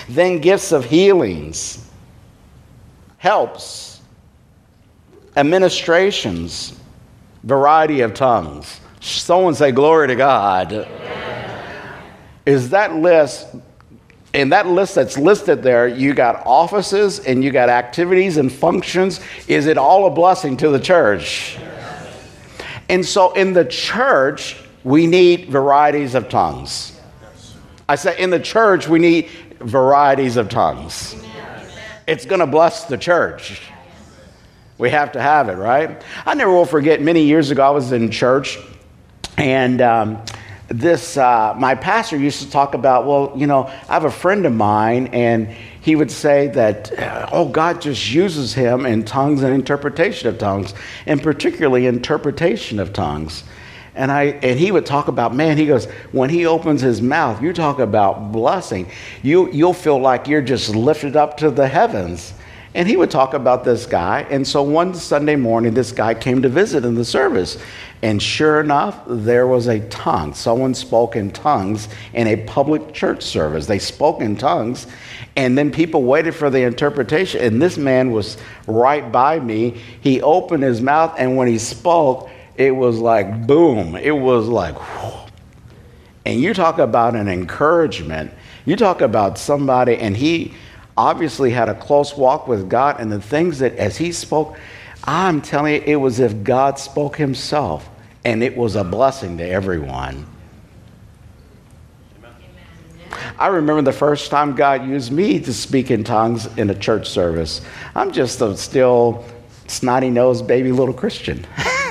then 0.08 0.40
gifts 0.40 0.72
of 0.72 0.84
healings, 0.84 1.86
helps, 3.18 4.00
administrations, 5.36 6.78
variety 7.42 8.00
of 8.00 8.14
tongues. 8.14 8.80
Someone 9.00 9.54
say, 9.54 9.72
Glory 9.72 10.08
to 10.08 10.16
God. 10.16 10.72
Amen. 10.72 12.02
Is 12.46 12.70
that 12.70 12.94
list, 12.96 13.46
in 14.34 14.48
that 14.48 14.66
list 14.66 14.96
that's 14.96 15.16
listed 15.16 15.62
there, 15.62 15.86
you 15.86 16.12
got 16.12 16.44
offices 16.44 17.20
and 17.20 17.42
you 17.42 17.50
got 17.50 17.68
activities 17.68 18.36
and 18.36 18.52
functions. 18.52 19.20
Is 19.46 19.66
it 19.66 19.78
all 19.78 20.06
a 20.06 20.10
blessing 20.10 20.56
to 20.58 20.68
the 20.68 20.80
church? 20.80 21.56
And 22.88 23.06
so 23.06 23.32
in 23.32 23.52
the 23.52 23.64
church, 23.64 24.56
we 24.82 25.06
need 25.06 25.48
varieties 25.48 26.14
of 26.14 26.28
tongues. 26.28 27.00
I 27.88 27.94
say 27.94 28.18
in 28.18 28.30
the 28.30 28.40
church, 28.40 28.88
we 28.88 28.98
need 28.98 29.30
varieties 29.60 30.36
of 30.36 30.48
tongues. 30.48 31.16
It's 32.06 32.26
going 32.26 32.40
to 32.40 32.46
bless 32.46 32.84
the 32.84 32.98
church. 32.98 33.62
We 34.76 34.90
have 34.90 35.12
to 35.12 35.22
have 35.22 35.48
it, 35.48 35.54
right? 35.54 36.02
I 36.26 36.34
never 36.34 36.50
will 36.50 36.66
forget, 36.66 37.00
many 37.00 37.22
years 37.22 37.50
ago, 37.50 37.62
I 37.62 37.70
was 37.70 37.92
in 37.92 38.10
church, 38.10 38.58
and 39.38 39.80
um, 39.80 40.22
this, 40.68 41.16
uh, 41.16 41.54
my 41.58 41.74
pastor 41.74 42.16
used 42.16 42.40
to 42.42 42.50
talk 42.50 42.74
about, 42.74 43.06
well, 43.06 43.32
you 43.36 43.46
know, 43.46 43.64
I 43.64 43.94
have 43.94 44.04
a 44.04 44.10
friend 44.10 44.46
of 44.46 44.52
mine, 44.52 45.08
and 45.08 45.48
he 45.48 45.94
would 45.94 46.10
say 46.10 46.48
that, 46.48 46.92
oh, 47.32 47.48
God 47.48 47.82
just 47.82 48.10
uses 48.10 48.54
him 48.54 48.86
in 48.86 49.04
tongues 49.04 49.42
and 49.42 49.52
interpretation 49.52 50.28
of 50.28 50.38
tongues, 50.38 50.72
and 51.06 51.22
particularly 51.22 51.86
interpretation 51.86 52.80
of 52.80 52.92
tongues. 52.92 53.44
And, 53.94 54.10
I, 54.10 54.24
and 54.42 54.58
he 54.58 54.72
would 54.72 54.86
talk 54.86 55.08
about, 55.08 55.34
man, 55.34 55.56
he 55.56 55.66
goes, 55.66 55.84
when 56.12 56.30
he 56.30 56.46
opens 56.46 56.80
his 56.80 57.00
mouth, 57.00 57.40
you 57.42 57.52
talk 57.52 57.78
about 57.78 58.32
blessing. 58.32 58.90
You, 59.22 59.50
you'll 59.52 59.74
feel 59.74 59.98
like 59.98 60.26
you're 60.26 60.42
just 60.42 60.74
lifted 60.74 61.14
up 61.14 61.36
to 61.38 61.50
the 61.50 61.68
heavens. 61.68 62.32
And 62.74 62.88
he 62.88 62.96
would 62.96 63.10
talk 63.10 63.34
about 63.34 63.62
this 63.62 63.86
guy. 63.86 64.26
And 64.30 64.46
so 64.46 64.62
one 64.62 64.94
Sunday 64.94 65.36
morning, 65.36 65.74
this 65.74 65.92
guy 65.92 66.12
came 66.12 66.42
to 66.42 66.48
visit 66.48 66.84
in 66.84 66.96
the 66.96 67.04
service. 67.04 67.56
And 68.02 68.20
sure 68.20 68.60
enough, 68.60 69.00
there 69.06 69.46
was 69.46 69.68
a 69.68 69.78
tongue. 69.88 70.34
Someone 70.34 70.74
spoke 70.74 71.14
in 71.14 71.30
tongues 71.30 71.88
in 72.12 72.26
a 72.26 72.36
public 72.44 72.92
church 72.92 73.22
service. 73.22 73.66
They 73.66 73.78
spoke 73.78 74.20
in 74.20 74.36
tongues. 74.36 74.88
And 75.36 75.56
then 75.56 75.70
people 75.70 76.02
waited 76.02 76.34
for 76.34 76.50
the 76.50 76.62
interpretation. 76.62 77.40
And 77.40 77.62
this 77.62 77.78
man 77.78 78.10
was 78.10 78.36
right 78.66 79.10
by 79.10 79.38
me. 79.38 79.80
He 80.00 80.20
opened 80.20 80.64
his 80.64 80.80
mouth, 80.80 81.14
and 81.16 81.36
when 81.36 81.46
he 81.48 81.58
spoke, 81.58 82.28
it 82.56 82.72
was 82.72 82.98
like 82.98 83.46
boom. 83.46 83.96
It 83.96 84.12
was 84.12 84.48
like, 84.48 84.76
whew. 84.76 85.30
and 86.24 86.40
you 86.40 86.54
talk 86.54 86.78
about 86.78 87.14
an 87.14 87.28
encouragement. 87.28 88.32
You 88.64 88.76
talk 88.76 89.00
about 89.00 89.38
somebody, 89.38 89.96
and 89.96 90.16
he 90.16 90.54
obviously 90.96 91.50
had 91.50 91.68
a 91.68 91.74
close 91.74 92.16
walk 92.16 92.48
with 92.48 92.68
God, 92.68 93.00
and 93.00 93.10
the 93.10 93.20
things 93.20 93.58
that 93.58 93.76
as 93.76 93.96
he 93.96 94.12
spoke, 94.12 94.58
I'm 95.04 95.42
telling 95.42 95.74
you, 95.74 95.82
it 95.84 95.96
was 95.96 96.20
if 96.20 96.44
God 96.44 96.78
spoke 96.78 97.16
himself, 97.16 97.88
and 98.24 98.42
it 98.42 98.56
was 98.56 98.76
a 98.76 98.84
blessing 98.84 99.38
to 99.38 99.46
everyone. 99.46 100.26
I 103.38 103.48
remember 103.48 103.82
the 103.82 103.92
first 103.92 104.30
time 104.30 104.54
God 104.54 104.86
used 104.86 105.12
me 105.12 105.40
to 105.40 105.52
speak 105.52 105.90
in 105.90 106.04
tongues 106.04 106.46
in 106.56 106.70
a 106.70 106.74
church 106.74 107.08
service. 107.08 107.60
I'm 107.94 108.12
just 108.12 108.40
a 108.40 108.56
still 108.56 109.24
snotty 109.66 110.10
nosed 110.10 110.46
baby 110.46 110.72
little 110.72 110.94
Christian. 110.94 111.46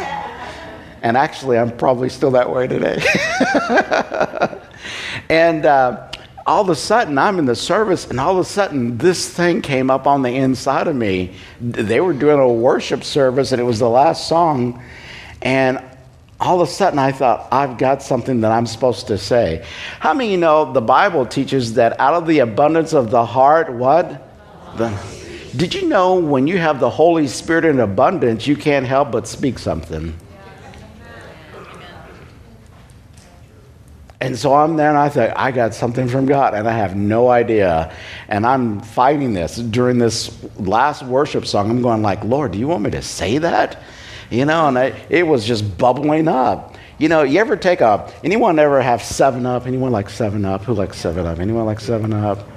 And 1.04 1.18
actually, 1.18 1.58
I'm 1.58 1.76
probably 1.76 2.08
still 2.08 2.32
that 2.32 2.50
way 2.50 2.66
today. 2.66 3.04
and 5.30 5.66
uh, 5.66 6.10
all 6.46 6.62
of 6.62 6.70
a 6.70 6.76
sudden, 6.76 7.18
I'm 7.18 7.40
in 7.40 7.46
the 7.46 7.56
service, 7.56 8.10
and 8.10 8.20
all 8.20 8.34
of 8.34 8.38
a 8.40 8.44
sudden, 8.44 8.98
this 8.98 9.30
thing 9.30 9.62
came 9.62 9.90
up 9.90 10.06
on 10.06 10.24
the 10.24 10.30
inside 10.30 10.88
of 10.88 10.96
me. 10.96 11.34
They 11.62 12.02
were 12.02 12.14
doing 12.14 12.40
a 12.40 12.48
worship 12.52 13.04
service, 13.04 13.52
and 13.52 13.62
it 13.62 13.64
was 13.64 13.80
the 13.80 13.90
last 13.90 14.28
song. 14.28 14.84
And 15.42 15.82
all 16.42 16.60
of 16.60 16.68
a 16.68 16.72
sudden, 16.72 17.00
I 17.00 17.14
thought, 17.14 17.48
I've 17.52 17.78
got 17.78 18.02
something 18.02 18.42
that 18.42 18.52
I'm 18.52 18.66
supposed 18.66 19.08
to 19.08 19.18
say. 19.18 19.66
How 20.00 20.14
many 20.14 20.32
you 20.32 20.38
know 20.38 20.74
the 20.74 20.82
Bible 20.82 21.26
teaches 21.26 21.76
that 21.76 21.98
out 22.00 22.14
of 22.14 22.28
the 22.28 22.40
abundance 22.40 22.92
of 22.92 23.10
the 23.10 23.26
heart, 23.26 23.72
what? 23.72 24.30
The, 24.78 24.94
did 25.56 25.74
you 25.74 25.88
know 25.88 26.16
when 26.16 26.48
you 26.48 26.58
have 26.58 26.82
the 26.82 26.90
Holy 26.90 27.28
Spirit 27.28 27.64
in 27.64 27.80
abundance, 27.80 28.48
you 28.48 28.58
can't 28.58 28.86
help 28.86 29.12
but 29.12 29.28
speak 29.28 29.60
something? 29.60 30.14
And 34.24 34.40
so 34.40 34.54
I'm 34.56 34.78
there 34.78 34.88
and 34.88 34.98
I 34.98 35.10
thought, 35.10 35.34
I 35.36 35.52
got 35.52 35.74
something 35.74 36.08
from 36.08 36.26
God 36.26 36.54
and 36.54 36.66
I 36.66 36.72
have 36.72 36.96
no 36.96 37.28
idea. 37.28 37.94
And 38.30 38.46
I'm 38.46 38.80
fighting 38.80 39.34
this 39.34 39.58
during 39.58 39.98
this 39.98 40.42
last 40.56 41.04
worship 41.04 41.46
song. 41.46 41.70
I'm 41.70 41.82
going 41.82 42.02
like, 42.02 42.24
Lord, 42.24 42.54
do 42.54 42.58
you 42.58 42.70
want 42.70 42.84
me 42.84 42.92
to 42.92 43.02
say 43.02 43.40
that? 43.40 43.84
You 44.30 44.46
know, 44.46 44.70
and 44.70 44.80
I, 44.80 44.94
it 45.10 45.28
was 45.28 45.44
just 45.46 45.78
bubbling 45.78 46.30
up. 46.30 46.78
You 47.00 47.10
know, 47.10 47.24
you 47.24 47.38
ever 47.42 47.58
take 47.58 47.82
a, 47.82 48.10
anyone 48.24 48.58
ever 48.60 48.82
have 48.82 49.04
7 49.04 49.46
Up? 49.46 49.68
Anyone 49.68 49.92
like 49.92 50.10
7 50.10 50.46
Up? 50.46 50.64
Who 50.64 50.74
likes 50.74 50.98
7 51.00 51.26
Up? 51.26 51.40
Anyone 51.40 51.66
like 51.66 51.82
7 51.82 52.14
Up? 52.14 52.48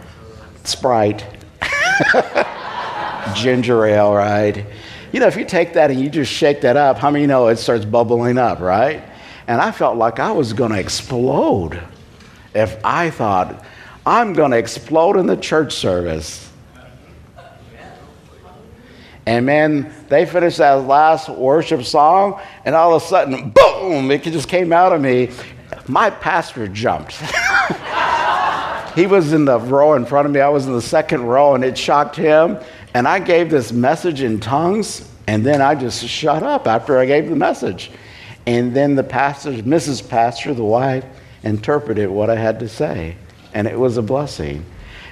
Sprite. 0.62 1.26
Ginger 3.34 3.86
ale, 3.86 4.14
right? 4.14 4.64
You 5.10 5.18
know, 5.18 5.26
if 5.26 5.36
you 5.36 5.44
take 5.44 5.72
that 5.72 5.90
and 5.90 6.00
you 6.00 6.10
just 6.10 6.32
shake 6.32 6.60
that 6.60 6.76
up, 6.76 6.98
how 6.98 7.10
many 7.10 7.26
know 7.26 7.48
it 7.48 7.56
starts 7.56 7.84
bubbling 7.84 8.38
up, 8.38 8.60
right? 8.60 9.02
And 9.48 9.60
I 9.60 9.70
felt 9.70 9.96
like 9.96 10.18
I 10.18 10.32
was 10.32 10.52
going 10.52 10.72
to 10.72 10.78
explode 10.78 11.80
if 12.54 12.84
I 12.84 13.10
thought, 13.10 13.64
I'm 14.04 14.32
going 14.32 14.50
to 14.52 14.56
explode 14.56 15.16
in 15.16 15.26
the 15.26 15.36
church 15.36 15.74
service. 15.74 16.50
And 19.26 19.44
man, 19.44 19.92
they 20.08 20.24
finished 20.24 20.58
that 20.58 20.86
last 20.86 21.28
worship 21.28 21.82
song, 21.82 22.40
and 22.64 22.76
all 22.76 22.94
of 22.94 23.02
a 23.02 23.06
sudden, 23.06 23.50
boom, 23.50 24.10
it 24.12 24.22
just 24.22 24.48
came 24.48 24.72
out 24.72 24.92
of 24.92 25.00
me. 25.00 25.30
My 25.88 26.10
pastor 26.10 26.68
jumped. 26.68 27.12
he 28.94 29.08
was 29.08 29.32
in 29.32 29.44
the 29.44 29.58
row 29.58 29.94
in 29.94 30.06
front 30.06 30.26
of 30.26 30.32
me, 30.32 30.40
I 30.40 30.48
was 30.48 30.66
in 30.66 30.72
the 30.72 30.82
second 30.82 31.22
row, 31.22 31.56
and 31.56 31.64
it 31.64 31.76
shocked 31.76 32.14
him. 32.14 32.58
And 32.94 33.08
I 33.08 33.18
gave 33.18 33.50
this 33.50 33.72
message 33.72 34.22
in 34.22 34.38
tongues, 34.38 35.08
and 35.26 35.44
then 35.44 35.60
I 35.60 35.74
just 35.74 36.06
shut 36.06 36.44
up 36.44 36.68
after 36.68 36.96
I 36.98 37.06
gave 37.06 37.28
the 37.28 37.36
message. 37.36 37.90
And 38.46 38.74
then 38.74 38.94
the 38.94 39.02
pastor, 39.02 39.52
Mrs. 39.52 40.08
Pastor, 40.08 40.54
the 40.54 40.64
wife, 40.64 41.04
interpreted 41.42 42.08
what 42.08 42.30
I 42.30 42.36
had 42.36 42.60
to 42.60 42.68
say. 42.68 43.16
And 43.52 43.66
it 43.66 43.78
was 43.78 43.96
a 43.96 44.02
blessing. 44.02 44.64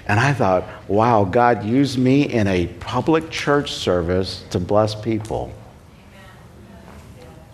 And 0.07 0.21
I 0.21 0.33
thought, 0.33 0.65
wow, 0.87 1.25
God 1.25 1.65
used 1.65 1.99
me 1.99 2.23
in 2.23 2.47
a 2.47 2.67
public 2.67 3.31
church 3.31 3.73
service 3.73 4.45
to 4.51 4.61
bless 4.61 4.95
people. 4.95 5.53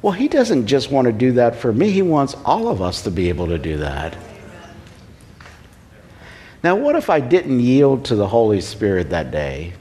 Well, 0.02 0.12
He 0.12 0.28
doesn't 0.28 0.66
just 0.66 0.90
want 0.90 1.06
to 1.06 1.12
do 1.12 1.32
that 1.32 1.56
for 1.56 1.72
me, 1.72 1.90
He 1.90 2.02
wants 2.02 2.34
all 2.44 2.68
of 2.68 2.82
us 2.82 3.02
to 3.02 3.10
be 3.10 3.28
able 3.28 3.46
to 3.48 3.58
do 3.58 3.78
that. 3.78 4.16
Now, 6.62 6.76
what 6.76 6.96
if 6.96 7.08
I 7.08 7.20
didn't 7.20 7.60
yield 7.60 8.04
to 8.06 8.14
the 8.14 8.28
Holy 8.28 8.60
Spirit 8.60 9.10
that 9.10 9.30
day? 9.30 9.72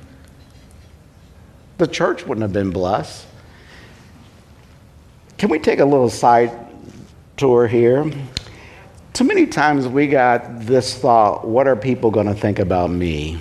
The 1.77 1.87
church 1.87 2.25
wouldn't 2.25 2.41
have 2.41 2.53
been 2.53 2.71
blessed. 2.71 3.25
Can 5.39 5.47
we 5.47 5.57
take 5.57 5.79
a 5.79 5.85
little 5.85 6.09
side 6.09 6.51
tour 7.37 7.65
here 7.65 8.11
Too 9.13 9.23
many 9.23 9.47
times 9.47 9.87
we 9.87 10.07
got 10.07 10.59
this 10.59 10.97
thought 10.97 11.47
what 11.47 11.65
are 11.65 11.77
people 11.77 12.11
going 12.11 12.27
to 12.27 12.33
think 12.33 12.59
about 12.59 12.91
me? 12.91 13.39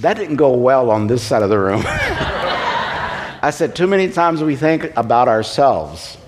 That 0.00 0.18
didn't 0.18 0.36
go 0.36 0.52
well 0.52 0.90
on 0.90 1.06
this 1.06 1.22
side 1.22 1.42
of 1.42 1.48
the 1.48 1.58
room. 1.58 1.82
I 1.86 3.50
said, 3.50 3.74
too 3.74 3.86
many 3.86 4.10
times 4.10 4.42
we 4.42 4.54
think 4.54 4.94
about 4.96 5.28
ourselves. 5.28 6.18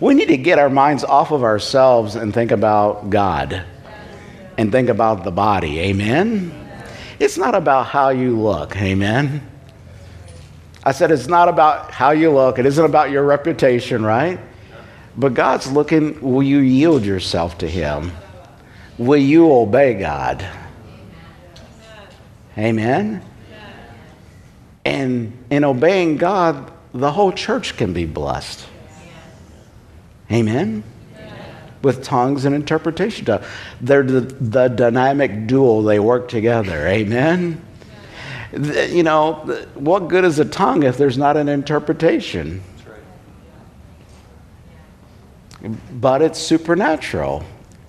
We 0.00 0.12
need 0.14 0.28
to 0.28 0.36
get 0.36 0.58
our 0.58 0.68
minds 0.68 1.02
off 1.02 1.30
of 1.30 1.44
ourselves 1.44 2.14
and 2.14 2.34
think 2.34 2.50
about 2.50 3.08
God 3.08 3.64
and 4.58 4.70
think 4.70 4.90
about 4.90 5.24
the 5.24 5.30
body. 5.30 5.78
Amen? 5.80 6.52
It's 7.18 7.38
not 7.38 7.54
about 7.54 7.86
how 7.86 8.10
you 8.10 8.38
look. 8.38 8.76
Amen? 8.76 9.51
I 10.84 10.92
said, 10.92 11.10
it's 11.10 11.28
not 11.28 11.48
about 11.48 11.90
how 11.92 12.10
you 12.10 12.30
look, 12.30 12.58
it 12.58 12.66
isn't 12.66 12.84
about 12.84 13.10
your 13.10 13.22
reputation, 13.22 14.04
right? 14.04 14.38
But 15.16 15.34
God's 15.34 15.70
looking, 15.70 16.20
will 16.20 16.42
you 16.42 16.58
yield 16.58 17.04
yourself 17.04 17.58
to 17.58 17.68
Him? 17.68 18.12
Will 18.98 19.20
you 19.20 19.52
obey 19.52 19.94
God? 19.94 20.46
Amen? 22.56 23.24
And 24.84 25.44
in 25.50 25.64
obeying 25.64 26.16
God, 26.16 26.72
the 26.92 27.10
whole 27.10 27.32
church 27.32 27.76
can 27.76 27.92
be 27.92 28.04
blessed. 28.04 28.66
Amen? 30.30 30.82
With 31.82 32.02
tongues 32.02 32.44
and 32.44 32.54
interpretation. 32.54 33.26
They're 33.80 34.02
the, 34.02 34.20
the 34.20 34.68
dynamic 34.68 35.46
duo, 35.46 35.82
they 35.82 35.98
work 35.98 36.28
together. 36.28 36.86
Amen? 36.86 37.60
You 38.52 39.02
know, 39.02 39.32
what 39.74 40.08
good 40.08 40.24
is 40.24 40.38
a 40.38 40.44
tongue 40.44 40.82
if 40.82 40.98
there's 40.98 41.16
not 41.16 41.36
an 41.36 41.48
interpretation? 41.48 42.62
But 45.92 46.22
it's 46.22 46.38
supernatural, 46.38 47.44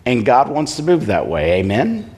and 0.05 0.25
God 0.25 0.49
wants 0.49 0.77
to 0.77 0.83
move 0.83 1.07
that 1.07 1.27
way. 1.27 1.59
Amen? 1.59 2.09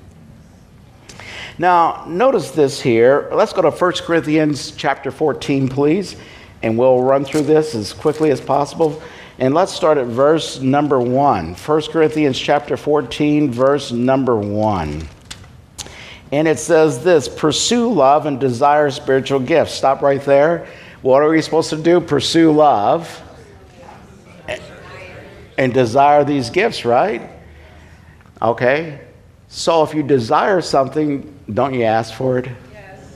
Now, 1.57 2.03
notice 2.07 2.51
this 2.51 2.81
here. 2.81 3.29
Let's 3.31 3.53
go 3.53 3.61
to 3.61 3.71
1 3.71 3.93
Corinthians 4.03 4.71
chapter 4.71 5.09
14, 5.09 5.69
please, 5.69 6.17
and 6.61 6.77
we'll 6.77 7.01
run 7.01 7.23
through 7.23 7.43
this 7.43 7.73
as 7.73 7.93
quickly 7.93 8.29
as 8.29 8.41
possible. 8.41 9.01
And 9.39 9.53
let's 9.53 9.73
start 9.73 9.97
at 9.97 10.07
verse 10.07 10.59
number 10.59 10.99
1. 10.99 11.55
1 11.55 11.81
Corinthians 11.83 12.37
chapter 12.37 12.77
14, 12.77 13.51
verse 13.51 13.91
number 13.91 14.35
1. 14.35 15.07
And 16.35 16.49
it 16.49 16.59
says 16.59 17.01
this 17.01 17.29
pursue 17.29 17.89
love 17.93 18.25
and 18.25 18.37
desire 18.37 18.91
spiritual 18.91 19.39
gifts. 19.39 19.73
Stop 19.73 20.01
right 20.01 20.21
there. 20.21 20.67
What 21.01 21.21
are 21.21 21.29
we 21.29 21.41
supposed 21.41 21.69
to 21.69 21.77
do? 21.77 22.01
Pursue 22.01 22.51
love 22.51 23.23
and 25.57 25.73
desire 25.73 26.25
these 26.25 26.49
gifts, 26.49 26.83
right? 26.83 27.21
Okay. 28.41 28.99
So 29.47 29.81
if 29.83 29.93
you 29.93 30.03
desire 30.03 30.59
something, 30.59 31.33
don't 31.53 31.73
you 31.73 31.83
ask 31.83 32.13
for 32.13 32.39
it? 32.39 32.49
Yes. 32.73 33.15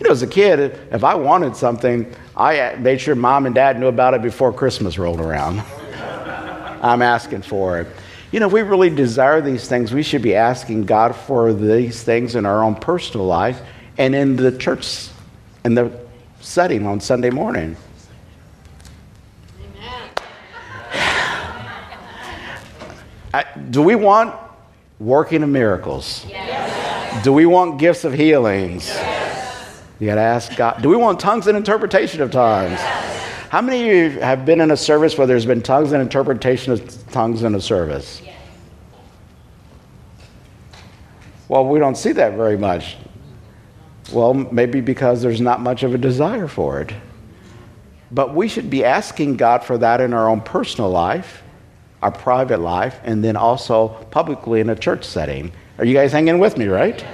You 0.00 0.06
know, 0.06 0.12
as 0.12 0.22
a 0.22 0.26
kid, 0.26 0.80
if 0.90 1.04
I 1.04 1.14
wanted 1.14 1.54
something, 1.54 2.10
I 2.34 2.76
made 2.76 3.02
sure 3.02 3.14
mom 3.14 3.44
and 3.44 3.54
dad 3.54 3.78
knew 3.78 3.88
about 3.88 4.14
it 4.14 4.22
before 4.22 4.54
Christmas 4.54 4.96
rolled 4.96 5.20
around. 5.20 5.60
I'm 6.80 7.02
asking 7.02 7.42
for 7.42 7.78
it. 7.78 7.88
You 8.32 8.40
know, 8.40 8.48
we 8.48 8.62
really 8.62 8.88
desire 8.88 9.42
these 9.42 9.68
things. 9.68 9.92
We 9.92 10.02
should 10.02 10.22
be 10.22 10.34
asking 10.34 10.86
God 10.86 11.14
for 11.14 11.52
these 11.52 12.02
things 12.02 12.34
in 12.34 12.46
our 12.46 12.64
own 12.64 12.74
personal 12.74 13.26
life 13.26 13.60
and 13.98 14.14
in 14.14 14.36
the 14.36 14.56
church, 14.56 15.08
in 15.66 15.74
the 15.74 15.92
setting 16.40 16.86
on 16.86 17.00
Sunday 17.00 17.28
morning. 17.28 17.76
I, 23.34 23.44
do 23.70 23.82
we 23.82 23.94
want 23.94 24.34
working 24.98 25.42
of 25.42 25.48
miracles? 25.48 26.24
Yes. 26.28 27.24
Do 27.24 27.32
we 27.32 27.46
want 27.46 27.78
gifts 27.78 28.04
of 28.04 28.12
healings? 28.12 28.88
Yes. 28.88 29.82
You 29.98 30.06
got 30.06 30.16
to 30.16 30.20
ask 30.22 30.56
God. 30.56 30.82
Do 30.82 30.88
we 30.88 30.96
want 30.96 31.20
tongues 31.20 31.46
and 31.46 31.56
interpretation 31.56 32.20
of 32.22 32.30
tongues? 32.30 32.72
Yes. 32.72 33.41
How 33.52 33.60
many 33.60 33.82
of 33.82 34.14
you 34.14 34.20
have 34.20 34.46
been 34.46 34.62
in 34.62 34.70
a 34.70 34.78
service 34.78 35.18
where 35.18 35.26
there's 35.26 35.44
been 35.44 35.60
tongues 35.60 35.92
and 35.92 36.00
interpretation 36.00 36.72
of 36.72 37.12
tongues 37.12 37.42
in 37.42 37.54
a 37.54 37.60
service? 37.60 38.22
Well, 41.48 41.66
we 41.66 41.78
don't 41.78 41.98
see 41.98 42.12
that 42.12 42.32
very 42.32 42.56
much. 42.56 42.96
Well, 44.10 44.32
maybe 44.32 44.80
because 44.80 45.20
there's 45.20 45.42
not 45.42 45.60
much 45.60 45.82
of 45.82 45.92
a 45.92 45.98
desire 45.98 46.48
for 46.48 46.80
it. 46.80 46.94
But 48.10 48.34
we 48.34 48.48
should 48.48 48.70
be 48.70 48.86
asking 48.86 49.36
God 49.36 49.62
for 49.62 49.76
that 49.76 50.00
in 50.00 50.14
our 50.14 50.30
own 50.30 50.40
personal 50.40 50.88
life 50.88 51.42
our 52.00 52.10
private 52.10 52.58
life, 52.58 52.98
and 53.04 53.22
then 53.22 53.36
also 53.36 53.88
publicly 54.10 54.60
in 54.60 54.70
a 54.70 54.74
church 54.74 55.04
setting. 55.04 55.52
Are 55.78 55.84
you 55.84 55.94
guys 55.94 56.10
hanging 56.10 56.38
with 56.38 56.56
me, 56.56 56.68
right? 56.68 57.04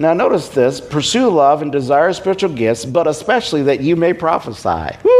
Now, 0.00 0.14
notice 0.14 0.48
this 0.48 0.80
pursue 0.80 1.28
love 1.28 1.60
and 1.60 1.72
desire 1.72 2.12
spiritual 2.12 2.54
gifts, 2.54 2.84
but 2.84 3.08
especially 3.08 3.64
that 3.64 3.80
you 3.80 3.96
may 3.96 4.12
prophesy. 4.12 4.96
Woo! 5.02 5.17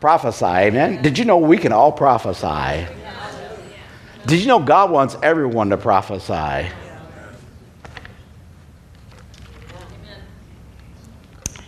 Prophesy, 0.00 0.44
amen? 0.44 1.02
Did 1.02 1.18
you 1.18 1.26
know 1.26 1.36
we 1.36 1.58
can 1.58 1.72
all 1.72 1.92
prophesy? 1.92 2.86
Did 4.26 4.40
you 4.40 4.46
know 4.46 4.58
God 4.58 4.90
wants 4.90 5.16
everyone 5.22 5.70
to 5.70 5.76
prophesy? 5.76 6.70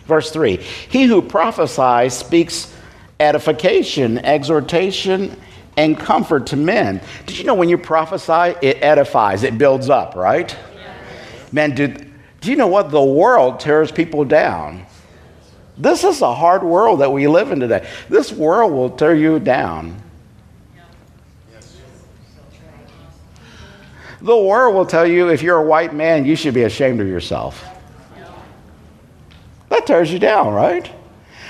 Verse 0.05 0.31
3 0.31 0.57
He 0.57 1.03
who 1.03 1.21
prophesies 1.21 2.13
speaks 2.13 2.73
edification, 3.19 4.17
exhortation, 4.19 5.39
and 5.77 5.97
comfort 5.97 6.47
to 6.47 6.57
men. 6.57 7.01
Did 7.25 7.37
you 7.37 7.45
know 7.45 7.53
when 7.53 7.69
you 7.69 7.77
prophesy, 7.77 8.55
it 8.61 8.77
edifies, 8.81 9.43
it 9.43 9.57
builds 9.57 9.89
up, 9.89 10.15
right? 10.15 10.55
Man, 11.51 11.75
do, 11.75 11.87
do 12.41 12.49
you 12.49 12.55
know 12.55 12.67
what? 12.67 12.89
The 12.89 13.03
world 13.03 13.59
tears 13.59 13.91
people 13.91 14.25
down. 14.25 14.85
This 15.77 16.03
is 16.03 16.21
a 16.21 16.33
hard 16.33 16.63
world 16.63 16.99
that 17.01 17.11
we 17.11 17.27
live 17.27 17.51
in 17.51 17.59
today. 17.59 17.87
This 18.09 18.31
world 18.31 18.71
will 18.71 18.91
tear 18.91 19.15
you 19.15 19.39
down. 19.39 20.01
The 24.21 24.37
world 24.37 24.75
will 24.75 24.85
tell 24.85 25.05
you 25.05 25.29
if 25.29 25.41
you're 25.41 25.57
a 25.57 25.65
white 25.65 25.93
man, 25.93 26.25
you 26.25 26.35
should 26.35 26.53
be 26.53 26.63
ashamed 26.63 27.01
of 27.01 27.07
yourself. 27.07 27.65
That 29.69 29.85
tears 29.85 30.13
you 30.13 30.19
down, 30.19 30.53
right? 30.53 30.89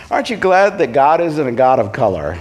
Aren't 0.09 0.29
you 0.29 0.37
glad 0.37 0.77
that 0.77 0.93
God 0.93 1.21
isn't 1.21 1.47
a 1.47 1.51
God 1.51 1.79
of 1.79 1.91
color? 1.91 2.39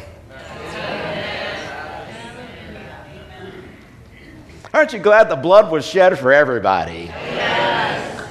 Aren't 4.72 4.94
you 4.94 5.00
glad 5.00 5.28
the 5.28 5.36
blood 5.36 5.70
was 5.70 5.84
shed 5.84 6.18
for 6.18 6.32
everybody? 6.32 7.10
Yes. 7.12 8.28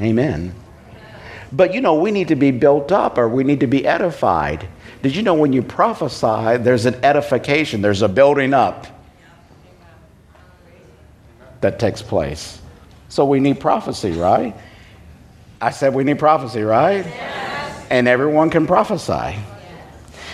Amen. 0.00 0.52
But 1.54 1.72
you 1.72 1.80
know, 1.80 1.94
we 1.94 2.10
need 2.10 2.28
to 2.28 2.36
be 2.36 2.50
built 2.50 2.90
up 2.90 3.16
or 3.16 3.28
we 3.28 3.44
need 3.44 3.60
to 3.60 3.68
be 3.68 3.86
edified. 3.86 4.66
Did 5.02 5.14
you 5.14 5.22
know 5.22 5.34
when 5.34 5.52
you 5.52 5.62
prophesy, 5.62 6.56
there's 6.58 6.84
an 6.84 6.96
edification, 7.04 7.80
there's 7.80 8.02
a 8.02 8.08
building 8.08 8.52
up 8.52 8.86
that 11.60 11.78
takes 11.78 12.02
place? 12.02 12.60
So 13.08 13.24
we 13.24 13.38
need 13.38 13.60
prophecy, 13.60 14.12
right? 14.12 14.56
I 15.60 15.70
said 15.70 15.94
we 15.94 16.02
need 16.02 16.18
prophecy, 16.18 16.62
right? 16.62 17.06
Yes. 17.06 17.86
And 17.88 18.08
everyone 18.08 18.50
can 18.50 18.66
prophesy. 18.66 19.38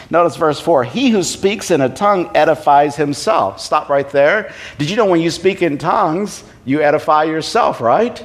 Notice 0.08 0.36
verse 0.36 0.58
4 0.58 0.84
He 0.84 1.10
who 1.10 1.22
speaks 1.22 1.70
in 1.70 1.82
a 1.82 1.90
tongue 1.90 2.30
edifies 2.34 2.96
himself. 2.96 3.60
Stop 3.60 3.90
right 3.90 4.08
there. 4.08 4.54
Did 4.78 4.88
you 4.88 4.96
know 4.96 5.04
when 5.04 5.20
you 5.20 5.30
speak 5.30 5.60
in 5.60 5.76
tongues, 5.76 6.42
you 6.64 6.80
edify 6.80 7.24
yourself, 7.24 7.82
right? 7.82 8.24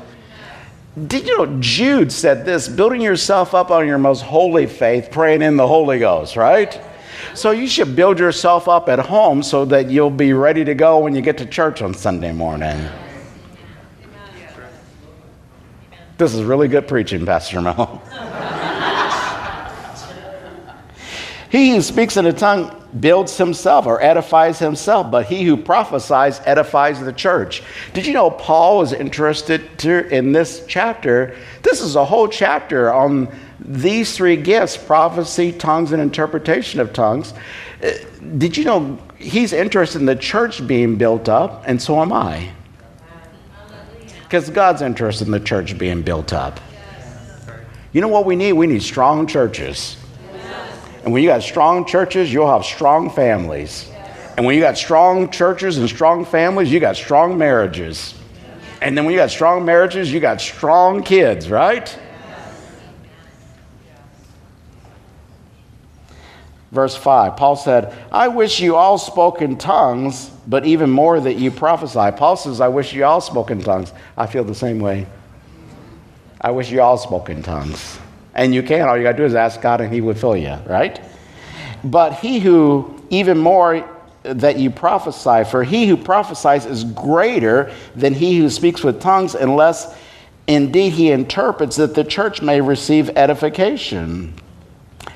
Did 0.96 1.28
you 1.28 1.38
know 1.38 1.58
Jude 1.60 2.10
said 2.10 2.46
this 2.46 2.70
building 2.70 3.02
yourself 3.02 3.54
up 3.54 3.70
on 3.70 3.86
your 3.86 3.98
most 3.98 4.22
holy 4.22 4.66
faith, 4.66 5.10
praying 5.12 5.42
in 5.42 5.58
the 5.58 5.68
Holy 5.68 6.00
Ghost, 6.00 6.38
right? 6.38 6.80
So 7.34 7.52
you 7.52 7.68
should 7.68 7.98
build 7.98 8.18
yourself 8.18 8.70
up 8.70 8.88
at 8.88 9.00
home 9.00 9.44
so 9.44 9.66
that 9.66 9.90
you'll 9.90 10.10
be 10.10 10.32
ready 10.32 10.64
to 10.64 10.74
go 10.74 11.00
when 11.00 11.14
you 11.14 11.22
get 11.22 11.38
to 11.40 11.46
church 11.46 11.82
on 11.82 11.94
Sunday 11.94 12.32
morning. 12.32 12.88
This 16.18 16.34
is 16.34 16.44
really 16.44 16.70
good 16.70 16.88
preaching, 16.88 17.26
Pastor 17.26 17.60
Mel. 17.60 18.02
he 21.56 21.72
who 21.72 21.82
speaks 21.82 22.18
in 22.18 22.26
a 22.26 22.34
tongue 22.34 22.76
builds 23.00 23.38
himself 23.38 23.86
or 23.86 24.02
edifies 24.02 24.60
himself, 24.60 25.10
but 25.10 25.26
he 25.26 25.44
who 25.44 25.56
prophesies 25.56 26.42
edifies 26.46 27.00
the 27.00 27.14
church. 27.14 27.64
Did 27.94 28.06
you 28.06 28.14
know 28.14 28.30
Paul 28.30 28.80
was 28.80 28.94
interested 28.94 29.78
to, 29.80 30.08
in 30.08 30.32
this 30.32 30.66
chapter? 30.68 31.36
This 31.62 31.82
is 31.82 31.96
a 31.96 32.04
whole 32.04 32.28
chapter 32.28 32.94
on 32.94 33.34
these 33.60 34.16
three 34.16 34.36
gifts 34.36 34.76
prophecy, 34.76 35.52
tongues, 35.52 35.92
and 35.92 36.02
interpretation 36.02 36.80
of 36.80 36.94
tongues. 36.94 37.34
Uh, 37.84 37.92
did 38.38 38.58
you 38.58 38.66
know 38.66 39.00
he's 39.18 39.54
interested 39.54 40.00
in 40.00 40.06
the 40.06 40.16
church 40.16 40.66
being 40.68 40.98
built 40.98 41.30
up, 41.30 41.64
and 41.66 41.82
so 41.82 42.02
am 42.02 42.12
I? 42.12 42.52
Because 44.24 44.50
God's 44.50 44.82
interested 44.82 45.28
in 45.28 45.32
the 45.32 45.40
church 45.40 45.78
being 45.78 46.02
built 46.02 46.34
up. 46.34 46.60
You 47.94 48.02
know 48.02 48.10
what 48.10 48.26
we 48.26 48.36
need? 48.36 48.54
We 48.54 48.68
need 48.68 48.84
strong 48.84 49.26
churches. 49.26 49.96
And 51.06 51.14
when 51.14 51.22
you 51.22 51.30
got 51.30 51.44
strong 51.44 51.86
churches, 51.86 52.34
you'll 52.34 52.52
have 52.52 52.66
strong 52.66 53.12
families. 53.12 53.90
And 54.36 54.46
when 54.46 54.56
you 54.56 54.62
got 54.62 54.76
strong 54.76 55.30
churches 55.30 55.78
and 55.78 55.88
strong 55.88 56.26
families, 56.26 56.72
you 56.72 56.80
got 56.80 56.98
strong 56.98 57.38
marriages. 57.38 58.16
And 58.82 58.98
then 58.98 59.06
when 59.06 59.14
you 59.14 59.20
got 59.20 59.30
strong 59.30 59.64
marriages, 59.64 60.12
you 60.12 60.20
got 60.20 60.42
strong 60.42 61.04
kids, 61.04 61.50
right? 61.50 61.98
Verse 66.72 66.96
5, 66.96 67.38
Paul 67.38 67.56
said, 67.56 67.96
I 68.12 68.28
wish 68.28 68.60
you 68.60 68.76
all 68.76 68.98
spoke 68.98 69.42
in 69.42 69.58
tongues, 69.58 70.30
but 70.48 70.66
even 70.66 70.90
more 70.90 71.20
that 71.20 71.36
you 71.36 71.52
prophesy. 71.52 72.18
Paul 72.18 72.36
says, 72.36 72.60
I 72.60 72.68
wish 72.68 72.94
you 72.94 73.06
all 73.06 73.22
spoke 73.22 73.52
in 73.52 73.62
tongues. 73.62 73.94
I 74.18 74.26
feel 74.26 74.44
the 74.44 74.56
same 74.56 74.80
way. 74.80 75.06
I 76.42 76.50
wish 76.50 76.72
you 76.72 76.82
all 76.82 76.98
spoke 76.98 77.30
in 77.30 77.44
tongues. 77.44 78.00
And 78.36 78.54
you 78.54 78.62
can. 78.62 78.88
All 78.88 78.98
you 78.98 79.04
got 79.04 79.14
to 79.14 79.18
do 79.18 79.26
is 79.26 79.34
ask 79.34 79.62
God 79.62 79.82
and 79.82 79.94
He 79.94 80.02
would 80.02 80.20
fill 80.20 80.36
you, 80.36 80.56
right? 80.68 81.02
But 81.86 82.14
he 82.14 82.40
who, 82.40 83.00
even 83.12 83.38
more 83.38 83.88
that 84.24 84.58
you 84.58 84.72
prophesy, 84.72 85.44
for 85.50 85.64
he 85.64 85.86
who 85.86 85.96
prophesies 85.96 86.66
is 86.66 86.84
greater 86.84 87.72
than 87.96 88.14
he 88.14 88.40
who 88.40 88.50
speaks 88.50 88.84
with 88.84 89.00
tongues, 89.00 89.36
unless 89.36 89.96
indeed 90.48 90.94
he 90.94 91.12
interprets 91.12 91.76
that 91.76 91.94
the 91.94 92.04
church 92.04 92.42
may 92.42 92.60
receive 92.60 93.10
edification. 93.10 94.34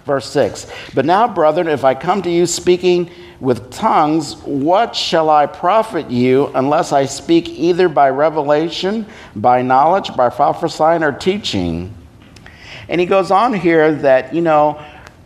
Verse 0.06 0.30
6 0.30 0.72
But 0.94 1.06
now, 1.06 1.28
brethren, 1.28 1.68
if 1.68 1.84
I 1.84 1.96
come 1.96 2.22
to 2.22 2.30
you 2.30 2.46
speaking 2.46 3.10
with 3.40 3.72
tongues, 3.72 4.36
what 4.44 4.96
shall 4.96 5.32
I 5.32 5.48
profit 5.48 6.12
you 6.12 6.52
unless 6.54 6.92
I 6.92 7.06
speak 7.06 7.50
either 7.50 7.90
by 7.90 8.12
revelation, 8.12 9.08
by 9.36 9.64
knowledge, 9.64 10.16
by 10.16 10.30
prophesying, 10.30 11.02
or 11.02 11.12
teaching? 11.12 11.96
And 12.90 13.00
he 13.00 13.08
goes 13.08 13.32
on 13.32 13.54
here 13.54 13.94
that, 13.94 14.34
you 14.34 14.42
know, 14.42 14.84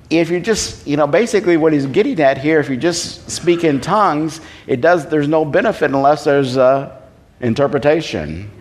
if 0.10 0.30
you 0.30 0.40
just, 0.40 0.86
you 0.86 0.98
know, 0.98 1.08
basically 1.08 1.58
what 1.58 1.74
he's 1.74 1.86
getting 1.88 2.20
at 2.20 2.38
here, 2.38 2.60
if 2.60 2.70
you 2.70 2.78
just 2.78 3.32
speak 3.32 3.64
in 3.64 3.82
tongues, 3.82 4.42
it 4.68 4.82
does, 4.82 5.08
there's 5.08 5.28
no 5.28 5.44
benefit 5.46 5.86
unless 5.90 6.26
there's 6.26 6.58
uh, 6.58 7.02
interpretation. 7.40 8.52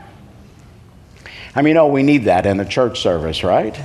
I 1.54 1.62
mean, 1.62 1.76
oh, 1.76 1.88
we 1.88 2.02
need 2.02 2.24
that 2.24 2.46
in 2.46 2.60
a 2.60 2.64
church 2.64 3.00
service, 3.00 3.44
right? 3.44 3.78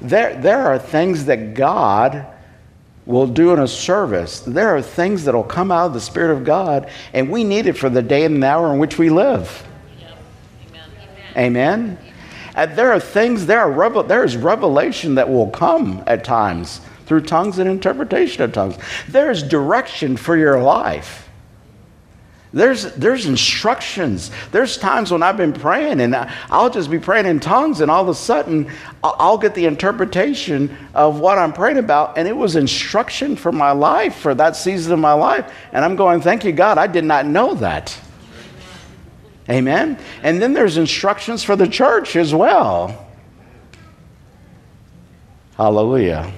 There, 0.00 0.40
there 0.40 0.66
are 0.66 0.78
things 0.78 1.26
that 1.26 1.54
God 1.54 2.26
will 3.04 3.26
do 3.26 3.52
in 3.52 3.58
a 3.58 3.68
service. 3.68 4.40
There 4.40 4.74
are 4.74 4.82
things 4.82 5.24
that 5.24 5.34
will 5.34 5.44
come 5.44 5.70
out 5.70 5.86
of 5.86 5.92
the 5.92 6.00
Spirit 6.00 6.36
of 6.36 6.44
God, 6.44 6.90
and 7.12 7.30
we 7.30 7.44
need 7.44 7.66
it 7.66 7.74
for 7.74 7.90
the 7.90 8.02
day 8.02 8.24
and 8.24 8.42
the 8.42 8.46
hour 8.46 8.72
in 8.72 8.78
which 8.78 8.98
we 8.98 9.10
live. 9.10 9.66
Amen. 11.36 11.98
Amen. 11.98 11.98
And 12.56 12.74
there 12.74 12.90
are 12.90 12.98
things, 12.98 13.46
there, 13.46 13.60
are 13.60 14.02
there 14.02 14.24
is 14.24 14.36
revelation 14.36 15.14
that 15.16 15.28
will 15.28 15.50
come 15.50 16.02
at 16.06 16.24
times 16.24 16.80
through 17.04 17.20
tongues 17.20 17.58
and 17.58 17.70
interpretation 17.70 18.42
of 18.42 18.52
tongues. 18.52 18.76
There 19.08 19.30
is 19.30 19.42
direction 19.42 20.16
for 20.16 20.36
your 20.36 20.60
life. 20.60 21.28
There's, 22.52 22.94
there's 22.94 23.26
instructions. 23.26 24.30
There's 24.50 24.78
times 24.78 25.10
when 25.10 25.22
I've 25.22 25.36
been 25.36 25.52
praying 25.52 26.00
and 26.00 26.16
I'll 26.50 26.70
just 26.70 26.90
be 26.90 26.98
praying 26.98 27.26
in 27.26 27.38
tongues, 27.38 27.82
and 27.82 27.90
all 27.90 28.02
of 28.02 28.08
a 28.08 28.14
sudden 28.14 28.72
I'll 29.04 29.36
get 29.36 29.54
the 29.54 29.66
interpretation 29.66 30.74
of 30.94 31.20
what 31.20 31.36
I'm 31.36 31.52
praying 31.52 31.76
about, 31.76 32.16
and 32.16 32.26
it 32.26 32.34
was 32.34 32.56
instruction 32.56 33.36
for 33.36 33.52
my 33.52 33.72
life, 33.72 34.16
for 34.16 34.34
that 34.34 34.56
season 34.56 34.94
of 34.94 34.98
my 34.98 35.12
life. 35.12 35.52
And 35.72 35.84
I'm 35.84 35.96
going, 35.96 36.22
Thank 36.22 36.44
you, 36.44 36.52
God, 36.52 36.78
I 36.78 36.86
did 36.86 37.04
not 37.04 37.26
know 37.26 37.54
that. 37.56 38.00
Amen? 39.48 39.98
And 40.22 40.42
then 40.42 40.52
there's 40.52 40.76
instructions 40.76 41.44
for 41.44 41.54
the 41.54 41.68
church 41.68 42.16
as 42.16 42.34
well. 42.34 43.06
Hallelujah. 45.56 46.32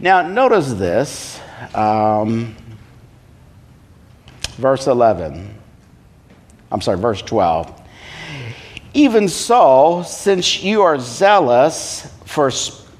Now, 0.00 0.26
notice 0.26 0.72
this. 0.72 1.40
Um, 1.74 2.56
verse 4.56 4.86
11. 4.86 5.54
I'm 6.70 6.80
sorry, 6.80 6.98
verse 6.98 7.22
12. 7.22 7.74
Even 8.94 9.28
so, 9.28 10.02
since 10.06 10.62
you 10.62 10.82
are 10.82 10.98
zealous 10.98 12.12
for, 12.24 12.50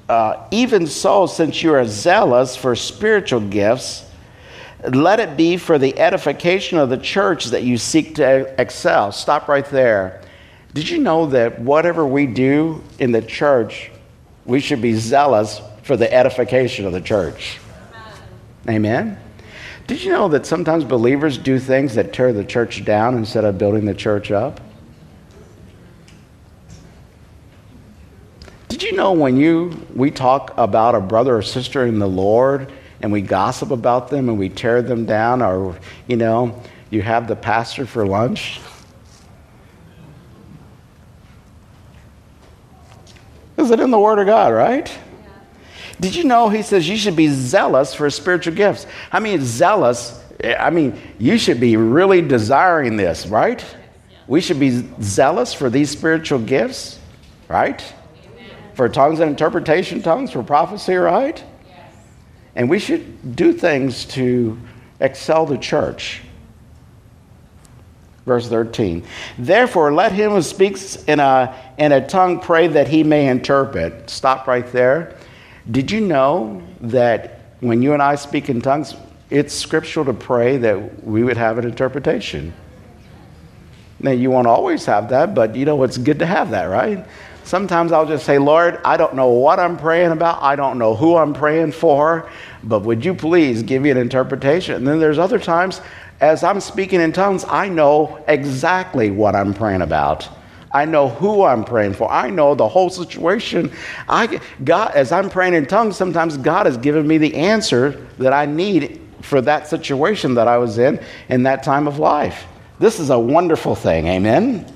uh, 0.07 0.47
even 0.51 0.87
so, 0.87 1.25
since 1.25 1.61
you 1.63 1.73
are 1.73 1.85
zealous 1.85 2.55
for 2.55 2.75
spiritual 2.75 3.41
gifts, 3.41 4.08
let 4.83 5.19
it 5.19 5.35
be 5.35 5.57
for 5.57 5.77
the 5.77 5.97
edification 5.99 6.77
of 6.77 6.89
the 6.89 6.97
church 6.97 7.45
that 7.45 7.63
you 7.63 7.77
seek 7.77 8.15
to 8.15 8.59
excel. 8.59 9.11
Stop 9.11 9.47
right 9.47 9.65
there. 9.65 10.21
Did 10.73 10.89
you 10.89 10.99
know 10.99 11.27
that 11.27 11.59
whatever 11.59 12.05
we 12.05 12.27
do 12.27 12.81
in 12.99 13.11
the 13.11 13.21
church, 13.21 13.91
we 14.45 14.59
should 14.59 14.81
be 14.81 14.93
zealous 14.93 15.61
for 15.83 15.97
the 15.97 16.11
edification 16.13 16.85
of 16.85 16.93
the 16.93 17.01
church? 17.01 17.59
Amen? 18.67 19.17
Did 19.87 20.03
you 20.03 20.11
know 20.11 20.27
that 20.29 20.45
sometimes 20.45 20.83
believers 20.83 21.37
do 21.37 21.57
things 21.57 21.95
that 21.95 22.13
tear 22.13 22.31
the 22.31 22.45
church 22.45 22.85
down 22.85 23.17
instead 23.17 23.43
of 23.43 23.57
building 23.57 23.85
the 23.85 23.95
church 23.95 24.31
up? 24.31 24.61
Did 28.67 28.83
you 28.83 28.95
know 28.95 29.13
when 29.13 29.35
you 29.35 29.85
we 29.95 30.11
talk 30.11 30.53
about 30.57 30.93
a 30.93 31.01
brother 31.01 31.35
or 31.35 31.41
sister 31.41 31.85
in 31.85 31.97
the 31.97 32.07
Lord 32.07 32.71
and 33.01 33.11
we 33.11 33.21
gossip 33.21 33.71
about 33.71 34.09
them 34.09 34.29
and 34.29 34.37
we 34.37 34.49
tear 34.49 34.81
them 34.81 35.05
down, 35.05 35.41
or, 35.41 35.77
you 36.07 36.17
know, 36.17 36.61
you 36.89 37.01
have 37.01 37.27
the 37.27 37.35
pastor 37.35 37.85
for 37.85 38.05
lunch. 38.05 38.59
Is 43.57 43.71
it 43.71 43.79
in 43.79 43.91
the 43.91 43.99
Word 43.99 44.19
of 44.19 44.25
God, 44.25 44.53
right? 44.53 44.91
Did 45.99 46.15
you 46.15 46.23
know 46.23 46.47
he 46.49 46.61
says 46.61 46.87
you 46.87 46.95
should 46.95 47.15
be 47.15 47.27
zealous 47.27 47.93
for 47.93 48.09
spiritual 48.09 48.55
gifts? 48.55 48.87
I 49.11 49.19
mean, 49.19 49.43
zealous, 49.43 50.23
eh, 50.39 50.55
I 50.57 50.69
mean, 50.69 50.99
you 51.17 51.37
should 51.37 51.59
be 51.59 51.75
really 51.75 52.21
desiring 52.21 52.95
this, 52.95 53.27
right? 53.27 53.63
We 54.27 54.39
should 54.39 54.59
be 54.59 54.87
zealous 55.01 55.53
for 55.53 55.69
these 55.69 55.89
spiritual 55.89 56.39
gifts, 56.39 56.99
right? 57.49 57.83
For 58.75 58.87
tongues 58.87 59.19
and 59.19 59.29
interpretation 59.29 60.01
tongues, 60.01 60.31
for 60.31 60.41
prophecy, 60.41 60.95
right? 60.95 61.43
And 62.59 62.69
we 62.69 62.77
should 62.77 63.37
do 63.37 63.53
things 63.53 64.03
to 64.07 64.59
excel 64.99 65.45
the 65.45 65.57
church. 65.57 66.19
Verse 68.25 68.49
13. 68.49 69.05
Therefore, 69.37 69.93
let 69.93 70.11
him 70.11 70.31
who 70.31 70.41
speaks 70.41 71.01
in 71.05 71.21
a, 71.21 71.55
in 71.77 71.93
a 71.93 72.05
tongue 72.05 72.41
pray 72.41 72.67
that 72.67 72.89
he 72.89 73.01
may 73.01 73.29
interpret. 73.29 74.09
Stop 74.09 74.45
right 74.45 74.69
there. 74.73 75.15
Did 75.71 75.89
you 75.89 76.01
know 76.01 76.61
that 76.81 77.39
when 77.61 77.81
you 77.81 77.93
and 77.93 78.01
I 78.01 78.15
speak 78.15 78.49
in 78.49 78.59
tongues, 78.59 78.93
it's 79.29 79.53
scriptural 79.53 80.05
to 80.07 80.13
pray 80.13 80.57
that 80.57 81.01
we 81.05 81.23
would 81.23 81.37
have 81.37 81.59
an 81.59 81.63
interpretation? 81.65 82.53
Now, 84.01 84.11
you 84.11 84.31
won't 84.31 84.47
always 84.47 84.83
have 84.83 85.07
that, 85.11 85.33
but 85.33 85.55
you 85.55 85.63
know, 85.63 85.81
it's 85.83 85.97
good 85.97 86.19
to 86.19 86.25
have 86.25 86.49
that, 86.51 86.65
right? 86.65 87.05
Sometimes 87.49 87.91
I'll 87.91 88.05
just 88.05 88.27
say, 88.27 88.37
Lord, 88.37 88.79
I 88.85 88.95
don't 88.95 89.15
know 89.15 89.29
what 89.29 89.59
I'm 89.59 89.75
praying 89.75 90.11
about. 90.11 90.39
I 90.43 90.55
don't 90.55 90.77
know 90.77 90.93
who 90.93 91.15
I'm 91.15 91.33
praying 91.33 91.71
for, 91.71 92.29
but 92.63 92.83
would 92.83 93.03
you 93.03 93.15
please 93.15 93.63
give 93.63 93.81
me 93.81 93.89
an 93.89 93.97
interpretation? 93.97 94.75
And 94.75 94.87
then 94.87 94.99
there's 94.99 95.17
other 95.17 95.39
times, 95.39 95.81
as 96.21 96.43
I'm 96.43 96.59
speaking 96.61 97.01
in 97.01 97.11
tongues, 97.11 97.45
I 97.45 97.67
know 97.67 98.23
exactly 98.27 99.09
what 99.09 99.35
I'm 99.35 99.55
praying 99.55 99.81
about. 99.81 100.29
I 100.71 100.85
know 100.85 101.09
who 101.09 101.43
I'm 101.43 101.65
praying 101.65 101.95
for. 101.95 102.07
I 102.11 102.29
know 102.29 102.53
the 102.53 102.67
whole 102.67 102.91
situation. 102.91 103.71
I, 104.07 104.39
God, 104.63 104.91
as 104.91 105.11
I'm 105.11 105.27
praying 105.27 105.55
in 105.55 105.65
tongues, 105.65 105.97
sometimes 105.97 106.37
God 106.37 106.67
has 106.67 106.77
given 106.77 107.07
me 107.07 107.17
the 107.17 107.33
answer 107.33 108.05
that 108.19 108.31
I 108.31 108.45
need 108.45 109.01
for 109.23 109.41
that 109.41 109.67
situation 109.67 110.35
that 110.35 110.47
I 110.47 110.59
was 110.59 110.77
in 110.77 110.99
in 111.29 111.41
that 111.43 111.63
time 111.63 111.87
of 111.87 111.97
life. 111.97 112.45
This 112.77 112.99
is 112.99 113.09
a 113.09 113.17
wonderful 113.17 113.73
thing. 113.73 114.05
Amen. 114.05 114.67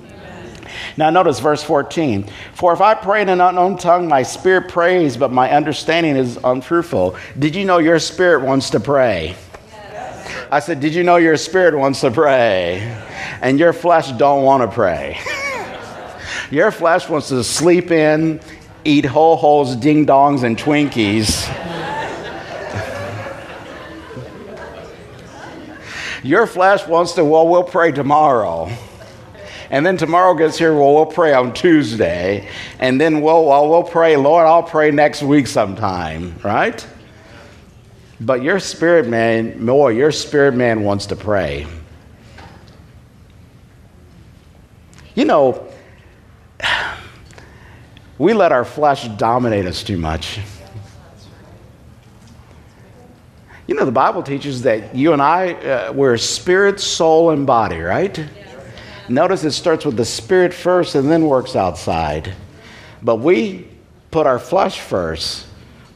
Now, 0.95 1.09
notice 1.09 1.39
verse 1.39 1.63
14. 1.63 2.29
For 2.53 2.71
if 2.73 2.81
I 2.81 2.93
pray 2.93 3.23
in 3.23 3.29
an 3.29 3.41
unknown 3.41 3.77
tongue, 3.77 4.07
my 4.07 4.21
spirit 4.21 4.69
prays, 4.69 5.17
but 5.17 5.31
my 5.31 5.51
understanding 5.51 6.15
is 6.15 6.37
unfruitful. 6.43 7.15
Did 7.39 7.55
you 7.55 7.65
know 7.65 7.79
your 7.79 7.97
spirit 7.99 8.43
wants 8.43 8.69
to 8.71 8.79
pray? 8.79 9.35
Yes. 9.71 10.47
I 10.51 10.59
said, 10.59 10.79
Did 10.79 10.93
you 10.93 11.03
know 11.03 11.15
your 11.15 11.37
spirit 11.37 11.75
wants 11.75 12.01
to 12.01 12.11
pray? 12.11 12.81
And 13.41 13.57
your 13.57 13.73
flesh 13.73 14.11
don't 14.11 14.43
want 14.43 14.61
to 14.61 14.73
pray. 14.73 15.19
your 16.51 16.71
flesh 16.71 17.09
wants 17.09 17.29
to 17.29 17.43
sleep 17.43 17.89
in, 17.89 18.39
eat 18.85 19.05
Ho 19.05 19.35
Hos, 19.35 19.75
ding 19.75 20.05
dongs, 20.05 20.43
and 20.43 20.55
Twinkies. 20.57 21.49
your 26.23 26.45
flesh 26.45 26.85
wants 26.87 27.13
to, 27.13 27.25
well, 27.25 27.47
we'll 27.47 27.63
pray 27.63 27.91
tomorrow. 27.91 28.69
And 29.69 29.85
then 29.85 29.97
tomorrow 29.97 30.33
gets 30.33 30.57
here, 30.57 30.73
well, 30.73 30.93
we'll 30.93 31.05
pray 31.05 31.33
on 31.33 31.53
Tuesday. 31.53 32.47
And 32.79 32.99
then 32.99 33.21
we'll, 33.21 33.45
well, 33.45 33.69
we'll 33.69 33.83
pray, 33.83 34.15
Lord, 34.17 34.45
I'll 34.45 34.63
pray 34.63 34.91
next 34.91 35.23
week 35.23 35.47
sometime, 35.47 36.35
right? 36.43 36.85
But 38.19 38.43
your 38.43 38.59
spirit 38.59 39.07
man, 39.07 39.63
more, 39.63 39.91
your 39.91 40.11
spirit 40.11 40.53
man 40.53 40.83
wants 40.83 41.07
to 41.07 41.15
pray. 41.15 41.67
You 45.15 45.25
know, 45.25 45.67
we 48.17 48.33
let 48.33 48.51
our 48.51 48.65
flesh 48.65 49.07
dominate 49.09 49.65
us 49.65 49.83
too 49.83 49.97
much. 49.97 50.39
You 53.65 53.75
know, 53.75 53.85
the 53.85 53.91
Bible 53.91 54.23
teaches 54.23 54.63
that 54.63 54.93
you 54.93 55.13
and 55.13 55.21
I, 55.21 55.53
uh, 55.53 55.93
we're 55.93 56.17
spirit, 56.17 56.79
soul, 56.81 57.29
and 57.29 57.47
body, 57.47 57.79
right? 57.79 58.23
Notice 59.09 59.43
it 59.43 59.51
starts 59.51 59.85
with 59.85 59.97
the 59.97 60.05
spirit 60.05 60.53
first 60.53 60.95
and 60.95 61.09
then 61.09 61.27
works 61.27 61.55
outside. 61.55 62.33
But 63.01 63.17
we 63.17 63.67
put 64.11 64.25
our 64.25 64.39
flesh 64.39 64.79
first. 64.79 65.47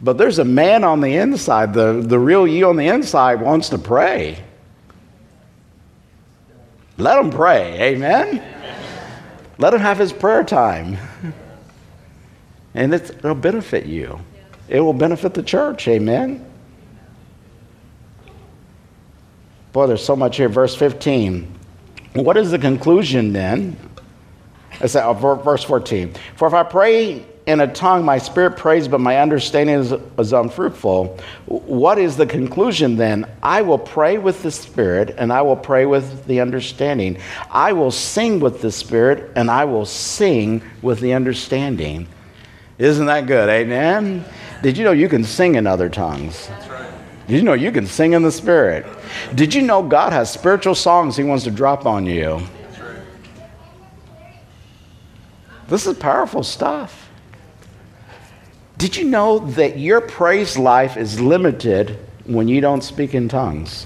But 0.01 0.17
there's 0.17 0.39
a 0.39 0.45
man 0.45 0.83
on 0.83 1.01
the 1.01 1.15
inside. 1.15 1.73
The, 1.73 2.03
the 2.05 2.19
real 2.19 2.47
you 2.47 2.67
on 2.67 2.75
the 2.75 2.87
inside 2.87 3.41
wants 3.41 3.69
to 3.69 3.77
pray. 3.77 4.43
Let 6.97 7.19
him 7.19 7.29
pray. 7.31 7.93
Amen? 7.93 8.43
Let 9.57 9.73
him 9.73 9.79
have 9.79 9.97
his 9.97 10.13
prayer 10.13 10.43
time. 10.43 10.97
And 12.73 12.93
it'll 12.93 13.33
benefit 13.33 13.85
you, 13.85 14.19
it 14.67 14.79
will 14.79 14.93
benefit 14.93 15.33
the 15.33 15.41
church. 15.41 15.87
Amen? 15.87 16.43
Boy, 19.71 19.87
there's 19.87 20.03
so 20.03 20.15
much 20.15 20.37
here. 20.37 20.49
Verse 20.49 20.75
15. 20.75 21.56
What 22.17 22.35
is 22.35 22.49
the 22.49 22.57
conclusion 22.57 23.31
then? 23.31 23.77
It's 24.81 24.95
uh, 24.95 25.13
verse 25.13 25.63
14. 25.63 26.15
For 26.35 26.47
if 26.47 26.53
I 26.55 26.63
pray 26.63 27.23
in 27.45 27.59
a 27.59 27.71
tongue, 27.71 28.03
my 28.03 28.17
spirit 28.17 28.57
prays, 28.57 28.87
but 28.87 28.99
my 28.99 29.17
understanding 29.17 29.75
is, 29.75 29.93
is, 30.17 30.33
unfruitful. 30.33 31.15
What 31.45 31.99
is 31.99 32.17
the 32.17 32.25
conclusion 32.25 32.95
then? 32.95 33.29
I 33.43 33.61
will 33.61 33.77
pray 33.77 34.17
with 34.17 34.41
the 34.41 34.49
spirit, 34.49 35.13
and 35.19 35.31
I 35.31 35.43
will 35.43 35.55
pray 35.55 35.85
with 35.85 36.25
the 36.25 36.41
understanding. 36.41 37.19
I 37.51 37.71
will 37.73 37.91
sing 37.91 38.39
with 38.39 38.61
the 38.61 38.71
spirit, 38.71 39.31
and 39.35 39.51
I 39.51 39.65
will 39.65 39.85
sing 39.85 40.63
with 40.81 40.99
the 40.99 41.13
understanding. 41.13 42.07
Isn't 42.79 43.05
that 43.05 43.27
good? 43.27 43.47
Amen? 43.47 44.25
Did 44.63 44.75
you 44.75 44.83
know 44.83 44.91
you 44.91 45.07
can 45.07 45.23
sing 45.23 45.53
in 45.53 45.67
other 45.67 45.87
tongues? 45.87 46.49
Right. 46.67 46.76
Did 47.27 47.35
you 47.35 47.43
know 47.43 47.53
you 47.53 47.71
can 47.71 47.85
sing 47.85 48.13
in 48.13 48.23
the 48.23 48.31
spirit? 48.31 48.85
Did 49.35 49.53
you 49.53 49.61
know 49.61 49.83
God 49.83 50.13
has 50.13 50.31
spiritual 50.31 50.75
songs 50.75 51.17
He 51.17 51.23
wants 51.23 51.43
to 51.43 51.51
drop 51.51 51.85
on 51.85 52.05
you? 52.05 52.41
This 55.67 55.85
is 55.85 55.97
powerful 55.97 56.43
stuff. 56.43 57.09
Did 58.77 58.95
you 58.95 59.05
know 59.05 59.39
that 59.39 59.77
your 59.77 59.99
praise 59.99 60.57
life 60.57 60.95
is 60.95 61.19
limited 61.19 61.99
when 62.25 62.47
you 62.47 62.61
don't 62.61 62.81
speak 62.81 63.13
in 63.13 63.27
tongues? 63.27 63.85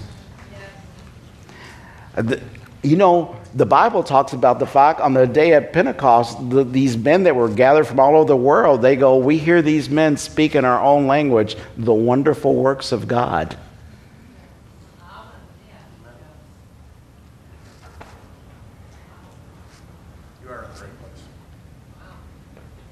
You 2.82 2.96
know, 2.96 3.36
the 3.54 3.66
Bible 3.66 4.02
talks 4.02 4.32
about 4.32 4.58
the 4.58 4.66
fact 4.66 5.00
on 5.00 5.12
the 5.12 5.26
day 5.26 5.52
of 5.52 5.72
Pentecost, 5.72 6.50
the, 6.50 6.64
these 6.64 6.96
men 6.96 7.24
that 7.24 7.36
were 7.36 7.48
gathered 7.48 7.86
from 7.86 8.00
all 8.00 8.16
over 8.16 8.24
the 8.26 8.36
world, 8.36 8.80
they 8.80 8.96
go, 8.96 9.16
We 9.16 9.38
hear 9.38 9.60
these 9.60 9.90
men 9.90 10.16
speak 10.16 10.54
in 10.54 10.64
our 10.64 10.80
own 10.80 11.06
language 11.06 11.56
the 11.76 11.92
wonderful 11.92 12.54
works 12.54 12.92
of 12.92 13.06
God. 13.06 13.56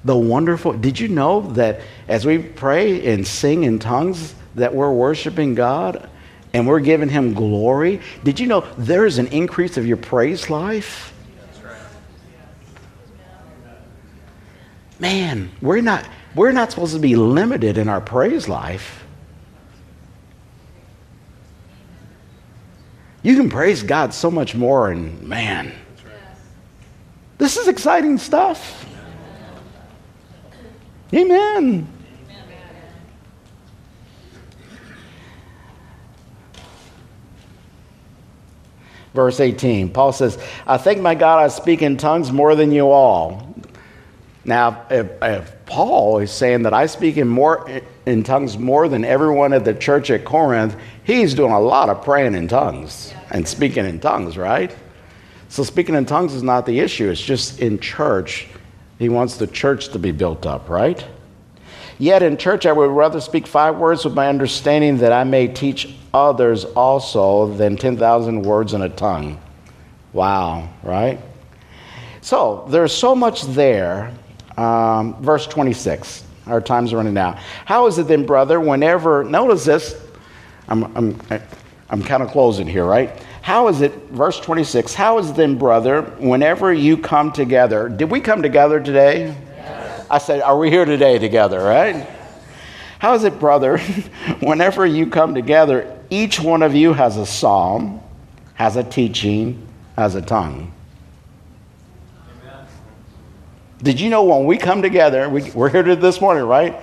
the 0.03 0.17
wonderful. 0.17 0.73
Did 0.73 0.99
you 0.99 1.07
know 1.07 1.41
that 1.51 1.81
as 2.07 2.25
we 2.25 2.39
pray 2.39 3.13
and 3.13 3.27
sing 3.27 3.63
in 3.63 3.77
tongues, 3.77 4.33
that 4.55 4.73
we're 4.73 4.91
worshiping 4.91 5.53
God 5.53 6.09
and 6.53 6.67
we're 6.67 6.79
giving 6.79 7.09
Him 7.09 7.33
glory? 7.33 8.01
Did 8.23 8.39
you 8.39 8.47
know 8.47 8.61
there 8.77 9.05
is 9.05 9.17
an 9.17 9.27
increase 9.27 9.77
of 9.77 9.85
your 9.85 9.97
praise 9.97 10.49
life? 10.49 11.13
Man, 14.99 15.49
we're 15.61 15.81
not, 15.81 16.07
we're 16.35 16.51
not 16.51 16.69
supposed 16.69 16.93
to 16.93 16.99
be 16.99 17.15
limited 17.15 17.77
in 17.77 17.89
our 17.89 18.01
praise 18.01 18.47
life. 18.47 19.03
You 23.23 23.35
can 23.35 23.49
praise 23.49 23.83
God 23.83 24.13
so 24.13 24.31
much 24.31 24.55
more, 24.55 24.91
and 24.91 25.21
man, 25.21 25.71
this 27.37 27.57
is 27.57 27.67
exciting 27.67 28.17
stuff. 28.17 28.85
Amen. 31.13 31.87
Verse 39.13 39.39
18, 39.39 39.89
Paul 39.89 40.13
says, 40.13 40.37
I 40.65 40.77
thank 40.77 41.01
my 41.01 41.15
God 41.15 41.39
I 41.39 41.49
speak 41.49 41.81
in 41.81 41.97
tongues 41.97 42.31
more 42.31 42.55
than 42.55 42.71
you 42.71 42.89
all. 42.89 43.55
Now, 44.45 44.85
if, 44.89 45.07
if 45.21 45.65
Paul 45.65 46.19
is 46.19 46.31
saying 46.31 46.63
that 46.63 46.73
I 46.73 46.85
speak 46.85 47.17
in, 47.17 47.27
more, 47.27 47.69
in 48.05 48.23
tongues 48.23 48.57
more 48.57 48.87
than 48.87 49.05
everyone 49.05 49.53
at 49.53 49.65
the 49.65 49.73
church 49.73 50.09
at 50.09 50.25
Corinth, 50.25 50.75
he's 51.03 51.33
doing 51.33 51.51
a 51.51 51.59
lot 51.59 51.89
of 51.89 52.03
praying 52.03 52.35
in 52.35 52.47
tongues 52.47 53.13
and 53.29 53.47
speaking 53.47 53.85
in 53.85 53.99
tongues, 53.99 54.37
right? 54.37 54.75
So, 55.49 55.63
speaking 55.63 55.95
in 55.95 56.05
tongues 56.05 56.33
is 56.33 56.43
not 56.43 56.65
the 56.65 56.79
issue, 56.79 57.09
it's 57.09 57.21
just 57.21 57.59
in 57.59 57.77
church 57.79 58.47
he 58.97 59.09
wants 59.09 59.37
the 59.37 59.47
church 59.47 59.89
to 59.89 59.99
be 59.99 60.11
built 60.11 60.45
up, 60.45 60.69
right? 60.69 61.05
Yet 62.01 62.23
in 62.23 62.35
church, 62.35 62.65
I 62.65 62.71
would 62.71 62.89
rather 62.89 63.21
speak 63.21 63.45
five 63.45 63.77
words 63.77 64.05
with 64.05 64.15
my 64.15 64.27
understanding 64.27 64.97
that 64.97 65.11
I 65.11 65.23
may 65.23 65.47
teach 65.47 65.93
others 66.15 66.65
also 66.65 67.53
than 67.53 67.77
10,000 67.77 68.41
words 68.41 68.73
in 68.73 68.81
a 68.81 68.89
tongue. 68.89 69.39
Wow, 70.11 70.67
right? 70.81 71.19
So 72.21 72.65
there's 72.69 72.91
so 72.91 73.13
much 73.13 73.43
there. 73.43 74.11
Um, 74.57 75.21
verse 75.21 75.45
26. 75.45 76.23
Our 76.47 76.59
time's 76.59 76.91
running 76.91 77.15
out. 77.19 77.37
How 77.65 77.85
is 77.85 77.99
it 77.99 78.07
then, 78.07 78.25
brother, 78.25 78.59
whenever, 78.59 79.23
notice 79.23 79.63
this, 79.63 79.95
I'm, 80.69 80.85
I'm, 80.97 81.21
I'm 81.91 82.01
kind 82.01 82.23
of 82.23 82.31
closing 82.31 82.65
here, 82.65 82.83
right? 82.85 83.23
How 83.43 83.67
is 83.67 83.81
it, 83.81 83.93
verse 84.09 84.39
26, 84.39 84.95
how 84.95 85.19
is 85.19 85.29
it 85.29 85.35
then, 85.35 85.55
brother, 85.55 86.01
whenever 86.17 86.73
you 86.73 86.97
come 86.97 87.31
together? 87.31 87.89
Did 87.89 88.09
we 88.09 88.21
come 88.21 88.41
together 88.41 88.79
today? 88.79 89.37
I 90.11 90.17
said, 90.17 90.41
Are 90.41 90.57
we 90.57 90.69
here 90.69 90.83
today 90.83 91.17
together, 91.17 91.59
right? 91.59 92.05
How 92.99 93.13
is 93.13 93.23
it, 93.23 93.39
brother, 93.39 93.77
whenever 94.41 94.85
you 94.85 95.07
come 95.07 95.33
together, 95.33 95.97
each 96.09 96.39
one 96.39 96.61
of 96.61 96.75
you 96.75 96.91
has 96.91 97.15
a 97.15 97.25
psalm, 97.25 98.01
has 98.55 98.75
a 98.75 98.83
teaching, 98.83 99.65
has 99.95 100.15
a 100.15 100.21
tongue? 100.21 100.73
Amen. 102.43 102.65
Did 103.81 104.01
you 104.01 104.09
know 104.09 104.23
when 104.23 104.45
we 104.45 104.57
come 104.57 104.81
together, 104.81 105.29
we, 105.29 105.49
we're 105.51 105.69
here 105.69 105.95
this 105.95 106.19
morning, 106.19 106.43
right? 106.43 106.75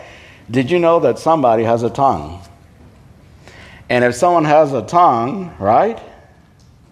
Did 0.51 0.71
you 0.71 0.79
know 0.79 0.99
that 1.01 1.19
somebody 1.19 1.65
has 1.65 1.83
a 1.83 1.91
tongue? 1.91 2.43
And 3.91 4.05
if 4.05 4.15
someone 4.15 4.47
has 4.47 4.73
a 4.73 4.83
tongue, 4.83 5.55
right? 5.59 6.01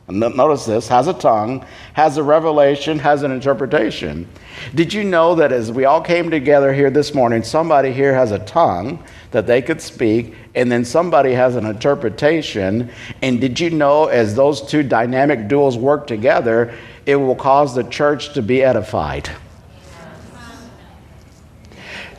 Notice 0.08 0.66
this, 0.66 0.88
has 0.88 1.08
a 1.08 1.14
tongue, 1.14 1.64
has 1.94 2.16
a 2.16 2.22
revelation, 2.22 2.98
has 2.98 3.22
an 3.22 3.32
interpretation. 3.32 4.28
Did 4.74 4.92
you 4.92 5.04
know 5.04 5.34
that 5.34 5.52
as 5.52 5.72
we 5.72 5.84
all 5.84 6.00
came 6.00 6.30
together 6.30 6.72
here 6.72 6.90
this 6.90 7.14
morning, 7.14 7.42
somebody 7.42 7.92
here 7.92 8.14
has 8.14 8.32
a 8.32 8.38
tongue 8.40 9.02
that 9.32 9.46
they 9.46 9.60
could 9.60 9.80
speak, 9.80 10.34
and 10.54 10.70
then 10.70 10.84
somebody 10.84 11.32
has 11.32 11.56
an 11.56 11.66
interpretation? 11.66 12.90
And 13.20 13.40
did 13.40 13.58
you 13.58 13.70
know 13.70 14.06
as 14.06 14.34
those 14.34 14.62
two 14.62 14.82
dynamic 14.82 15.48
duels 15.48 15.76
work 15.76 16.06
together, 16.06 16.72
it 17.04 17.16
will 17.16 17.36
cause 17.36 17.74
the 17.74 17.84
church 17.84 18.32
to 18.34 18.42
be 18.42 18.62
edified? 18.62 19.28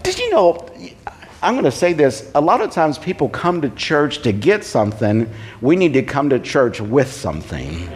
Did 0.04 0.20
you 0.20 0.30
know 0.30 0.66
I'm 1.42 1.54
going 1.54 1.66
to 1.66 1.72
say 1.72 1.94
this 1.94 2.32
a 2.34 2.42
lot 2.42 2.62
of 2.62 2.72
times 2.72 2.98
people 2.98 3.30
come 3.30 3.62
to 3.62 3.70
church 3.70 4.24
to 4.24 4.32
get 4.32 4.64
something. 4.64 5.30
We 5.62 5.76
need 5.76 5.94
to 5.94 6.02
come 6.02 6.30
to 6.32 6.40
church 6.40 6.82
with 6.82 7.12
something. 7.12 7.90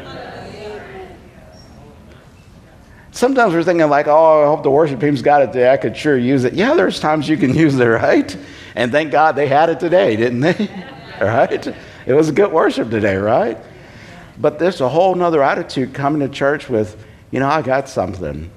Sometimes 3.13 3.53
we're 3.53 3.63
thinking, 3.63 3.89
like, 3.89 4.07
oh, 4.07 4.43
I 4.43 4.45
hope 4.45 4.63
the 4.63 4.71
worship 4.71 4.99
team's 4.99 5.21
got 5.21 5.41
it 5.41 5.47
today. 5.47 5.71
I 5.71 5.77
could 5.77 5.97
sure 5.97 6.17
use 6.17 6.45
it. 6.45 6.53
Yeah, 6.53 6.75
there's 6.75 6.99
times 6.99 7.27
you 7.27 7.35
can 7.35 7.53
use 7.55 7.77
it, 7.77 7.85
right? 7.85 8.37
And 8.75 8.91
thank 8.91 9.11
God 9.11 9.35
they 9.35 9.47
had 9.47 9.69
it 9.69 9.79
today, 9.79 10.15
didn't 10.15 10.39
they? 10.39 10.69
right? 11.21 11.67
It 12.05 12.13
was 12.13 12.29
a 12.29 12.31
good 12.31 12.51
worship 12.51 12.89
today, 12.89 13.17
right? 13.17 13.57
But 14.37 14.59
there's 14.59 14.81
a 14.81 14.89
whole 14.89 15.13
nother 15.15 15.43
attitude 15.43 15.93
coming 15.93 16.21
to 16.21 16.29
church 16.33 16.69
with, 16.69 17.03
you 17.31 17.39
know, 17.39 17.49
I 17.49 17.61
got 17.61 17.89
something. 17.89 18.49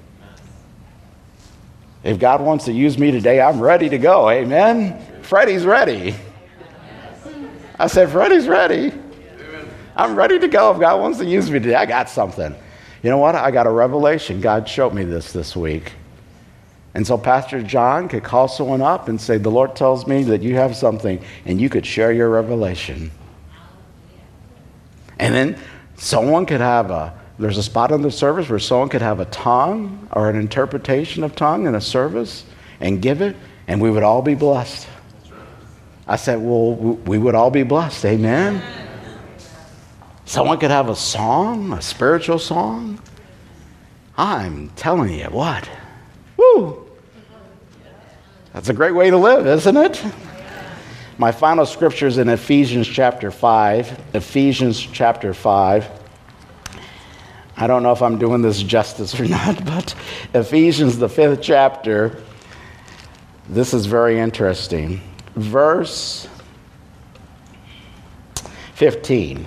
If 2.05 2.19
God 2.19 2.39
wants 2.39 2.65
to 2.65 2.71
use 2.71 2.99
me 2.99 3.09
today, 3.09 3.41
I'm 3.41 3.59
ready 3.59 3.89
to 3.89 3.97
go. 3.97 4.29
Amen. 4.29 5.23
Freddie's 5.23 5.65
ready. 5.65 6.15
I 7.79 7.87
said, 7.87 8.11
Freddie's 8.11 8.47
ready. 8.47 8.93
I'm 9.95 10.15
ready 10.15 10.37
to 10.37 10.47
go. 10.47 10.71
If 10.71 10.79
God 10.79 11.01
wants 11.01 11.17
to 11.17 11.25
use 11.25 11.49
me 11.49 11.57
today, 11.57 11.73
I 11.73 11.87
got 11.87 12.07
something. 12.07 12.53
You 13.01 13.09
know 13.09 13.17
what? 13.17 13.33
I 13.33 13.49
got 13.49 13.65
a 13.65 13.71
revelation. 13.71 14.39
God 14.39 14.69
showed 14.69 14.93
me 14.93 15.03
this 15.03 15.33
this 15.33 15.55
week. 15.55 15.93
And 16.93 17.07
so 17.07 17.17
Pastor 17.17 17.63
John 17.63 18.07
could 18.07 18.23
call 18.23 18.47
someone 18.47 18.83
up 18.83 19.09
and 19.09 19.19
say, 19.19 19.39
The 19.39 19.49
Lord 19.49 19.75
tells 19.75 20.05
me 20.05 20.21
that 20.25 20.43
you 20.43 20.53
have 20.55 20.75
something, 20.75 21.19
and 21.45 21.59
you 21.59 21.69
could 21.69 21.87
share 21.87 22.11
your 22.11 22.29
revelation. 22.29 23.09
And 25.17 25.33
then 25.33 25.59
someone 25.95 26.45
could 26.45 26.61
have 26.61 26.91
a 26.91 27.19
there's 27.37 27.57
a 27.57 27.63
spot 27.63 27.91
in 27.91 28.01
the 28.01 28.11
service 28.11 28.49
where 28.49 28.59
someone 28.59 28.89
could 28.89 29.01
have 29.01 29.19
a 29.19 29.25
tongue 29.25 30.07
or 30.11 30.29
an 30.29 30.37
interpretation 30.37 31.23
of 31.23 31.35
tongue 31.35 31.67
in 31.67 31.75
a 31.75 31.81
service 31.81 32.45
and 32.79 33.01
give 33.01 33.21
it, 33.21 33.35
and 33.67 33.81
we 33.81 33.89
would 33.89 34.03
all 34.03 34.21
be 34.21 34.35
blessed. 34.35 34.87
I 36.07 36.15
said, 36.15 36.39
well, 36.39 36.73
we 36.73 37.17
would 37.17 37.35
all 37.35 37.51
be 37.51 37.63
blessed. 37.63 38.05
Amen. 38.05 38.61
Someone 40.25 40.59
could 40.59 40.71
have 40.71 40.89
a 40.89 40.95
song, 40.95 41.73
a 41.73 41.81
spiritual 41.81 42.39
song. 42.39 42.99
I'm 44.17 44.69
telling 44.69 45.13
you 45.13 45.25
what. 45.25 45.69
Woo! 46.37 46.85
That's 48.53 48.69
a 48.69 48.73
great 48.73 48.93
way 48.93 49.09
to 49.09 49.17
live, 49.17 49.45
isn't 49.45 49.77
it? 49.77 50.03
My 51.17 51.31
final 51.31 51.65
scripture 51.65 52.07
is 52.07 52.17
in 52.17 52.29
Ephesians 52.29 52.87
chapter 52.87 53.29
5. 53.29 54.15
Ephesians 54.15 54.79
chapter 54.79 55.33
5. 55.33 56.04
I 57.57 57.67
don't 57.67 57.83
know 57.83 57.91
if 57.91 58.01
I'm 58.01 58.17
doing 58.17 58.41
this 58.41 58.61
justice 58.61 59.19
or 59.19 59.25
not, 59.29 59.63
but 59.65 59.95
Ephesians, 60.33 60.97
the 60.97 61.09
fifth 61.09 61.41
chapter, 61.41 62.21
this 63.49 63.73
is 63.73 63.85
very 63.85 64.19
interesting. 64.19 65.01
Verse 65.35 66.27
15. 68.75 69.45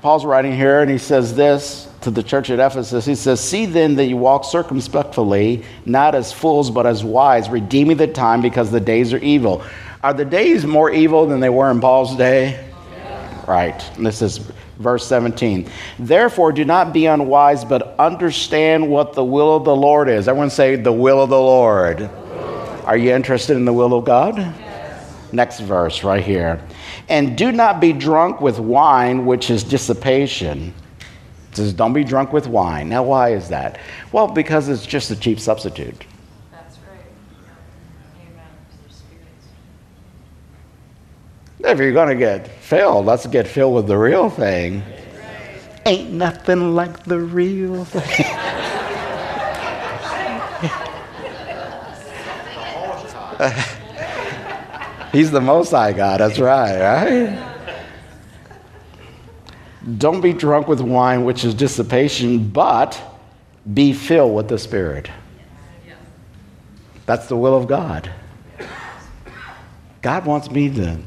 Paul's 0.00 0.24
writing 0.24 0.54
here, 0.54 0.80
and 0.80 0.90
he 0.90 0.98
says 0.98 1.34
this 1.34 1.88
to 2.02 2.10
the 2.10 2.22
church 2.22 2.50
at 2.50 2.60
Ephesus. 2.60 3.04
He 3.04 3.16
says, 3.16 3.40
See 3.40 3.66
then 3.66 3.96
that 3.96 4.06
you 4.06 4.16
walk 4.16 4.44
circumspectly, 4.44 5.64
not 5.84 6.14
as 6.14 6.32
fools, 6.32 6.70
but 6.70 6.86
as 6.86 7.02
wise, 7.02 7.48
redeeming 7.48 7.96
the 7.96 8.06
time 8.06 8.40
because 8.40 8.70
the 8.70 8.80
days 8.80 9.12
are 9.12 9.18
evil. 9.18 9.64
Are 10.04 10.14
the 10.14 10.24
days 10.24 10.64
more 10.64 10.90
evil 10.90 11.26
than 11.26 11.40
they 11.40 11.48
were 11.48 11.70
in 11.70 11.80
Paul's 11.80 12.16
day? 12.16 12.64
Yeah. 12.92 13.50
Right. 13.50 13.90
This 13.98 14.22
is 14.22 14.40
verse 14.78 15.06
17. 15.06 15.68
Therefore, 15.98 16.52
do 16.52 16.64
not 16.64 16.92
be 16.92 17.06
unwise, 17.06 17.64
but 17.64 17.98
understand 17.98 18.88
what 18.88 19.12
the 19.12 19.24
will 19.24 19.56
of 19.56 19.64
the 19.64 19.74
Lord 19.74 20.08
is. 20.08 20.28
Everyone 20.28 20.50
say, 20.50 20.76
The 20.76 20.92
will 20.92 21.22
of 21.22 21.30
the 21.30 21.40
Lord. 21.40 22.02
Are 22.84 22.96
you 22.96 23.12
interested 23.12 23.56
in 23.56 23.64
the 23.64 23.72
will 23.72 23.92
of 23.92 24.04
God? 24.04 24.38
Yes. 24.38 25.32
Next 25.32 25.60
verse, 25.60 26.02
right 26.04 26.24
here. 26.24 26.60
And 27.08 27.36
do 27.36 27.52
not 27.52 27.80
be 27.80 27.92
drunk 27.92 28.40
with 28.40 28.58
wine, 28.58 29.26
which 29.26 29.50
is 29.50 29.62
dissipation. 29.62 30.72
It 31.50 31.56
says, 31.56 31.72
Don't 31.72 31.92
be 31.92 32.04
drunk 32.04 32.32
with 32.32 32.46
wine. 32.46 32.88
Now, 32.88 33.02
why 33.02 33.32
is 33.32 33.48
that? 33.48 33.78
Well, 34.12 34.28
because 34.28 34.68
it's 34.68 34.86
just 34.86 35.10
a 35.10 35.16
cheap 35.16 35.40
substitute. 35.40 36.04
If 41.68 41.78
you're 41.78 41.92
going 41.92 42.08
to 42.08 42.14
get 42.14 42.48
filled, 42.48 43.04
let's 43.04 43.26
get 43.26 43.46
filled 43.46 43.74
with 43.74 43.86
the 43.88 43.98
real 43.98 44.30
thing. 44.30 44.82
Ain't 45.84 46.10
nothing 46.10 46.74
like 46.74 47.04
the 47.04 47.18
real 47.20 47.84
thing. 47.84 48.24
He's 55.12 55.30
the 55.30 55.42
most 55.42 55.70
high 55.70 55.92
God. 55.92 56.20
That's 56.20 56.38
right, 56.38 56.80
right? 56.80 57.38
Don't 59.98 60.22
be 60.22 60.32
drunk 60.32 60.68
with 60.68 60.80
wine, 60.80 61.24
which 61.24 61.44
is 61.44 61.52
dissipation, 61.52 62.48
but 62.48 62.98
be 63.74 63.92
filled 63.92 64.34
with 64.34 64.48
the 64.48 64.58
Spirit. 64.58 65.10
That's 67.04 67.26
the 67.26 67.36
will 67.36 67.54
of 67.54 67.68
God. 67.68 68.10
God 70.00 70.24
wants 70.24 70.50
me 70.50 70.70
to 70.74 70.98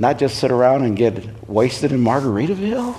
not 0.00 0.18
just 0.18 0.38
sit 0.38 0.50
around 0.50 0.82
and 0.84 0.96
get 0.96 1.48
wasted 1.48 1.92
in 1.92 2.02
Margaritaville? 2.02 2.96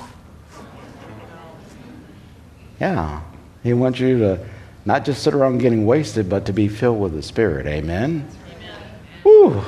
Yeah. 2.80 3.22
He 3.64 3.74
wants 3.74 4.00
you 4.00 4.20
to 4.20 4.48
not 4.86 5.04
just 5.04 5.24
sit 5.24 5.34
around 5.34 5.58
getting 5.58 5.86
wasted, 5.86 6.30
but 6.30 6.46
to 6.46 6.54
be 6.54 6.68
filled 6.68 7.00
with 7.00 7.14
the 7.14 7.24
Spirit. 7.24 7.66
Amen? 7.66 8.30
Amen. 8.56 8.80
Whew. 9.24 9.64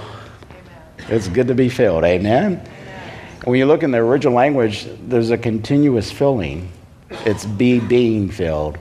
It's 1.10 1.28
good 1.28 1.48
to 1.48 1.56
be 1.56 1.70
filled. 1.70 2.04
Amen? 2.04 2.54
Amen? 2.54 3.12
When 3.46 3.58
you 3.58 3.66
look 3.66 3.82
in 3.82 3.90
the 3.90 3.98
original 3.98 4.36
language, 4.36 4.88
there's 5.02 5.32
a 5.32 5.38
continuous 5.38 6.12
filling. 6.12 6.72
It's 7.26 7.46
be 7.46 7.80
being 7.80 8.30
filled. 8.30 8.78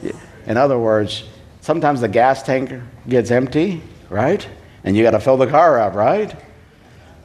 Yes. 0.00 0.14
In 0.46 0.56
other 0.56 0.78
words, 0.78 1.24
sometimes 1.60 2.00
the 2.00 2.08
gas 2.08 2.44
tank 2.44 2.72
gets 3.08 3.32
empty, 3.32 3.82
right? 4.08 4.46
And 4.84 4.96
you 4.96 5.02
got 5.02 5.10
to 5.10 5.20
fill 5.20 5.36
the 5.36 5.48
car 5.48 5.80
up, 5.80 5.94
right? 5.94 6.34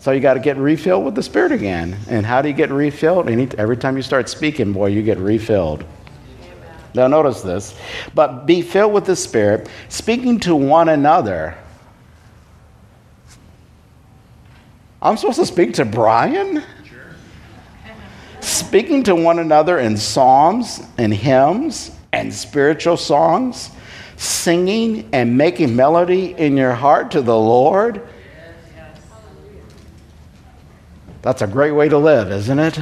So 0.05 0.11
you 0.11 0.19
got 0.19 0.35
to 0.35 0.39
get 0.39 0.57
refilled 0.57 1.03
with 1.03 1.15
the 1.15 1.23
Spirit 1.23 1.51
again. 1.51 1.97
And 2.07 2.27
how 2.27 2.43
do 2.43 2.47
you 2.47 2.53
get 2.53 2.69
refilled? 2.69 3.27
every 3.27 3.75
time 3.75 3.97
you 3.97 4.03
start 4.03 4.29
speaking, 4.29 4.71
boy, 4.71 4.89
you 4.89 5.01
get 5.01 5.17
refilled. 5.17 5.83
Now, 6.93 7.07
notice 7.07 7.41
this. 7.41 7.75
But 8.13 8.45
be 8.45 8.61
filled 8.61 8.93
with 8.93 9.05
the 9.05 9.15
Spirit, 9.15 9.67
speaking 9.89 10.39
to 10.41 10.55
one 10.55 10.89
another. 10.89 11.57
I'm 15.01 15.17
supposed 15.17 15.39
to 15.39 15.45
speak 15.47 15.73
to 15.73 15.85
Brian? 15.85 16.61
Sure. 16.87 17.15
Speaking 18.41 19.01
to 19.05 19.15
one 19.15 19.39
another 19.39 19.79
in 19.79 19.97
psalms 19.97 20.83
and 20.99 21.11
hymns 21.11 21.89
and 22.11 22.31
spiritual 22.31 22.97
songs, 22.97 23.71
singing 24.17 25.09
and 25.13 25.35
making 25.35 25.75
melody 25.75 26.35
in 26.37 26.57
your 26.57 26.73
heart 26.73 27.09
to 27.09 27.23
the 27.23 27.35
Lord 27.35 28.07
That's 31.25 31.41
a 31.41 31.47
great 31.47 31.71
way 31.71 31.89
to 31.89 31.97
live, 31.97 32.31
isn't 32.31 32.59
it? 32.59 32.79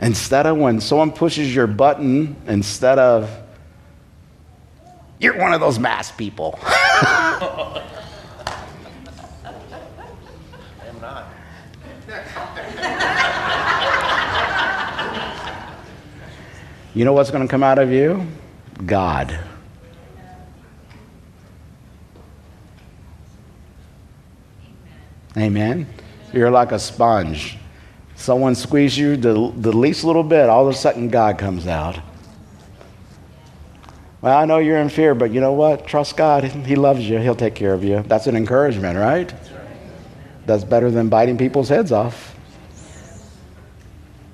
Instead 0.00 0.44
of 0.44 0.56
when 0.56 0.80
someone 0.80 1.12
pushes 1.12 1.54
your 1.54 1.68
button, 1.68 2.34
instead 2.48 2.98
of, 2.98 3.30
you're 5.20 5.38
one 5.38 5.52
of 5.52 5.60
those 5.60 5.78
mass 5.78 6.10
people. 6.10 6.58
I'm 6.64 7.40
not. 11.00 11.26
you 16.92 17.04
know 17.04 17.12
what's 17.12 17.30
going 17.30 17.46
to 17.46 17.48
come 17.48 17.62
out 17.62 17.78
of 17.78 17.92
you? 17.92 18.26
God. 18.84 19.38
Amen. 25.36 25.86
You're 26.32 26.50
like 26.50 26.72
a 26.72 26.78
sponge. 26.78 27.58
Someone 28.16 28.54
squeezes 28.54 28.98
you 28.98 29.16
the, 29.16 29.52
the 29.56 29.72
least 29.72 30.04
little 30.04 30.22
bit, 30.22 30.48
all 30.48 30.68
of 30.68 30.74
a 30.74 30.76
sudden 30.76 31.08
God 31.08 31.38
comes 31.38 31.66
out. 31.66 31.98
Well, 34.20 34.36
I 34.36 34.44
know 34.44 34.58
you're 34.58 34.78
in 34.78 34.90
fear, 34.90 35.14
but 35.14 35.30
you 35.32 35.40
know 35.40 35.52
what? 35.52 35.86
Trust 35.86 36.16
God. 36.16 36.44
He 36.44 36.76
loves 36.76 37.08
you. 37.08 37.18
He'll 37.18 37.34
take 37.34 37.54
care 37.54 37.72
of 37.72 37.82
you. 37.82 38.02
That's 38.06 38.26
an 38.26 38.36
encouragement, 38.36 38.98
right? 38.98 39.32
That's 40.44 40.64
better 40.64 40.90
than 40.90 41.08
biting 41.08 41.38
people's 41.38 41.70
heads 41.70 41.90
off 41.90 42.36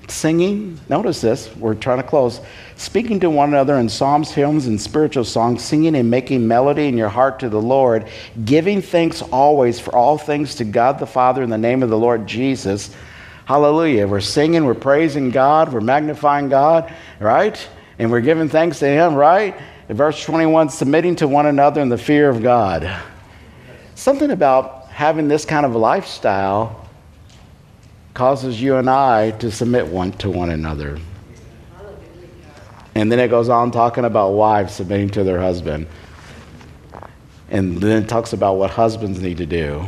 singing, 0.08 0.78
notice 0.88 1.20
this, 1.20 1.54
we're 1.56 1.74
trying 1.74 1.98
to 1.98 2.02
close, 2.02 2.40
speaking 2.76 3.20
to 3.20 3.30
one 3.30 3.48
another 3.48 3.76
in 3.76 3.88
psalms, 3.88 4.30
hymns, 4.30 4.66
and 4.66 4.80
spiritual 4.80 5.24
songs, 5.24 5.64
singing 5.64 5.96
and 5.96 6.10
making 6.10 6.46
melody 6.46 6.86
in 6.86 6.96
your 6.96 7.08
heart 7.08 7.40
to 7.40 7.48
the 7.48 7.60
Lord, 7.60 8.08
giving 8.44 8.80
thanks 8.80 9.22
always 9.22 9.80
for 9.80 9.94
all 9.94 10.18
things 10.18 10.54
to 10.56 10.64
God 10.64 10.98
the 10.98 11.06
Father 11.06 11.42
in 11.42 11.50
the 11.50 11.58
name 11.58 11.82
of 11.82 11.90
the 11.90 11.98
Lord 11.98 12.26
Jesus. 12.26 12.94
Hallelujah. 13.46 14.06
We're 14.06 14.20
singing, 14.20 14.64
we're 14.64 14.74
praising 14.74 15.30
God, 15.30 15.72
we're 15.72 15.80
magnifying 15.80 16.48
God, 16.48 16.92
right? 17.20 17.68
And 17.98 18.10
we're 18.10 18.20
giving 18.20 18.48
thanks 18.48 18.78
to 18.80 18.88
Him, 18.88 19.14
right? 19.14 19.56
In 19.88 19.96
verse 19.96 20.22
21, 20.24 20.70
submitting 20.70 21.16
to 21.16 21.28
one 21.28 21.46
another 21.46 21.80
in 21.80 21.88
the 21.88 21.98
fear 21.98 22.28
of 22.28 22.42
God. 22.42 22.90
Something 23.94 24.30
about 24.30 24.88
having 24.88 25.28
this 25.28 25.44
kind 25.44 25.64
of 25.64 25.74
lifestyle 25.74 26.85
causes 28.16 28.60
you 28.60 28.76
and 28.76 28.88
I 28.88 29.32
to 29.32 29.50
submit 29.50 29.86
one 29.86 30.10
to 30.12 30.30
one 30.30 30.48
another. 30.48 30.98
And 32.94 33.12
then 33.12 33.20
it 33.20 33.28
goes 33.28 33.50
on 33.50 33.70
talking 33.70 34.06
about 34.06 34.30
wives 34.30 34.74
submitting 34.74 35.10
to 35.10 35.22
their 35.22 35.38
husband. 35.38 35.86
And 37.50 37.76
then 37.76 38.02
it 38.02 38.08
talks 38.08 38.32
about 38.32 38.54
what 38.54 38.70
husbands 38.70 39.20
need 39.20 39.36
to 39.36 39.46
do. 39.46 39.84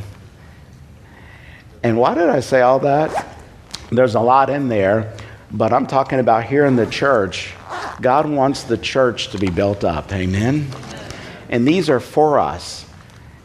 And 1.82 1.96
why 1.96 2.14
did 2.14 2.28
I 2.28 2.40
say 2.40 2.60
all 2.60 2.78
that? 2.80 3.38
There's 3.90 4.14
a 4.14 4.20
lot 4.20 4.50
in 4.50 4.68
there, 4.68 5.16
but 5.50 5.72
I'm 5.72 5.86
talking 5.86 6.18
about 6.18 6.44
here 6.44 6.66
in 6.66 6.76
the 6.76 6.86
church. 6.86 7.54
God 8.02 8.28
wants 8.28 8.64
the 8.64 8.76
church 8.76 9.28
to 9.28 9.38
be 9.38 9.48
built 9.48 9.84
up. 9.84 10.12
Amen? 10.12 10.68
And 11.48 11.66
these 11.66 11.88
are 11.88 11.98
for 11.98 12.38
us. 12.38 12.84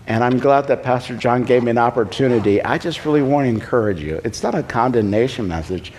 And 0.06 0.24
I'm 0.24 0.38
glad 0.38 0.68
that 0.68 0.84
Pastor 0.84 1.16
John 1.16 1.44
gave 1.44 1.64
me 1.64 1.72
an 1.72 1.78
opportunity. 1.78 2.62
I 2.62 2.78
just 2.78 3.06
really 3.06 3.22
want 3.22 3.46
to 3.46 3.50
encourage 3.50 4.02
you. 4.02 4.20
It's 4.26 4.44
not 4.44 4.54
a 4.54 4.64
condemnation 4.64 5.48
message. 5.48 5.94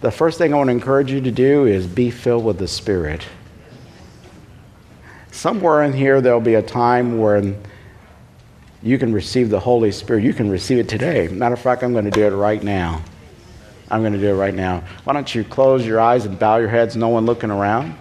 The 0.00 0.10
first 0.10 0.38
thing 0.38 0.54
I 0.54 0.56
want 0.56 0.68
to 0.68 0.72
encourage 0.72 1.12
you 1.12 1.20
to 1.20 1.30
do 1.30 1.66
is 1.66 1.86
be 1.86 2.10
filled 2.10 2.44
with 2.44 2.58
the 2.58 2.68
Spirit. 2.68 3.22
Somewhere 5.30 5.82
in 5.82 5.92
here, 5.92 6.22
there'll 6.22 6.40
be 6.40 6.54
a 6.54 6.62
time 6.62 7.18
when 7.18 7.60
you 8.82 8.96
can 8.96 9.12
receive 9.12 9.50
the 9.50 9.60
Holy 9.60 9.92
Spirit. 9.92 10.24
You 10.24 10.32
can 10.32 10.50
receive 10.50 10.78
it 10.78 10.88
today. 10.88 11.28
Matter 11.28 11.54
of 11.54 11.60
fact, 11.60 11.82
I'm 11.82 11.92
going 11.92 12.06
to 12.06 12.10
do 12.10 12.26
it 12.26 12.30
right 12.30 12.62
now. 12.62 13.02
I'm 13.90 14.00
going 14.00 14.14
to 14.14 14.18
do 14.18 14.28
it 14.28 14.36
right 14.36 14.54
now. 14.54 14.84
Why 15.04 15.12
don't 15.12 15.34
you 15.34 15.44
close 15.44 15.84
your 15.84 16.00
eyes 16.00 16.24
and 16.24 16.38
bow 16.38 16.56
your 16.56 16.68
heads, 16.68 16.96
no 16.96 17.08
one 17.08 17.26
looking 17.26 17.50
around? 17.50 17.94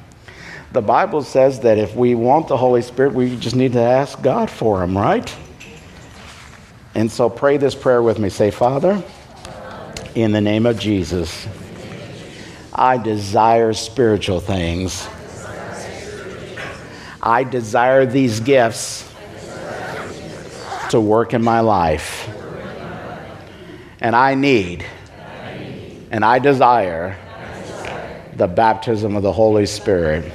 The 0.72 0.82
Bible 0.82 1.24
says 1.24 1.60
that 1.62 1.78
if 1.78 1.95
we 1.95 2.16
want 2.16 2.47
the 2.47 2.55
Holy 2.55 2.82
Spirit, 2.82 3.14
we 3.14 3.36
just 3.36 3.55
need 3.55 3.74
to 3.74 3.82
ask 3.82 4.22
God 4.22 4.49
for 4.49 4.82
Him, 4.82 4.97
right? 4.97 5.36
And 6.96 7.12
so 7.12 7.30
pray 7.30 7.58
this 7.58 7.76
prayer 7.76 8.02
with 8.02 8.20
me. 8.20 8.30
Say, 8.30 8.52
Father, 8.52 9.04
in 10.16 10.32
the 10.32 10.42
name 10.42 10.66
of 10.66 10.80
Jesus, 10.80 11.48
I 12.74 12.98
desire 12.98 13.74
spiritual 13.74 14.40
things. 14.40 15.08
I 17.22 17.44
desire 17.44 18.06
these 18.06 18.40
gifts 18.40 19.10
to 20.90 21.00
work 21.00 21.34
in 21.34 21.44
my 21.44 21.60
life. 21.60 22.28
And 24.02 24.16
I 24.16 24.36
need 24.36 24.86
and 26.12 26.26
I 26.26 26.40
desire 26.40 27.18
the 28.36 28.48
baptism 28.48 29.16
of 29.16 29.24
the 29.24 29.32
Holy 29.32 29.66
Spirit 29.66 30.32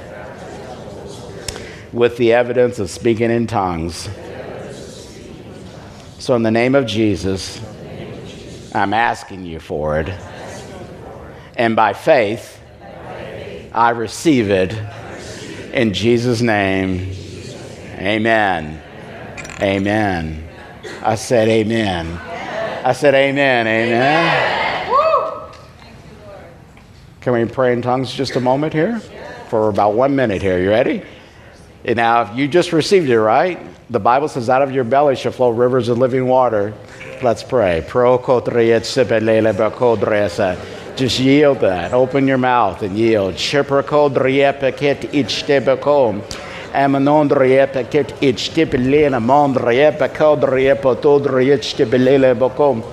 with 1.91 2.17
the 2.17 2.33
evidence 2.33 2.79
of 2.79 2.89
speaking 2.89 3.31
in 3.31 3.47
tongues. 3.47 4.09
So, 6.25 6.35
in 6.35 6.41
the 6.41 6.49
name 6.49 6.73
of 6.73 6.87
Jesus, 6.87 7.61
I'm 8.73 8.95
asking 8.95 9.45
you 9.45 9.59
for 9.59 9.99
it. 9.99 10.09
And 11.55 11.75
by 11.75 11.93
faith, 11.93 12.59
I 13.71 13.91
receive 13.91 14.49
it. 14.49 14.73
In 15.71 15.93
Jesus' 15.93 16.41
name, 16.41 17.11
amen. 17.99 18.81
Amen. 19.61 20.49
I 21.03 21.13
said, 21.13 21.47
Amen. 21.47 22.07
I 22.83 22.93
said, 22.93 23.13
Amen. 23.13 23.67
Amen. 23.67 25.51
Can 27.21 27.33
we 27.33 27.45
pray 27.45 27.71
in 27.71 27.83
tongues 27.83 28.11
just 28.11 28.35
a 28.35 28.41
moment 28.41 28.73
here? 28.73 28.99
For 29.51 29.69
about 29.69 29.93
one 29.93 30.15
minute 30.15 30.41
here. 30.41 30.59
You 30.59 30.71
ready? 30.71 31.03
Now, 31.85 32.23
if 32.23 32.37
you 32.37 32.47
just 32.47 32.73
received 32.73 33.09
it, 33.09 33.19
right? 33.19 33.59
The 33.89 33.99
Bible 33.99 34.27
says, 34.27 34.49
out 34.49 34.63
of 34.63 34.71
your 34.71 34.83
belly 34.83 35.15
shall 35.15 35.31
flow 35.31 35.51
rivers 35.51 35.89
of 35.89 35.99
living 35.99 36.25
water. 36.27 36.73
Let's 37.21 37.43
pray. 37.43 37.81
Just 40.95 41.19
yield 41.19 41.59
that. 41.59 41.93
Open 41.93 42.27
your 42.27 42.37
mouth 42.37 42.81
and 42.81 42.97
yield. 42.97 43.35
Amanon 46.75 47.29
riepa 47.29 47.89
ket 47.89 48.21
ich 48.21 48.49
tipelena 48.49 49.21
mond 49.21 49.55
riepa 49.55 50.13
cod 50.13 50.41
riepa 50.41 51.01
tod 51.01 51.23
riech 51.23 51.73
tipelele 51.73 52.35
bokom. 52.35 52.83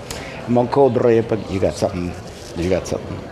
Moncod 0.46 0.94
riepa. 0.94 1.36
You 1.50 1.58
got 1.58 1.74
something. 1.74 2.12
You 2.56 2.70
got 2.70 2.86
something. 2.86 3.31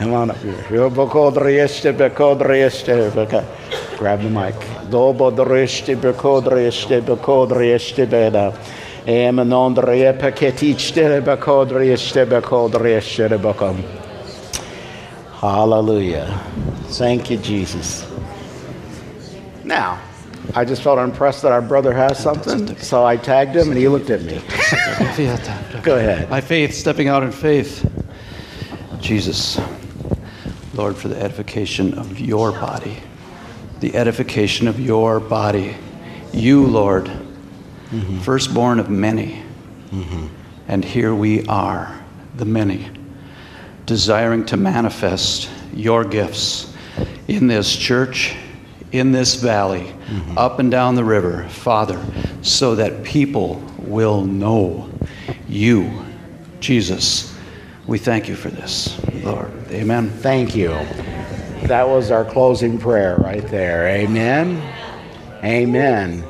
Come 0.00 0.14
on 0.14 0.30
up 0.30 0.38
here. 0.38 0.54
Bocod 0.54 1.36
riech 1.36 1.82
tipecod. 1.82 2.38
Grab 3.98 4.22
the 4.22 4.30
mic. 4.30 4.54
Dobo 4.88 5.30
riech 5.30 5.84
tipecod 5.84 6.44
riech 6.44 6.86
tipecod 6.88 7.50
riech 7.50 7.92
tipeda. 7.94 8.56
Amanon 9.06 9.74
riepa 9.74 10.34
ket 10.34 10.62
ich 10.62 10.94
tipecod 10.94 11.68
riech 11.68 12.14
tipecod 12.14 12.72
riech 12.80 13.28
tipekom. 13.28 13.76
Hallelujah. 15.38 16.42
Thank 16.88 17.30
you, 17.30 17.36
Jesus. 17.36 18.10
Now, 19.64 20.00
I 20.54 20.64
just 20.64 20.80
felt 20.80 20.98
impressed 20.98 21.42
that 21.42 21.52
our 21.52 21.60
brother 21.60 21.92
has 21.92 22.18
something, 22.18 22.74
so 22.78 23.04
I 23.04 23.18
tagged 23.18 23.54
him 23.54 23.68
and 23.68 23.76
he 23.76 23.86
looked 23.86 24.08
at 24.08 24.22
me. 24.22 24.40
Go 25.82 25.96
ahead. 25.96 26.30
My 26.30 26.40
faith, 26.40 26.72
stepping 26.72 27.08
out 27.08 27.22
in 27.22 27.32
faith. 27.32 27.84
Jesus, 29.00 29.58
Lord, 30.80 30.96
for 30.96 31.08
the 31.08 31.22
edification 31.22 31.92
of 31.98 32.18
your 32.18 32.52
body, 32.52 32.96
the 33.80 33.94
edification 33.94 34.66
of 34.66 34.80
your 34.80 35.20
body. 35.20 35.76
You, 36.32 36.66
Lord, 36.66 37.04
mm-hmm. 37.04 38.20
firstborn 38.20 38.80
of 38.80 38.88
many. 38.88 39.42
Mm-hmm. 39.90 40.28
And 40.68 40.82
here 40.82 41.14
we 41.14 41.44
are, 41.48 42.02
the 42.34 42.46
many, 42.46 42.88
desiring 43.84 44.46
to 44.46 44.56
manifest 44.56 45.50
your 45.74 46.02
gifts 46.02 46.74
in 47.28 47.46
this 47.46 47.76
church 47.76 48.34
in 48.90 49.12
this 49.12 49.34
valley, 49.34 49.82
mm-hmm. 49.82 50.38
up 50.38 50.60
and 50.60 50.70
down 50.70 50.94
the 50.94 51.04
river, 51.04 51.46
Father, 51.50 52.02
so 52.40 52.74
that 52.74 53.04
people 53.04 53.62
will 53.78 54.24
know 54.24 54.90
you, 55.46 56.04
Jesus. 56.58 57.29
We 57.90 57.98
thank 57.98 58.28
you 58.28 58.36
for 58.36 58.50
this, 58.50 59.04
Lord. 59.24 59.50
Amen. 59.72 60.10
Thank 60.10 60.54
you. 60.54 60.68
That 61.66 61.88
was 61.88 62.12
our 62.12 62.24
closing 62.24 62.78
prayer 62.78 63.16
right 63.16 63.44
there. 63.48 63.88
Amen. 63.88 64.62
Amen. 65.42 66.24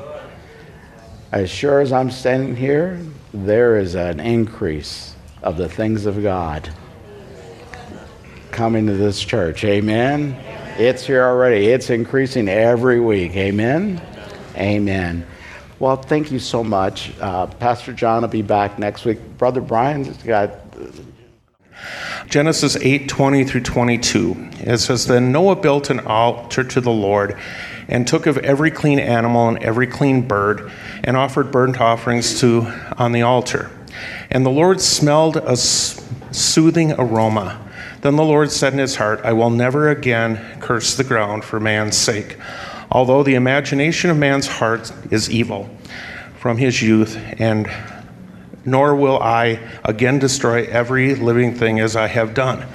As 1.31 1.51
sure 1.51 1.79
as 1.79 1.91
I'm 1.93 2.09
standing 2.09 2.55
here, 2.55 2.99
there 3.31 3.77
is 3.77 3.93
an 3.93 4.19
increase 4.19 5.13
of 5.43 5.57
the 5.57 5.69
things 5.69 6.07
of 6.07 6.23
God 6.23 6.67
coming 8.49 8.87
to 8.87 8.93
this 8.93 9.21
church. 9.21 9.63
Amen. 9.63 10.31
It's 10.79 11.05
here 11.05 11.23
already. 11.23 11.67
It's 11.67 11.91
increasing 11.91 12.49
every 12.49 12.99
week. 12.99 13.35
Amen. 13.35 14.01
Amen. 14.55 15.27
Well, 15.77 15.97
thank 15.97 16.31
you 16.31 16.39
so 16.39 16.63
much. 16.63 17.11
Uh, 17.19 17.45
Pastor 17.45 17.93
John 17.93 18.23
will 18.23 18.29
be 18.29 18.41
back 18.41 18.79
next 18.79 19.05
week. 19.05 19.19
Brother 19.37 19.61
Brian's 19.61 20.17
got. 20.23 20.55
Genesis 22.27 22.75
8 22.77 23.07
20 23.09 23.43
through 23.43 23.61
22. 23.61 24.49
It 24.59 24.77
says, 24.77 25.07
Then 25.07 25.31
Noah 25.31 25.55
built 25.55 25.89
an 25.89 25.99
altar 26.01 26.63
to 26.63 26.81
the 26.81 26.91
Lord 26.91 27.37
and 27.87 28.07
took 28.07 28.25
of 28.25 28.37
every 28.39 28.71
clean 28.71 28.99
animal 28.99 29.49
and 29.49 29.61
every 29.63 29.87
clean 29.87 30.27
bird 30.27 30.71
and 31.03 31.17
offered 31.17 31.51
burnt 31.51 31.79
offerings 31.81 32.39
to 32.39 32.67
on 32.97 33.11
the 33.11 33.21
altar. 33.21 33.69
And 34.29 34.45
the 34.45 34.49
Lord 34.49 34.79
smelled 34.79 35.37
a 35.37 35.57
soothing 35.57 36.93
aroma. 36.93 37.59
Then 38.01 38.15
the 38.15 38.23
Lord 38.23 38.51
said 38.51 38.73
in 38.73 38.79
his 38.79 38.95
heart, 38.95 39.21
I 39.23 39.33
will 39.33 39.49
never 39.49 39.89
again 39.89 40.59
curse 40.59 40.95
the 40.95 41.03
ground 41.03 41.43
for 41.43 41.59
man's 41.59 41.97
sake, 41.97 42.37
although 42.89 43.23
the 43.23 43.35
imagination 43.35 44.09
of 44.09 44.17
man's 44.17 44.47
heart 44.47 44.91
is 45.11 45.29
evil 45.29 45.69
from 46.39 46.57
his 46.57 46.81
youth, 46.81 47.15
and 47.37 47.67
nor 48.65 48.95
will 48.95 49.19
I 49.21 49.59
again 49.83 50.19
destroy 50.19 50.65
every 50.65 51.15
living 51.15 51.55
thing 51.55 51.79
as 51.79 51.95
I 51.95 52.07
have 52.07 52.33
done. 52.33 52.65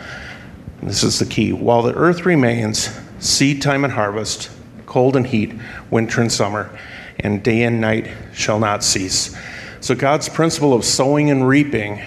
This 0.82 1.02
is 1.02 1.18
the 1.18 1.26
key. 1.26 1.52
While 1.52 1.82
the 1.82 1.94
earth 1.94 2.26
remains, 2.26 2.90
seed 3.18 3.62
time 3.62 3.84
and 3.84 3.92
harvest, 3.92 4.50
cold 4.86 5.16
and 5.16 5.26
heat, 5.26 5.54
winter 5.90 6.20
and 6.20 6.30
summer, 6.30 6.76
and 7.20 7.42
day 7.42 7.62
and 7.62 7.80
night 7.80 8.10
shall 8.34 8.58
not 8.58 8.84
cease. 8.84 9.36
So 9.80 9.94
God's 9.94 10.28
principle 10.28 10.74
of 10.74 10.84
sowing 10.84 11.30
and 11.30 11.46
reaping 11.46 12.02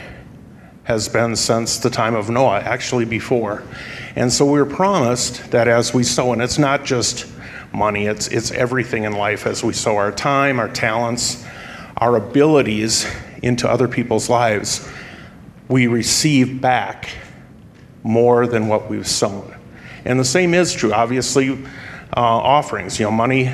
has 0.83 1.07
been 1.07 1.35
since 1.35 1.77
the 1.77 1.89
time 1.89 2.15
of 2.15 2.29
Noah, 2.29 2.59
actually 2.59 3.05
before. 3.05 3.63
And 4.15 4.31
so 4.31 4.45
we're 4.45 4.65
promised 4.65 5.51
that 5.51 5.67
as 5.67 5.93
we 5.93 6.03
sow, 6.03 6.33
and 6.33 6.41
it's 6.41 6.57
not 6.57 6.83
just 6.83 7.31
money, 7.71 8.07
it's, 8.07 8.27
it's 8.29 8.51
everything 8.51 9.03
in 9.03 9.13
life 9.13 9.45
as 9.45 9.63
we 9.63 9.73
sow 9.73 9.97
our 9.97 10.11
time, 10.11 10.59
our 10.59 10.67
talents, 10.67 11.45
our 11.97 12.15
abilities 12.15 13.05
into 13.41 13.69
other 13.69 13.87
people's 13.87 14.29
lives, 14.29 14.87
we 15.67 15.87
receive 15.87 16.59
back 16.61 17.09
more 18.03 18.47
than 18.47 18.67
what 18.67 18.89
we've 18.89 19.07
sown. 19.07 19.55
And 20.05 20.19
the 20.19 20.25
same 20.25 20.53
is 20.53 20.73
true, 20.73 20.93
obviously, 20.93 21.51
uh, 21.51 21.57
offerings. 22.15 22.99
You 22.99 23.05
know, 23.05 23.11
money, 23.11 23.51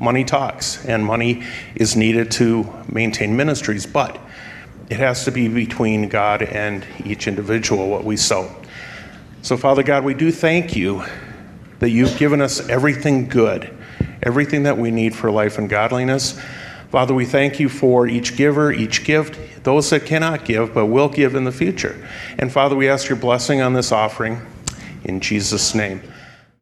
money 0.00 0.24
talks, 0.24 0.84
and 0.84 1.04
money 1.04 1.44
is 1.74 1.96
needed 1.96 2.30
to 2.32 2.66
maintain 2.90 3.36
ministries, 3.36 3.86
but 3.86 4.18
it 4.90 4.98
has 4.98 5.24
to 5.24 5.30
be 5.30 5.48
between 5.48 6.08
God 6.08 6.42
and 6.42 6.84
each 7.04 7.26
individual 7.26 7.88
what 7.88 8.04
we 8.04 8.16
sow. 8.16 8.54
So, 9.42 9.56
Father 9.56 9.82
God, 9.82 10.04
we 10.04 10.14
do 10.14 10.30
thank 10.30 10.76
you 10.76 11.04
that 11.78 11.90
you've 11.90 12.16
given 12.18 12.40
us 12.40 12.68
everything 12.68 13.28
good, 13.28 13.72
everything 14.22 14.64
that 14.64 14.76
we 14.76 14.90
need 14.90 15.14
for 15.14 15.30
life 15.30 15.58
and 15.58 15.68
godliness. 15.68 16.40
Father, 16.90 17.14
we 17.14 17.24
thank 17.24 17.58
you 17.58 17.68
for 17.68 18.06
each 18.06 18.36
giver, 18.36 18.72
each 18.72 19.04
gift, 19.04 19.38
those 19.64 19.90
that 19.90 20.06
cannot 20.06 20.44
give 20.44 20.72
but 20.72 20.86
will 20.86 21.08
give 21.08 21.34
in 21.34 21.44
the 21.44 21.52
future. 21.52 22.06
And 22.38 22.52
Father, 22.52 22.76
we 22.76 22.88
ask 22.88 23.08
your 23.08 23.18
blessing 23.18 23.60
on 23.60 23.72
this 23.72 23.92
offering 23.92 24.40
in 25.04 25.20
Jesus' 25.20 25.74
name. 25.74 26.00